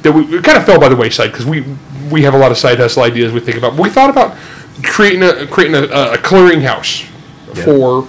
that 0.02 0.12
we 0.12 0.42
kind 0.42 0.58
of 0.58 0.66
fell 0.66 0.80
by 0.82 0.90
the 0.90 0.98
wayside 0.98 1.32
because 1.32 1.46
we 1.46 1.64
we 2.12 2.24
have 2.24 2.34
a 2.34 2.38
lot 2.38 2.52
of 2.52 2.58
side 2.58 2.78
hustle 2.78 3.04
ideas 3.04 3.32
we 3.32 3.40
think 3.40 3.58
about. 3.58 3.76
We 3.76 3.90
thought 3.90 4.10
about 4.10 4.38
creating 4.84 5.24
a 5.24 5.48
creating 5.48 5.76
a, 5.76 5.84
a 5.84 6.18
clearinghouse 6.18 7.04
for 7.64 8.08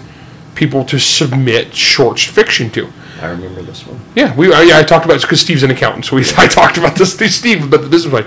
people 0.55 0.84
to 0.84 0.98
submit 0.98 1.74
short 1.74 2.18
fiction 2.18 2.70
to. 2.70 2.92
I 3.20 3.26
remember 3.26 3.62
this 3.62 3.86
one. 3.86 4.00
Yeah, 4.14 4.34
we. 4.36 4.53
I, 4.53 4.62
yeah, 4.62 4.78
I 4.78 4.82
talked 4.82 5.05
about 5.05 5.16
it 5.16 5.22
because 5.22 5.40
Steve's 5.40 5.62
an 5.62 5.70
accountant, 5.70 6.05
so 6.05 6.16
we, 6.16 6.24
I 6.36 6.46
talked 6.46 6.76
about 6.76 6.96
this. 6.96 7.16
to 7.16 7.28
Steve 7.28 7.64
about 7.64 7.82
the 7.82 7.88
business 7.88 8.12
side. 8.12 8.26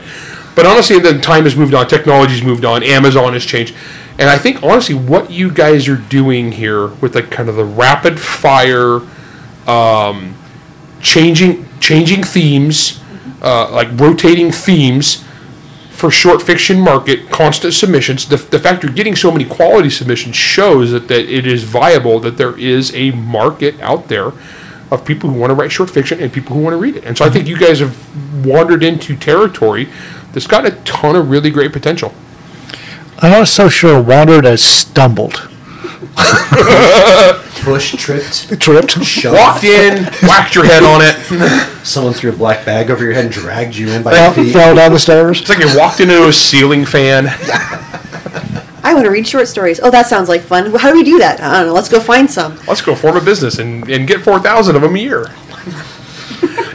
But 0.55 0.65
honestly, 0.65 0.99
then 0.99 1.19
time 1.19 1.43
has 1.43 1.55
moved 1.57 1.73
on, 1.73 1.86
technology's 1.88 2.41
moved 2.41 2.63
on, 2.63 2.82
Amazon 2.82 3.34
has 3.34 3.45
changed, 3.45 3.76
and 4.17 4.30
I 4.30 4.38
think 4.38 4.63
honestly, 4.63 4.95
what 4.95 5.30
you 5.30 5.51
guys 5.51 5.89
are 5.89 5.97
doing 5.97 6.53
here 6.53 6.88
with 6.88 7.13
like 7.13 7.30
kind 7.30 7.49
of 7.49 7.55
the 7.55 7.65
rapid 7.65 8.17
fire, 8.17 9.01
um, 9.67 10.34
changing 11.01 11.67
changing 11.82 12.23
themes, 12.23 13.01
uh, 13.41 13.69
like 13.71 13.89
rotating 13.99 14.49
themes 14.49 15.24
for 15.95 16.11
short 16.11 16.41
fiction 16.41 16.79
market, 16.79 17.29
constant 17.29 17.73
submissions. 17.73 18.27
The, 18.27 18.35
the 18.35 18.59
fact 18.59 18.83
you're 18.83 18.91
getting 18.91 19.15
so 19.15 19.31
many 19.31 19.45
quality 19.45 19.89
submissions 19.89 20.35
shows 20.35 20.91
that, 20.91 21.07
that 21.07 21.21
it 21.21 21.47
is 21.47 21.63
viable, 21.63 22.19
that 22.19 22.37
there 22.37 22.57
is 22.59 22.93
a 22.93 23.11
market 23.11 23.79
out 23.79 24.09
there 24.09 24.33
of 24.91 25.05
people 25.05 25.29
who 25.29 25.39
want 25.39 25.51
to 25.51 25.55
write 25.55 25.71
short 25.71 25.89
fiction 25.89 26.19
and 26.19 26.31
people 26.31 26.55
who 26.55 26.61
want 26.61 26.73
to 26.73 26.77
read 26.77 26.97
it. 26.97 27.05
And 27.05 27.17
so 27.17 27.25
I 27.25 27.29
think 27.29 27.47
you 27.47 27.57
guys 27.57 27.79
have 27.79 28.45
wandered 28.45 28.83
into 28.83 29.15
territory 29.15 29.89
that's 30.33 30.47
got 30.47 30.65
a 30.65 30.71
ton 30.83 31.15
of 31.15 31.29
really 31.29 31.49
great 31.49 31.71
potential. 31.71 32.13
I'm 33.19 33.31
not 33.31 33.47
so 33.47 33.69
sure 33.69 34.01
wandered 34.01 34.45
as 34.45 34.61
stumbled. 34.61 35.49
Push, 37.66 37.95
tripped, 37.95 38.59
Tripped. 38.61 39.03
shoved. 39.03 39.36
Walked 39.38 39.63
in, 39.63 40.03
whacked 40.24 40.55
your 40.55 40.66
head 40.66 40.84
on 40.84 41.01
it. 41.01 41.16
Someone 41.86 42.13
threw 42.13 42.32
a 42.32 42.36
black 42.36 42.66
bag 42.66 42.89
over 42.91 43.03
your 43.03 43.13
head 43.13 43.26
and 43.26 43.34
dragged 43.34 43.76
you 43.76 43.89
in 43.89 44.03
by 44.03 44.11
Fell, 44.11 44.36
your 44.36 44.45
feet. 44.45 44.53
fell 44.53 44.76
down 44.76 44.91
the 44.93 44.99
stairs. 44.99 45.41
It's 45.41 45.49
like 45.49 45.59
you 45.59 45.78
walked 45.78 45.99
into 45.99 46.28
a 46.28 46.34
ceiling 46.34 46.86
fan. 46.86 47.26
I 48.84 48.93
want 48.93 49.05
to 49.05 49.11
read 49.11 49.28
short 49.28 49.47
stories. 49.47 49.80
Oh, 49.82 49.89
that 49.89 50.05
sounds 50.05 50.30
like 50.30 50.41
fun. 50.41 50.72
How 50.76 50.91
do 50.91 50.95
we 50.95 51.03
do 51.03 51.18
that? 51.20 51.41
I 51.41 51.57
don't 51.59 51.68
know. 51.68 51.74
Let's 51.74 51.89
go 51.89 51.99
find 51.99 52.30
some. 52.30 52.57
Let's 52.68 52.82
go 52.82 52.93
form 52.95 53.18
a 53.18 53.22
business 53.22 53.57
and, 53.57 53.89
and 53.89 54.07
get 54.07 54.22
4,000 54.22 54.76
of 54.76 54.82
them 54.84 54.95
a 54.95 54.99
year. 54.99 55.26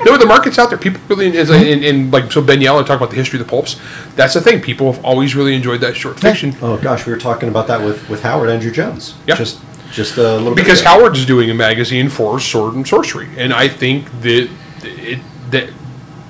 No, 0.05 0.17
the 0.17 0.27
market's 0.27 0.59
out 0.59 0.71
there. 0.71 0.79
People 0.79 1.01
really, 1.09 1.37
is 1.37 1.51
in, 1.51 1.83
in 1.83 2.11
like, 2.11 2.33
so 2.33 2.43
Ben 2.43 2.61
Yalow 2.61 2.85
talked 2.87 3.01
about 3.01 3.11
the 3.11 3.17
history 3.17 3.39
of 3.39 3.47
the 3.47 3.51
pulps. 3.51 3.81
That's 4.17 4.35
the 4.35 4.41
thing. 4.41 4.61
People 4.61 4.93
have 4.93 5.05
always 5.05 5.35
really 5.35 5.55
enjoyed 5.55 5.81
that 5.83 5.97
short 5.97 6.19
fiction. 6.19 6.55
Oh 6.63 6.79
gosh, 6.79 7.07
we 7.07 7.13
were 7.13 7.19
talking 7.19 7.49
about 7.49 7.67
that 7.67 7.85
with, 7.85 8.09
with 8.09 8.23
Howard 8.23 8.49
Andrew 8.51 8.71
Jones. 8.71 9.15
Yeah. 9.27 9.37
Just 9.37 9.61
just 9.93 10.17
a 10.19 10.37
little 10.37 10.55
bit 10.55 10.65
because 10.65 10.81
ago. 10.81 10.91
Howard's 10.91 11.27
doing 11.27 11.51
a 11.51 11.55
magazine 11.55 12.09
for 12.09 12.39
sword 12.39 12.75
and 12.75 12.87
sorcery, 12.87 13.29
and 13.37 13.53
I 13.53 13.69
think 13.69 14.11
that 14.23 14.49
it, 14.83 15.19
that 15.51 15.71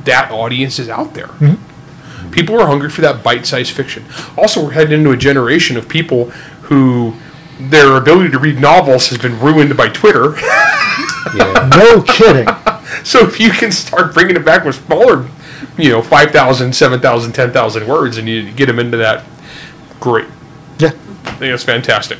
that 0.05 0.31
audience 0.33 0.79
is 0.79 0.89
out 0.89 1.15
there. 1.15 1.27
Mm-hmm. 1.27 2.31
People 2.31 2.61
are 2.61 2.67
hungry 2.67 2.91
for 2.91 3.03
that 3.03 3.23
bite-sized 3.23 3.73
fiction. 3.73 4.05
Also, 4.37 4.65
we're 4.65 4.73
heading 4.73 4.99
into 4.99 5.11
a 5.11 5.17
generation 5.17 5.77
of 5.77 5.89
people 5.89 6.31
who 6.63 7.15
their 7.59 7.97
ability 7.97 8.31
to 8.31 8.39
read 8.39 8.59
novels 8.59 9.09
has 9.09 9.19
been 9.19 9.39
ruined 9.39 9.77
by 9.77 9.89
Twitter. 9.89 10.35
Yeah. 11.35 11.69
No 11.77 12.03
kidding. 12.03 12.47
So 13.05 13.27
if 13.27 13.41
you 13.41 13.51
can 13.51 13.73
start 13.73 14.15
bringing 14.15 14.37
it 14.37 14.45
back 14.45 14.65
with 14.65 14.77
smaller, 14.87 15.29
you 15.77 15.91
know, 15.91 16.03
5,000, 16.03 16.75
7,000, 16.75 17.33
10,000 17.33 17.89
words, 17.89 18.17
and 18.17 18.29
you 18.29 18.51
get 18.53 18.67
them 18.67 18.79
into 18.79 18.97
that, 18.97 19.25
great. 19.99 20.29
Yeah. 20.79 20.89
I 20.89 21.33
think 21.33 21.53
that's 21.53 21.65
fantastic. 21.65 22.19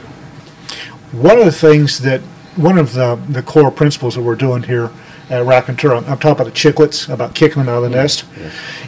One 1.13 1.39
of 1.39 1.45
the 1.45 1.53
things 1.53 1.99
that, 2.01 2.21
one 2.57 2.79
of 2.79 2.93
the, 2.93 3.17
the 3.29 3.43
core 3.43 3.71
principles 3.71 4.15
that 4.15 4.23
we're 4.23 4.35
doing 4.37 4.63
here 4.63 4.91
at 5.31 5.45
Raconteur, 5.45 5.95
I'm 5.95 6.05
talking 6.05 6.31
about 6.31 6.45
the 6.45 6.51
chicklets, 6.51 7.13
about 7.13 7.35
kicking 7.35 7.65
them 7.65 7.69
out 7.69 7.83
of 7.83 7.91
the 7.91 7.97
nest, 7.97 8.25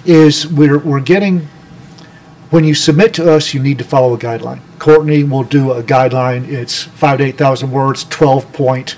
is 0.05 0.47
we're, 0.47 0.78
we're 0.78 1.01
getting, 1.01 1.49
when 2.51 2.64
you 2.64 2.74
submit 2.74 3.14
to 3.14 3.32
us, 3.32 3.55
you 3.55 3.62
need 3.62 3.78
to 3.78 3.84
follow 3.84 4.14
a 4.14 4.18
guideline. 4.18 4.61
Courtney 4.78 5.24
will 5.24 5.45
do 5.45 5.72
a 5.72 5.82
guideline. 5.82 6.49
It's 6.49 6.82
five 6.82 7.18
to 7.18 7.24
8,000 7.24 7.70
words, 7.70 8.05
12 8.05 8.53
point, 8.53 8.97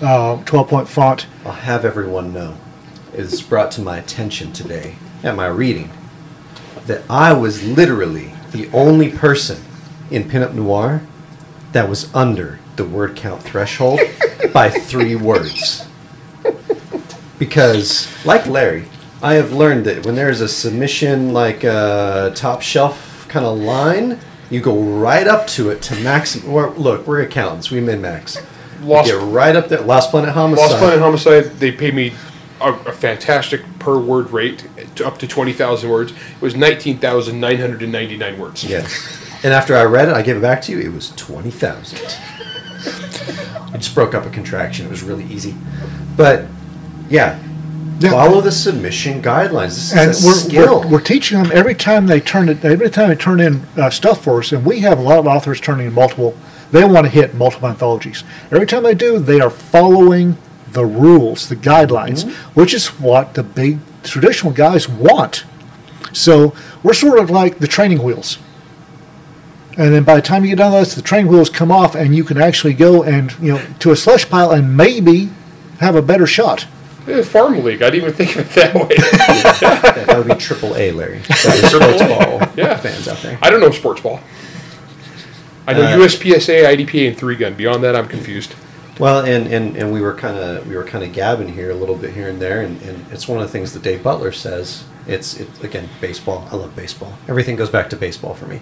uh, 0.00 0.42
12 0.44 0.68
point 0.68 0.88
font. 0.88 1.26
I'll 1.48 1.54
have 1.54 1.86
everyone 1.86 2.34
know. 2.34 2.58
It's 3.14 3.40
brought 3.40 3.70
to 3.72 3.80
my 3.80 3.96
attention 3.96 4.52
today 4.52 4.96
at 5.22 5.34
my 5.34 5.46
reading 5.46 5.90
that 6.84 7.04
I 7.08 7.32
was 7.32 7.66
literally 7.66 8.34
the 8.52 8.68
only 8.68 9.10
person 9.10 9.62
in 10.10 10.24
Pinup 10.24 10.52
Noir 10.52 11.00
that 11.72 11.88
was 11.88 12.14
under 12.14 12.58
the 12.76 12.84
word 12.84 13.16
count 13.16 13.42
threshold 13.44 13.98
by 14.52 14.68
three 14.68 15.16
words. 15.16 15.88
Because, 17.38 18.12
like 18.26 18.46
Larry, 18.46 18.84
I 19.22 19.32
have 19.36 19.50
learned 19.50 19.86
that 19.86 20.04
when 20.04 20.16
there's 20.16 20.42
a 20.42 20.48
submission 20.48 21.32
like 21.32 21.64
a 21.64 22.30
top 22.34 22.60
shelf 22.60 23.26
kind 23.30 23.46
of 23.46 23.56
line, 23.56 24.20
you 24.50 24.60
go 24.60 24.78
right 24.78 25.26
up 25.26 25.46
to 25.46 25.70
it 25.70 25.80
to 25.84 25.96
maximum. 26.00 26.76
Look, 26.76 27.06
we're 27.06 27.22
accountants, 27.22 27.70
we 27.70 27.80
min 27.80 28.02
max. 28.02 28.36
Lost- 28.82 29.10
Get 29.10 29.20
right 29.22 29.54
up 29.56 29.68
there. 29.68 29.80
Lost 29.80 30.10
Planet 30.10 30.30
Homicide. 30.34 30.62
Lost 30.70 30.78
Planet 30.78 30.98
Homicide, 31.00 31.44
they 31.58 31.72
paid 31.72 31.94
me 31.94 32.12
a, 32.60 32.72
a 32.72 32.92
fantastic 32.92 33.62
per 33.78 33.98
word 33.98 34.30
rate 34.30 34.66
to 34.96 35.06
up 35.06 35.18
to 35.18 35.26
20,000 35.28 35.88
words. 35.90 36.12
It 36.12 36.40
was 36.42 36.54
19,999 36.54 38.38
words. 38.38 38.64
Yes. 38.64 39.24
And 39.44 39.52
after 39.52 39.76
I 39.76 39.84
read 39.84 40.08
it, 40.08 40.14
I 40.14 40.22
gave 40.22 40.36
it 40.36 40.42
back 40.42 40.60
to 40.62 40.72
you. 40.72 40.80
It 40.80 40.92
was 40.92 41.10
twenty 41.10 41.50
thousand. 41.52 42.00
I 43.72 43.76
just 43.76 43.94
broke 43.94 44.14
up 44.14 44.26
a 44.26 44.30
contraction. 44.30 44.86
It 44.86 44.90
was 44.90 45.02
really 45.04 45.24
easy, 45.26 45.54
but 46.16 46.46
yeah, 47.08 47.38
Yeah. 48.00 48.10
follow 48.10 48.40
the 48.40 48.50
submission 48.50 49.22
guidelines. 49.22 49.68
This 49.76 49.92
and 49.94 50.10
is 50.10 50.24
a 50.24 50.26
we're, 50.26 50.34
skill. 50.34 50.80
we're, 50.80 50.88
we're 50.88 51.00
teaching 51.00 51.40
them 51.40 51.52
every 51.54 51.74
time 51.76 52.06
they 52.08 52.18
turn 52.20 52.48
it 52.48 52.64
every 52.64 52.90
time 52.90 53.10
they 53.10 53.14
turn 53.14 53.38
in 53.40 53.64
uh, 53.76 53.90
stuff 53.90 54.24
for 54.24 54.40
us 54.40 54.50
and 54.50 54.64
we 54.64 54.80
have 54.80 54.98
a 54.98 55.02
lot 55.02 55.18
of 55.18 55.26
authors 55.28 55.60
turning 55.60 55.86
in 55.86 55.92
multiple 55.94 56.36
they 56.70 56.84
want 56.84 57.04
to 57.06 57.10
hit 57.10 57.34
multiple 57.34 57.68
anthologies 57.68 58.24
every 58.50 58.66
time 58.66 58.82
they 58.82 58.94
do 58.94 59.18
they 59.18 59.40
are 59.40 59.50
following 59.50 60.36
the 60.72 60.84
rules 60.84 61.48
the 61.48 61.56
guidelines 61.56 62.30
which 62.54 62.74
is 62.74 62.88
what 63.00 63.34
the 63.34 63.42
big 63.42 63.78
traditional 64.02 64.52
guys 64.52 64.88
want 64.88 65.44
so 66.12 66.54
we're 66.82 66.94
sort 66.94 67.18
of 67.18 67.30
like 67.30 67.58
the 67.58 67.66
training 67.66 68.02
wheels 68.02 68.38
and 69.76 69.94
then 69.94 70.02
by 70.02 70.16
the 70.16 70.22
time 70.22 70.44
you 70.44 70.50
get 70.50 70.58
done 70.58 70.72
with 70.72 70.82
this 70.82 70.94
the 70.94 71.02
training 71.02 71.30
wheels 71.30 71.50
come 71.50 71.70
off 71.70 71.94
and 71.94 72.14
you 72.14 72.24
can 72.24 72.36
actually 72.38 72.74
go 72.74 73.02
and 73.02 73.32
you 73.40 73.52
know 73.52 73.62
to 73.78 73.90
a 73.90 73.96
slush 73.96 74.28
pile 74.28 74.50
and 74.50 74.76
maybe 74.76 75.30
have 75.80 75.94
a 75.94 76.02
better 76.02 76.26
shot 76.26 76.66
Eh, 77.08 77.22
farm 77.22 77.64
league. 77.64 77.80
I 77.80 77.88
didn't 77.88 78.10
even 78.10 78.12
think 78.12 78.36
of 78.36 78.50
it 78.50 78.54
that 78.60 78.74
way. 78.74 78.96
That, 79.58 80.06
that 80.06 80.18
would 80.18 80.28
be 80.28 80.34
triple 80.34 80.76
A, 80.76 80.92
Larry. 80.92 81.18
That 81.20 81.60
is 81.64 81.70
Triple 81.70 81.98
sports 81.98 82.02
A, 82.02 82.08
ball 82.08 82.52
yeah. 82.56 82.76
fans 82.76 83.08
out 83.08 83.18
there. 83.18 83.38
I 83.42 83.50
don't 83.50 83.60
know 83.60 83.70
sports 83.70 84.00
ball. 84.00 84.20
I 85.68 85.72
know 85.74 85.82
Uh, 85.82 85.98
USPSA, 86.06 86.64
IDPA, 86.64 87.08
and 87.08 87.16
three 87.16 87.36
gun. 87.36 87.54
Beyond 87.54 87.84
that, 87.84 87.94
I'm 87.94 88.08
confused. 88.08 88.54
Well, 88.98 89.24
and, 89.24 89.46
and, 89.46 89.76
and 89.76 89.92
we 89.92 90.00
were 90.00 90.14
kind 90.14 90.36
of 90.36 90.66
we 90.66 90.74
were 90.74 90.82
kind 90.82 91.04
of 91.04 91.12
gabbing 91.12 91.50
here 91.54 91.70
a 91.70 91.74
little 91.74 91.94
bit 91.94 92.14
here 92.14 92.28
and 92.28 92.40
there, 92.40 92.62
and, 92.62 92.82
and 92.82 93.06
it's 93.12 93.28
one 93.28 93.38
of 93.38 93.44
the 93.46 93.52
things 93.52 93.72
that 93.74 93.82
Dave 93.82 94.02
Butler 94.02 94.32
says. 94.32 94.84
It's 95.06 95.38
it, 95.38 95.48
again 95.62 95.88
baseball. 96.00 96.48
I 96.50 96.56
love 96.56 96.74
baseball. 96.74 97.12
Everything 97.28 97.56
goes 97.56 97.70
back 97.70 97.88
to 97.90 97.96
baseball 97.96 98.34
for 98.34 98.46
me, 98.46 98.60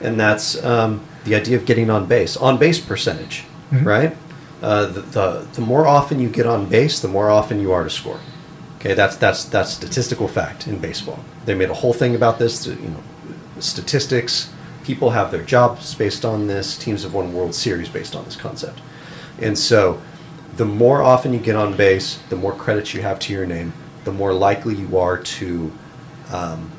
and 0.00 0.20
that's 0.20 0.62
um, 0.62 1.00
the 1.24 1.34
idea 1.34 1.56
of 1.56 1.64
getting 1.64 1.88
on 1.88 2.06
base, 2.06 2.36
on 2.36 2.58
base 2.58 2.78
percentage, 2.78 3.44
right? 3.72 4.16
Uh, 4.62 4.86
the, 4.86 5.00
the 5.00 5.46
the 5.54 5.60
more 5.60 5.86
often 5.86 6.20
you 6.20 6.28
get 6.28 6.46
on 6.46 6.68
base, 6.68 7.00
the 7.00 7.08
more 7.08 7.30
often 7.30 7.58
you 7.60 7.72
are 7.72 7.84
to 7.84 7.90
score. 7.90 8.20
Okay, 8.78 8.92
that's 8.94 9.16
that's 9.16 9.44
that's 9.44 9.70
statistical 9.70 10.28
fact 10.28 10.66
in 10.66 10.78
baseball. 10.78 11.24
They 11.46 11.54
made 11.54 11.70
a 11.70 11.74
whole 11.74 11.94
thing 11.94 12.14
about 12.14 12.38
this. 12.38 12.66
You 12.66 12.74
know, 12.76 13.02
statistics. 13.60 14.50
People 14.84 15.10
have 15.10 15.30
their 15.30 15.42
jobs 15.42 15.94
based 15.94 16.24
on 16.24 16.46
this. 16.46 16.76
Teams 16.76 17.02
have 17.02 17.14
won 17.14 17.34
World 17.34 17.54
Series 17.54 17.88
based 17.88 18.14
on 18.14 18.24
this 18.24 18.36
concept. 18.36 18.80
And 19.40 19.58
so, 19.58 20.00
the 20.56 20.64
more 20.64 21.02
often 21.02 21.32
you 21.32 21.40
get 21.40 21.56
on 21.56 21.76
base, 21.76 22.18
the 22.28 22.36
more 22.36 22.54
credits 22.54 22.94
you 22.94 23.02
have 23.02 23.18
to 23.20 23.32
your 23.32 23.46
name, 23.46 23.72
the 24.04 24.12
more 24.12 24.32
likely 24.32 24.74
you 24.74 24.96
are 24.98 25.18
to 25.18 25.72
um, 26.30 26.70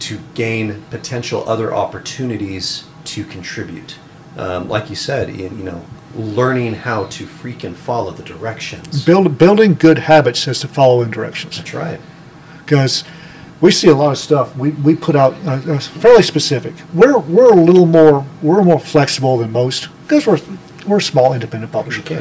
to 0.00 0.18
gain 0.34 0.82
potential 0.90 1.48
other 1.48 1.72
opportunities 1.74 2.84
to 3.04 3.24
contribute. 3.24 3.96
Um, 4.36 4.68
like 4.68 4.90
you 4.90 4.96
said, 4.96 5.28
in, 5.30 5.56
you 5.56 5.64
know, 5.64 5.84
learning 6.14 6.74
how 6.74 7.06
to 7.06 7.26
freaking 7.26 7.74
follow 7.74 8.10
the 8.10 8.22
directions. 8.22 9.04
Build, 9.04 9.38
building 9.38 9.74
good 9.74 9.98
habits 10.00 10.46
is 10.46 10.60
to 10.60 10.68
follow 10.68 11.02
in 11.02 11.10
directions. 11.10 11.56
That's 11.56 11.74
right. 11.74 12.00
because 12.58 13.04
we 13.60 13.70
see 13.70 13.88
a 13.88 13.94
lot 13.94 14.10
of 14.10 14.18
stuff 14.18 14.56
we, 14.56 14.70
we 14.70 14.94
put 14.94 15.16
out 15.16 15.34
uh, 15.46 15.72
uh, 15.72 15.78
fairly 15.78 16.22
specific. 16.22 16.74
We're 16.92 17.18
we're 17.18 17.52
a 17.52 17.56
little 17.56 17.86
more 17.86 18.26
we're 18.42 18.62
more 18.62 18.80
flexible 18.80 19.38
than 19.38 19.52
most 19.52 19.88
because 20.02 20.26
we're 20.26 20.40
we're 20.86 20.98
a 20.98 21.02
small 21.02 21.32
independent 21.32 21.72
publisher, 21.72 22.02
be. 22.02 22.16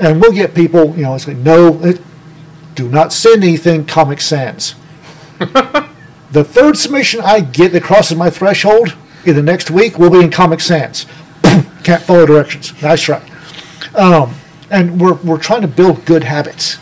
and 0.00 0.20
we'll 0.20 0.32
get 0.32 0.54
people 0.54 0.96
you 0.96 1.02
know 1.02 1.14
it's 1.14 1.26
like 1.26 1.38
no, 1.38 1.80
it, 1.82 2.00
do 2.74 2.88
not 2.88 3.12
send 3.12 3.42
anything 3.44 3.86
Comic 3.86 4.20
Sans. 4.20 4.74
the 5.38 6.44
third 6.44 6.76
submission 6.76 7.20
I 7.20 7.40
get 7.40 7.72
that 7.72 7.82
crosses 7.82 8.16
my 8.16 8.30
threshold 8.30 8.94
in 9.24 9.36
the 9.36 9.42
next 9.42 9.70
week 9.70 9.98
will 9.98 10.10
be 10.10 10.20
in 10.20 10.30
Comic 10.30 10.60
Sans. 10.60 11.06
Can't 11.84 12.02
follow 12.02 12.26
directions. 12.26 12.80
Nice 12.82 13.02
try. 13.02 13.22
Um, 13.94 14.34
and 14.70 15.00
we're 15.00 15.14
we're 15.14 15.38
trying 15.38 15.62
to 15.62 15.68
build 15.68 16.04
good 16.04 16.24
habits 16.24 16.78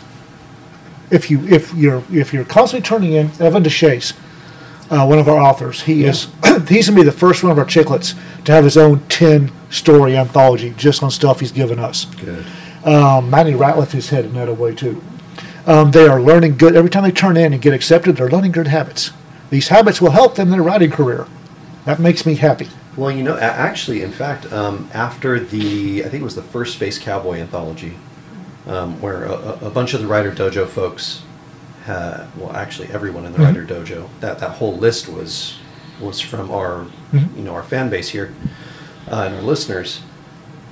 if 1.11 1.29
you 1.29 1.45
if 1.47 1.73
you're 1.73 2.03
if 2.11 2.33
you're 2.33 2.45
constantly 2.45 2.85
turning 2.85 3.13
in 3.13 3.27
Evan 3.39 3.63
DeShais, 3.63 4.13
uh, 4.89 5.05
one 5.05 5.19
of 5.19 5.27
our 5.27 5.39
authors, 5.39 5.81
he 5.81 6.05
is 6.05 6.29
he's 6.67 6.89
gonna 6.89 7.01
be 7.01 7.05
the 7.05 7.11
first 7.11 7.43
one 7.43 7.51
of 7.51 7.59
our 7.59 7.65
chicklets 7.65 8.17
to 8.45 8.51
have 8.51 8.63
his 8.63 8.77
own 8.77 9.01
ten 9.07 9.51
story 9.69 10.17
anthology 10.17 10.73
just 10.77 11.03
on 11.03 11.11
stuff 11.11 11.39
he's 11.41 11.51
given 11.51 11.77
us. 11.77 12.05
Good. 12.05 12.45
Um, 12.83 13.29
Manny 13.29 13.53
Ratliff 13.53 13.93
is 13.93 14.09
headed 14.09 14.33
that 14.33 14.57
way 14.57 14.73
too. 14.73 15.03
Um, 15.67 15.91
they 15.91 16.07
are 16.07 16.19
learning 16.19 16.57
good 16.57 16.75
every 16.75 16.89
time 16.89 17.03
they 17.03 17.11
turn 17.11 17.37
in 17.37 17.53
and 17.53 17.61
get 17.61 17.73
accepted. 17.73 18.15
They're 18.15 18.29
learning 18.29 18.53
good 18.53 18.67
habits. 18.67 19.11
These 19.51 19.67
habits 19.67 20.01
will 20.01 20.11
help 20.11 20.35
them 20.35 20.47
in 20.47 20.51
their 20.53 20.63
writing 20.63 20.89
career. 20.89 21.27
That 21.85 21.99
makes 21.99 22.25
me 22.25 22.35
happy. 22.35 22.69
Well, 22.97 23.11
you 23.11 23.23
know, 23.23 23.37
actually, 23.37 24.01
in 24.01 24.11
fact, 24.11 24.51
um, 24.51 24.89
after 24.93 25.39
the, 25.39 26.03
I 26.03 26.09
think 26.09 26.21
it 26.21 26.23
was 26.23 26.35
the 26.35 26.41
first 26.41 26.75
Space 26.75 26.97
Cowboy 26.97 27.37
anthology, 27.37 27.95
um, 28.67 29.01
where 29.01 29.23
a, 29.25 29.65
a- 29.65 29.69
bunch 29.69 29.93
of 29.93 30.01
the 30.01 30.07
Writer 30.07 30.31
Dojo 30.31 30.67
folks, 30.67 31.23
had, 31.85 32.27
well, 32.37 32.51
actually, 32.55 32.89
everyone 32.89 33.25
in 33.25 33.33
the 33.33 33.39
Writer 33.39 33.65
Dojo, 33.65 34.07
that, 34.19 34.39
that 34.39 34.51
whole 34.57 34.75
list 34.77 35.07
was 35.09 35.57
was 35.99 36.19
from 36.19 36.49
our, 36.51 36.87
you 37.13 37.43
know, 37.43 37.53
our 37.53 37.61
fan 37.63 37.89
base 37.89 38.09
here 38.09 38.33
uh, 39.11 39.23
and 39.27 39.35
our 39.35 39.41
listeners, 39.43 40.01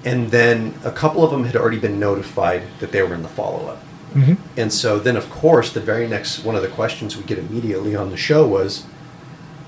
and 0.04 0.32
then 0.32 0.74
a 0.84 0.92
couple 0.92 1.24
of 1.24 1.30
them 1.30 1.44
had 1.44 1.56
already 1.56 1.78
been 1.78 2.00
notified 2.00 2.64
that 2.80 2.92
they 2.92 3.02
were 3.04 3.14
in 3.14 3.22
the 3.22 3.30
follow 3.30 3.68
up. 3.68 3.78
And 4.58 4.74
so 4.74 4.98
then, 4.98 5.16
of 5.16 5.30
course, 5.30 5.72
the 5.72 5.80
very 5.82 6.08
next 6.08 6.44
one 6.44 6.56
of 6.56 6.64
the 6.64 6.68
questions 6.68 7.16
we 7.16 7.22
get 7.24 7.38
immediately 7.38 7.96
on 7.96 8.10
the 8.10 8.18
show 8.18 8.48
was, 8.48 8.86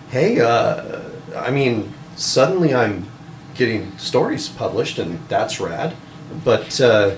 "Hey, 0.09 0.39
uh, 0.39 0.99
I 1.35 1.51
mean, 1.51 1.93
suddenly 2.15 2.73
I'm 2.73 3.05
getting 3.53 3.95
stories 3.99 4.49
published, 4.49 4.97
and 4.97 5.19
that's 5.27 5.59
rad. 5.59 5.95
But 6.43 6.81
uh, 6.81 7.15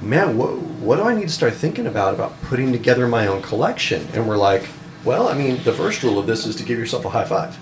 man, 0.00 0.36
what 0.36 0.58
what 0.58 0.96
do 0.96 1.02
I 1.02 1.14
need 1.14 1.28
to 1.28 1.34
start 1.34 1.54
thinking 1.54 1.86
about 1.86 2.14
about 2.14 2.40
putting 2.42 2.72
together 2.72 3.06
my 3.06 3.26
own 3.26 3.42
collection?" 3.42 4.08
And 4.12 4.28
we're 4.28 4.36
like, 4.36 4.68
"Well, 5.04 5.28
I 5.28 5.34
mean, 5.34 5.62
the 5.64 5.72
first 5.72 6.02
rule 6.02 6.18
of 6.18 6.26
this 6.26 6.46
is 6.46 6.56
to 6.56 6.62
give 6.62 6.78
yourself 6.78 7.04
a 7.04 7.10
high 7.10 7.24
five, 7.24 7.58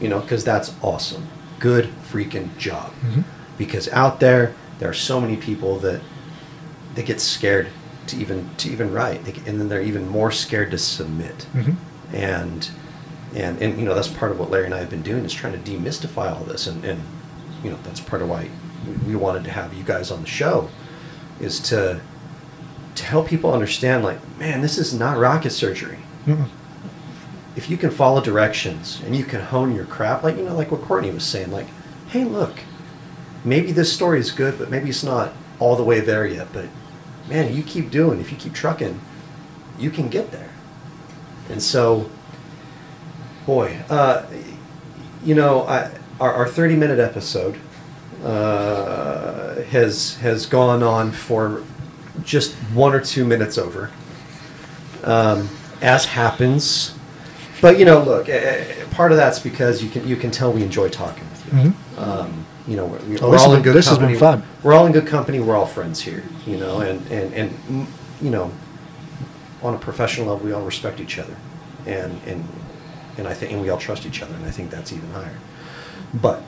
you 0.00 0.08
know, 0.08 0.20
because 0.20 0.44
that's 0.44 0.74
awesome. 0.82 1.28
Good 1.58 1.86
freaking 2.02 2.56
job. 2.58 2.90
Mm-hmm. 2.92 3.22
Because 3.58 3.88
out 3.88 4.20
there, 4.20 4.54
there 4.78 4.90
are 4.90 4.94
so 4.94 5.20
many 5.20 5.36
people 5.36 5.78
that 5.78 6.02
they 6.94 7.02
get 7.02 7.20
scared 7.20 7.68
to 8.08 8.16
even 8.16 8.50
to 8.58 8.70
even 8.70 8.92
write, 8.92 9.24
get- 9.24 9.46
and 9.46 9.60
then 9.60 9.68
they're 9.68 9.82
even 9.82 10.08
more 10.08 10.30
scared 10.30 10.70
to 10.72 10.78
submit. 10.78 11.46
Mm-hmm. 11.54 12.14
And 12.14 12.70
and 13.34 13.60
and 13.60 13.78
you 13.78 13.84
know 13.84 13.94
that's 13.94 14.08
part 14.08 14.32
of 14.32 14.38
what 14.38 14.50
Larry 14.50 14.66
and 14.66 14.74
I 14.74 14.78
have 14.78 14.90
been 14.90 15.02
doing 15.02 15.24
is 15.24 15.32
trying 15.32 15.52
to 15.52 15.70
demystify 15.70 16.32
all 16.34 16.44
this, 16.44 16.66
and 16.66 16.84
and 16.84 17.02
you 17.62 17.70
know 17.70 17.78
that's 17.84 18.00
part 18.00 18.22
of 18.22 18.28
why 18.28 18.50
we 19.06 19.16
wanted 19.16 19.44
to 19.44 19.50
have 19.50 19.74
you 19.74 19.82
guys 19.82 20.10
on 20.10 20.22
the 20.22 20.28
show, 20.28 20.68
is 21.40 21.60
to 21.60 22.00
to 22.94 23.04
help 23.04 23.28
people 23.28 23.52
understand 23.52 24.02
like 24.02 24.18
man 24.38 24.60
this 24.62 24.78
is 24.78 24.94
not 24.94 25.18
rocket 25.18 25.50
surgery. 25.50 25.98
If 27.54 27.70
you 27.70 27.76
can 27.76 27.90
follow 27.90 28.20
directions 28.20 29.00
and 29.04 29.16
you 29.16 29.24
can 29.24 29.40
hone 29.40 29.74
your 29.74 29.86
craft, 29.86 30.24
like 30.24 30.36
you 30.36 30.44
know 30.44 30.54
like 30.54 30.70
what 30.70 30.82
Courtney 30.82 31.10
was 31.10 31.24
saying, 31.24 31.50
like 31.50 31.66
hey 32.08 32.24
look, 32.24 32.60
maybe 33.44 33.72
this 33.72 33.92
story 33.92 34.18
is 34.18 34.30
good, 34.30 34.58
but 34.58 34.70
maybe 34.70 34.88
it's 34.90 35.04
not 35.04 35.32
all 35.58 35.76
the 35.76 35.84
way 35.84 36.00
there 36.00 36.26
yet. 36.26 36.48
But 36.52 36.68
man, 37.28 37.54
you 37.54 37.62
keep 37.62 37.90
doing, 37.90 38.20
if 38.20 38.30
you 38.30 38.36
keep 38.36 38.52
trucking, 38.52 39.00
you 39.78 39.90
can 39.90 40.08
get 40.08 40.30
there. 40.30 40.50
And 41.48 41.62
so, 41.62 42.10
boy, 43.44 43.78
uh, 43.88 44.26
you 45.24 45.34
know, 45.34 45.62
I, 45.62 45.90
our, 46.20 46.32
our 46.32 46.48
30 46.48 46.76
minute 46.76 46.98
episode 46.98 47.58
uh, 48.24 49.62
has 49.70 50.16
has 50.16 50.46
gone 50.46 50.82
on 50.82 51.12
for 51.12 51.62
just 52.24 52.54
one 52.74 52.94
or 52.94 53.00
two 53.00 53.24
minutes 53.24 53.58
over, 53.58 53.90
um, 55.04 55.48
as 55.82 56.04
happens. 56.06 56.94
But 57.60 57.78
you 57.78 57.84
know, 57.84 58.02
look, 58.02 58.28
eh, 58.28 58.84
part 58.90 59.12
of 59.12 59.18
that's 59.18 59.38
because 59.38 59.82
you 59.82 59.90
can 59.90 60.06
you 60.06 60.16
can 60.16 60.30
tell 60.30 60.52
we 60.52 60.62
enjoy 60.62 60.88
talking 60.88 61.24
with 61.30 61.64
you. 61.64 61.74
Um, 62.02 62.44
you 62.66 62.76
know, 62.76 62.84
we're, 62.86 62.98
we're 63.06 63.18
Oh, 63.22 63.36
all 63.36 63.44
in 63.52 63.56
been- 63.58 63.62
good 63.62 63.74
this 63.76 63.88
has 63.88 63.98
been 63.98 64.08
company. 64.18 64.18
fun. 64.18 64.42
We're 64.62 64.74
all 64.74 64.86
in 64.86 64.92
good 64.92 65.06
company. 65.06 65.38
We're 65.40 65.56
all 65.56 65.66
friends 65.66 66.00
here. 66.00 66.22
You 66.46 66.56
know, 66.58 66.80
and 66.80 67.00
and 67.10 67.32
and 67.34 67.86
you 68.20 68.30
know, 68.30 68.50
on 69.62 69.74
a 69.74 69.78
professional 69.78 70.26
level, 70.28 70.44
we 70.46 70.52
all 70.52 70.62
respect 70.64 71.00
each 71.00 71.18
other, 71.18 71.36
and 71.86 72.20
and 72.26 72.46
and 73.18 73.28
I 73.28 73.34
think 73.34 73.52
and 73.52 73.62
we 73.62 73.70
all 73.70 73.78
trust 73.78 74.04
each 74.04 74.20
other, 74.22 74.34
and 74.34 74.44
I 74.44 74.50
think 74.50 74.70
that's 74.70 74.92
even 74.92 75.10
higher. 75.12 75.38
But 76.12 76.42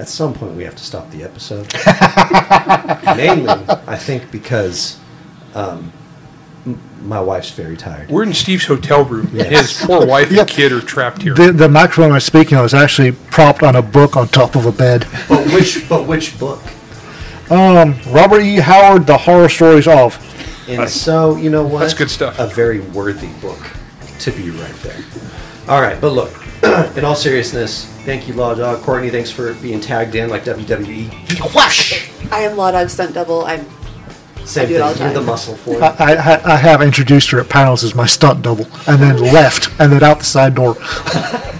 at 0.00 0.08
some 0.08 0.32
point, 0.32 0.54
we 0.56 0.64
have 0.64 0.74
to 0.76 0.82
stop 0.82 1.10
the 1.10 1.22
episode. 1.22 1.66
Mainly, 3.16 3.50
I 3.86 3.96
think 3.96 4.30
because 4.30 4.98
um, 5.54 5.92
m- 6.64 6.80
my 7.02 7.20
wife's 7.20 7.50
very 7.50 7.76
tired. 7.76 8.10
We're 8.10 8.22
in 8.22 8.32
Steve's 8.32 8.64
hotel 8.64 9.04
room. 9.04 9.28
Yes. 9.32 9.78
His 9.78 9.86
poor 9.86 10.06
wife 10.06 10.32
Yeah. 10.32 10.40
and 10.40 10.48
kid 10.48 10.72
are 10.72 10.80
trapped 10.80 11.20
here. 11.22 11.34
The, 11.34 11.52
the 11.52 11.68
microphone 11.68 12.12
I'm 12.12 12.20
speaking 12.20 12.56
of 12.56 12.64
is 12.64 12.72
actually 12.74 13.12
propped 13.12 13.62
on 13.62 13.76
a 13.76 13.82
book 13.82 14.16
on 14.16 14.28
top 14.28 14.56
of 14.56 14.64
a 14.66 14.72
bed. 14.72 15.06
But 15.28 15.46
which 15.52 15.86
but 15.88 16.06
which 16.06 16.38
book? 16.38 16.62
Robert 17.50 18.40
E. 18.40 18.56
Howard, 18.56 19.06
The 19.06 19.18
Horror 19.18 19.48
Stories 19.48 19.86
of. 19.88 20.16
And 20.68 20.88
so, 20.88 21.36
you 21.36 21.50
know 21.50 21.64
what? 21.66 21.80
That's 21.80 21.94
good 21.94 22.10
stuff. 22.10 22.38
A 22.38 22.46
very 22.46 22.80
worthy 22.80 23.32
book 23.40 23.58
to 24.20 24.30
be 24.30 24.50
right 24.50 24.74
there. 24.76 24.96
All 25.68 25.82
right, 25.82 26.00
but 26.00 26.12
look, 26.12 26.32
in 26.96 27.04
all 27.04 27.14
seriousness, 27.14 27.86
thank 28.04 28.28
you, 28.28 28.34
Law 28.34 28.54
Dog. 28.54 28.82
Courtney, 28.82 29.10
thanks 29.10 29.30
for 29.30 29.54
being 29.54 29.80
tagged 29.80 30.14
in 30.14 30.28
like 30.28 30.44
WWE. 30.44 31.54
Whoosh! 31.54 32.10
I 32.30 32.40
am 32.40 32.56
Law 32.56 32.70
Dog 32.70 32.88
Stunt 32.90 33.14
Double. 33.14 33.44
I'm 33.44 33.64
Same 34.44 34.68
do 34.68 34.74
it 34.76 34.80
all 34.80 34.92
the 34.92 35.04
You're 35.04 35.12
the 35.14 35.22
muscle 35.22 35.56
for 35.56 35.76
it. 35.76 35.82
I, 35.82 36.14
I, 36.14 36.52
I 36.54 36.56
have 36.56 36.82
introduced 36.82 37.30
her 37.30 37.40
at 37.40 37.48
panels 37.48 37.82
as 37.84 37.94
my 37.94 38.06
stunt 38.06 38.42
double, 38.42 38.66
and 38.86 39.00
then 39.00 39.16
left, 39.32 39.70
and 39.80 39.92
then 39.92 40.02
out 40.02 40.18
the 40.18 40.24
side 40.24 40.54
door. 40.54 40.76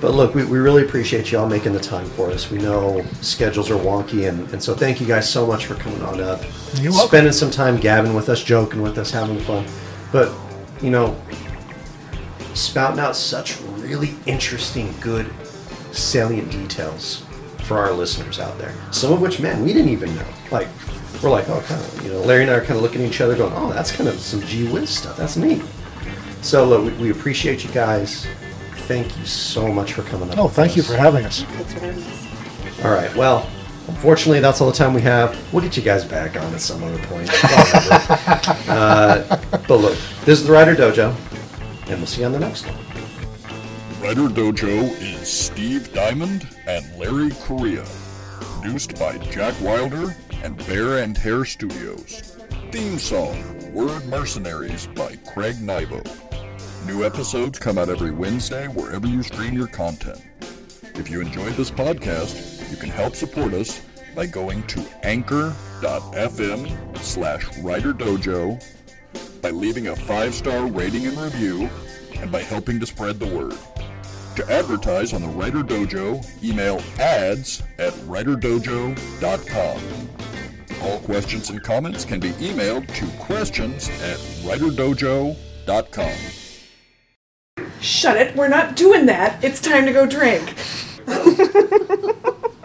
But 0.00 0.14
look, 0.14 0.34
we, 0.34 0.44
we 0.44 0.58
really 0.58 0.84
appreciate 0.84 1.32
you 1.32 1.38
all 1.38 1.48
making 1.48 1.72
the 1.72 1.80
time 1.80 2.06
for 2.06 2.30
us. 2.30 2.50
We 2.50 2.58
know 2.58 3.04
schedules 3.20 3.68
are 3.68 3.76
wonky, 3.76 4.28
and, 4.28 4.48
and 4.52 4.62
so 4.62 4.74
thank 4.74 5.00
you 5.00 5.06
guys 5.06 5.28
so 5.28 5.44
much 5.44 5.66
for 5.66 5.74
coming 5.74 6.00
on 6.02 6.20
up. 6.20 6.42
You're 6.74 6.92
welcome. 6.92 7.08
Spending 7.08 7.32
some 7.32 7.50
time 7.50 7.78
gabbing 7.78 8.14
with 8.14 8.28
us, 8.28 8.42
joking 8.44 8.80
with 8.80 8.96
us, 8.96 9.10
having 9.10 9.40
fun. 9.40 9.66
But, 10.12 10.32
you 10.80 10.90
know, 10.90 11.20
spouting 12.54 13.00
out 13.00 13.16
such 13.16 13.60
really 13.88 14.14
interesting, 14.26 14.94
good, 15.00 15.32
salient 15.92 16.50
details 16.52 17.24
for 17.64 17.78
our 17.78 17.92
listeners 17.92 18.38
out 18.38 18.56
there. 18.58 18.74
Some 18.92 19.12
of 19.12 19.20
which, 19.20 19.40
man, 19.40 19.64
we 19.64 19.72
didn't 19.72 19.90
even 19.90 20.14
know. 20.14 20.26
Like, 20.50 20.68
we're 21.22 21.30
like, 21.30 21.48
oh, 21.48 21.60
kind 21.62 21.80
of, 21.80 22.04
you 22.04 22.12
know, 22.12 22.20
Larry 22.20 22.42
and 22.42 22.50
I 22.50 22.54
are 22.54 22.60
kind 22.60 22.76
of 22.76 22.82
looking 22.82 23.02
at 23.02 23.08
each 23.08 23.20
other, 23.20 23.36
going, 23.36 23.52
oh, 23.56 23.72
that's 23.72 23.90
kind 23.90 24.08
of 24.08 24.18
some 24.20 24.40
gee 24.42 24.68
whiz 24.68 24.90
stuff. 24.90 25.16
That's 25.16 25.36
neat. 25.36 25.62
So 26.42 26.64
look, 26.64 26.84
we, 26.84 26.92
we 27.02 27.10
appreciate 27.10 27.64
you 27.64 27.70
guys. 27.70 28.26
Thank 28.86 29.18
you 29.18 29.26
so 29.26 29.72
much 29.72 29.92
for 29.92 30.02
coming 30.02 30.30
up. 30.30 30.38
Oh, 30.38 30.48
thank 30.48 30.76
you 30.76 30.82
us. 30.82 30.88
for 30.88 30.96
having 30.96 31.24
us. 31.24 31.42
Thanks 31.42 31.72
for 31.74 31.80
having 31.80 32.02
us. 32.02 32.84
All 32.84 32.92
right. 32.92 33.14
Well, 33.16 33.50
unfortunately, 33.88 34.40
that's 34.40 34.60
all 34.60 34.70
the 34.70 34.76
time 34.76 34.94
we 34.94 35.02
have. 35.02 35.36
We'll 35.52 35.62
get 35.62 35.76
you 35.76 35.82
guys 35.82 36.04
back 36.04 36.36
on 36.36 36.54
at 36.54 36.60
some 36.60 36.82
other 36.82 36.98
point. 37.04 37.28
Uh, 38.68 39.24
but 39.66 39.76
look, 39.76 39.96
this 40.24 40.38
is 40.38 40.46
the 40.46 40.52
Writer 40.52 40.74
Dojo, 40.74 41.14
and 41.88 41.98
we'll 41.98 42.06
see 42.06 42.20
you 42.20 42.26
on 42.26 42.32
the 42.32 42.38
next 42.38 42.66
one. 42.66 42.87
Writer 44.08 44.28
Dojo 44.28 44.84
is 45.02 45.28
Steve 45.28 45.92
Diamond 45.92 46.48
and 46.66 46.82
Larry 46.96 47.28
Correia. 47.42 47.84
Produced 48.40 48.98
by 48.98 49.18
Jack 49.18 49.54
Wilder 49.60 50.16
and 50.42 50.56
Bear 50.66 51.02
and 51.02 51.14
Hair 51.14 51.44
Studios. 51.44 52.38
Theme 52.72 52.98
song 52.98 53.36
Word 53.74 54.06
Mercenaries 54.06 54.86
by 54.86 55.14
Craig 55.30 55.56
Nybo. 55.56 56.02
New 56.86 57.04
episodes 57.04 57.58
come 57.58 57.76
out 57.76 57.90
every 57.90 58.10
Wednesday 58.10 58.66
wherever 58.68 59.06
you 59.06 59.22
stream 59.22 59.52
your 59.52 59.66
content. 59.66 60.22
If 60.94 61.10
you 61.10 61.20
enjoyed 61.20 61.52
this 61.52 61.70
podcast, 61.70 62.70
you 62.70 62.78
can 62.78 62.88
help 62.88 63.14
support 63.14 63.52
us 63.52 63.82
by 64.14 64.24
going 64.24 64.62
to 64.68 64.88
anchor.fm 65.02 66.96
slash 66.96 67.58
writer 67.58 67.92
dojo, 67.92 68.58
by 69.42 69.50
leaving 69.50 69.88
a 69.88 69.96
five-star 69.96 70.66
rating 70.66 71.06
and 71.06 71.18
review, 71.18 71.68
and 72.16 72.32
by 72.32 72.40
helping 72.40 72.80
to 72.80 72.86
spread 72.86 73.20
the 73.20 73.26
word. 73.26 73.54
To 74.38 74.48
advertise 74.52 75.12
on 75.14 75.20
the 75.20 75.26
Writer 75.26 75.64
Dojo, 75.64 76.24
email 76.44 76.80
ads 77.00 77.60
at 77.80 77.92
writerdojo.com. 78.06 79.80
All 80.80 81.00
questions 81.00 81.50
and 81.50 81.60
comments 81.60 82.04
can 82.04 82.20
be 82.20 82.30
emailed 82.34 82.86
to 82.94 83.06
questions 83.18 83.88
at 84.00 84.16
writerdojo.com. 84.44 86.14
Shut 87.80 88.16
it. 88.16 88.36
We're 88.36 88.46
not 88.46 88.76
doing 88.76 89.06
that. 89.06 89.42
It's 89.42 89.60
time 89.60 89.86
to 89.86 89.92
go 89.92 90.06
drink. 90.06 90.54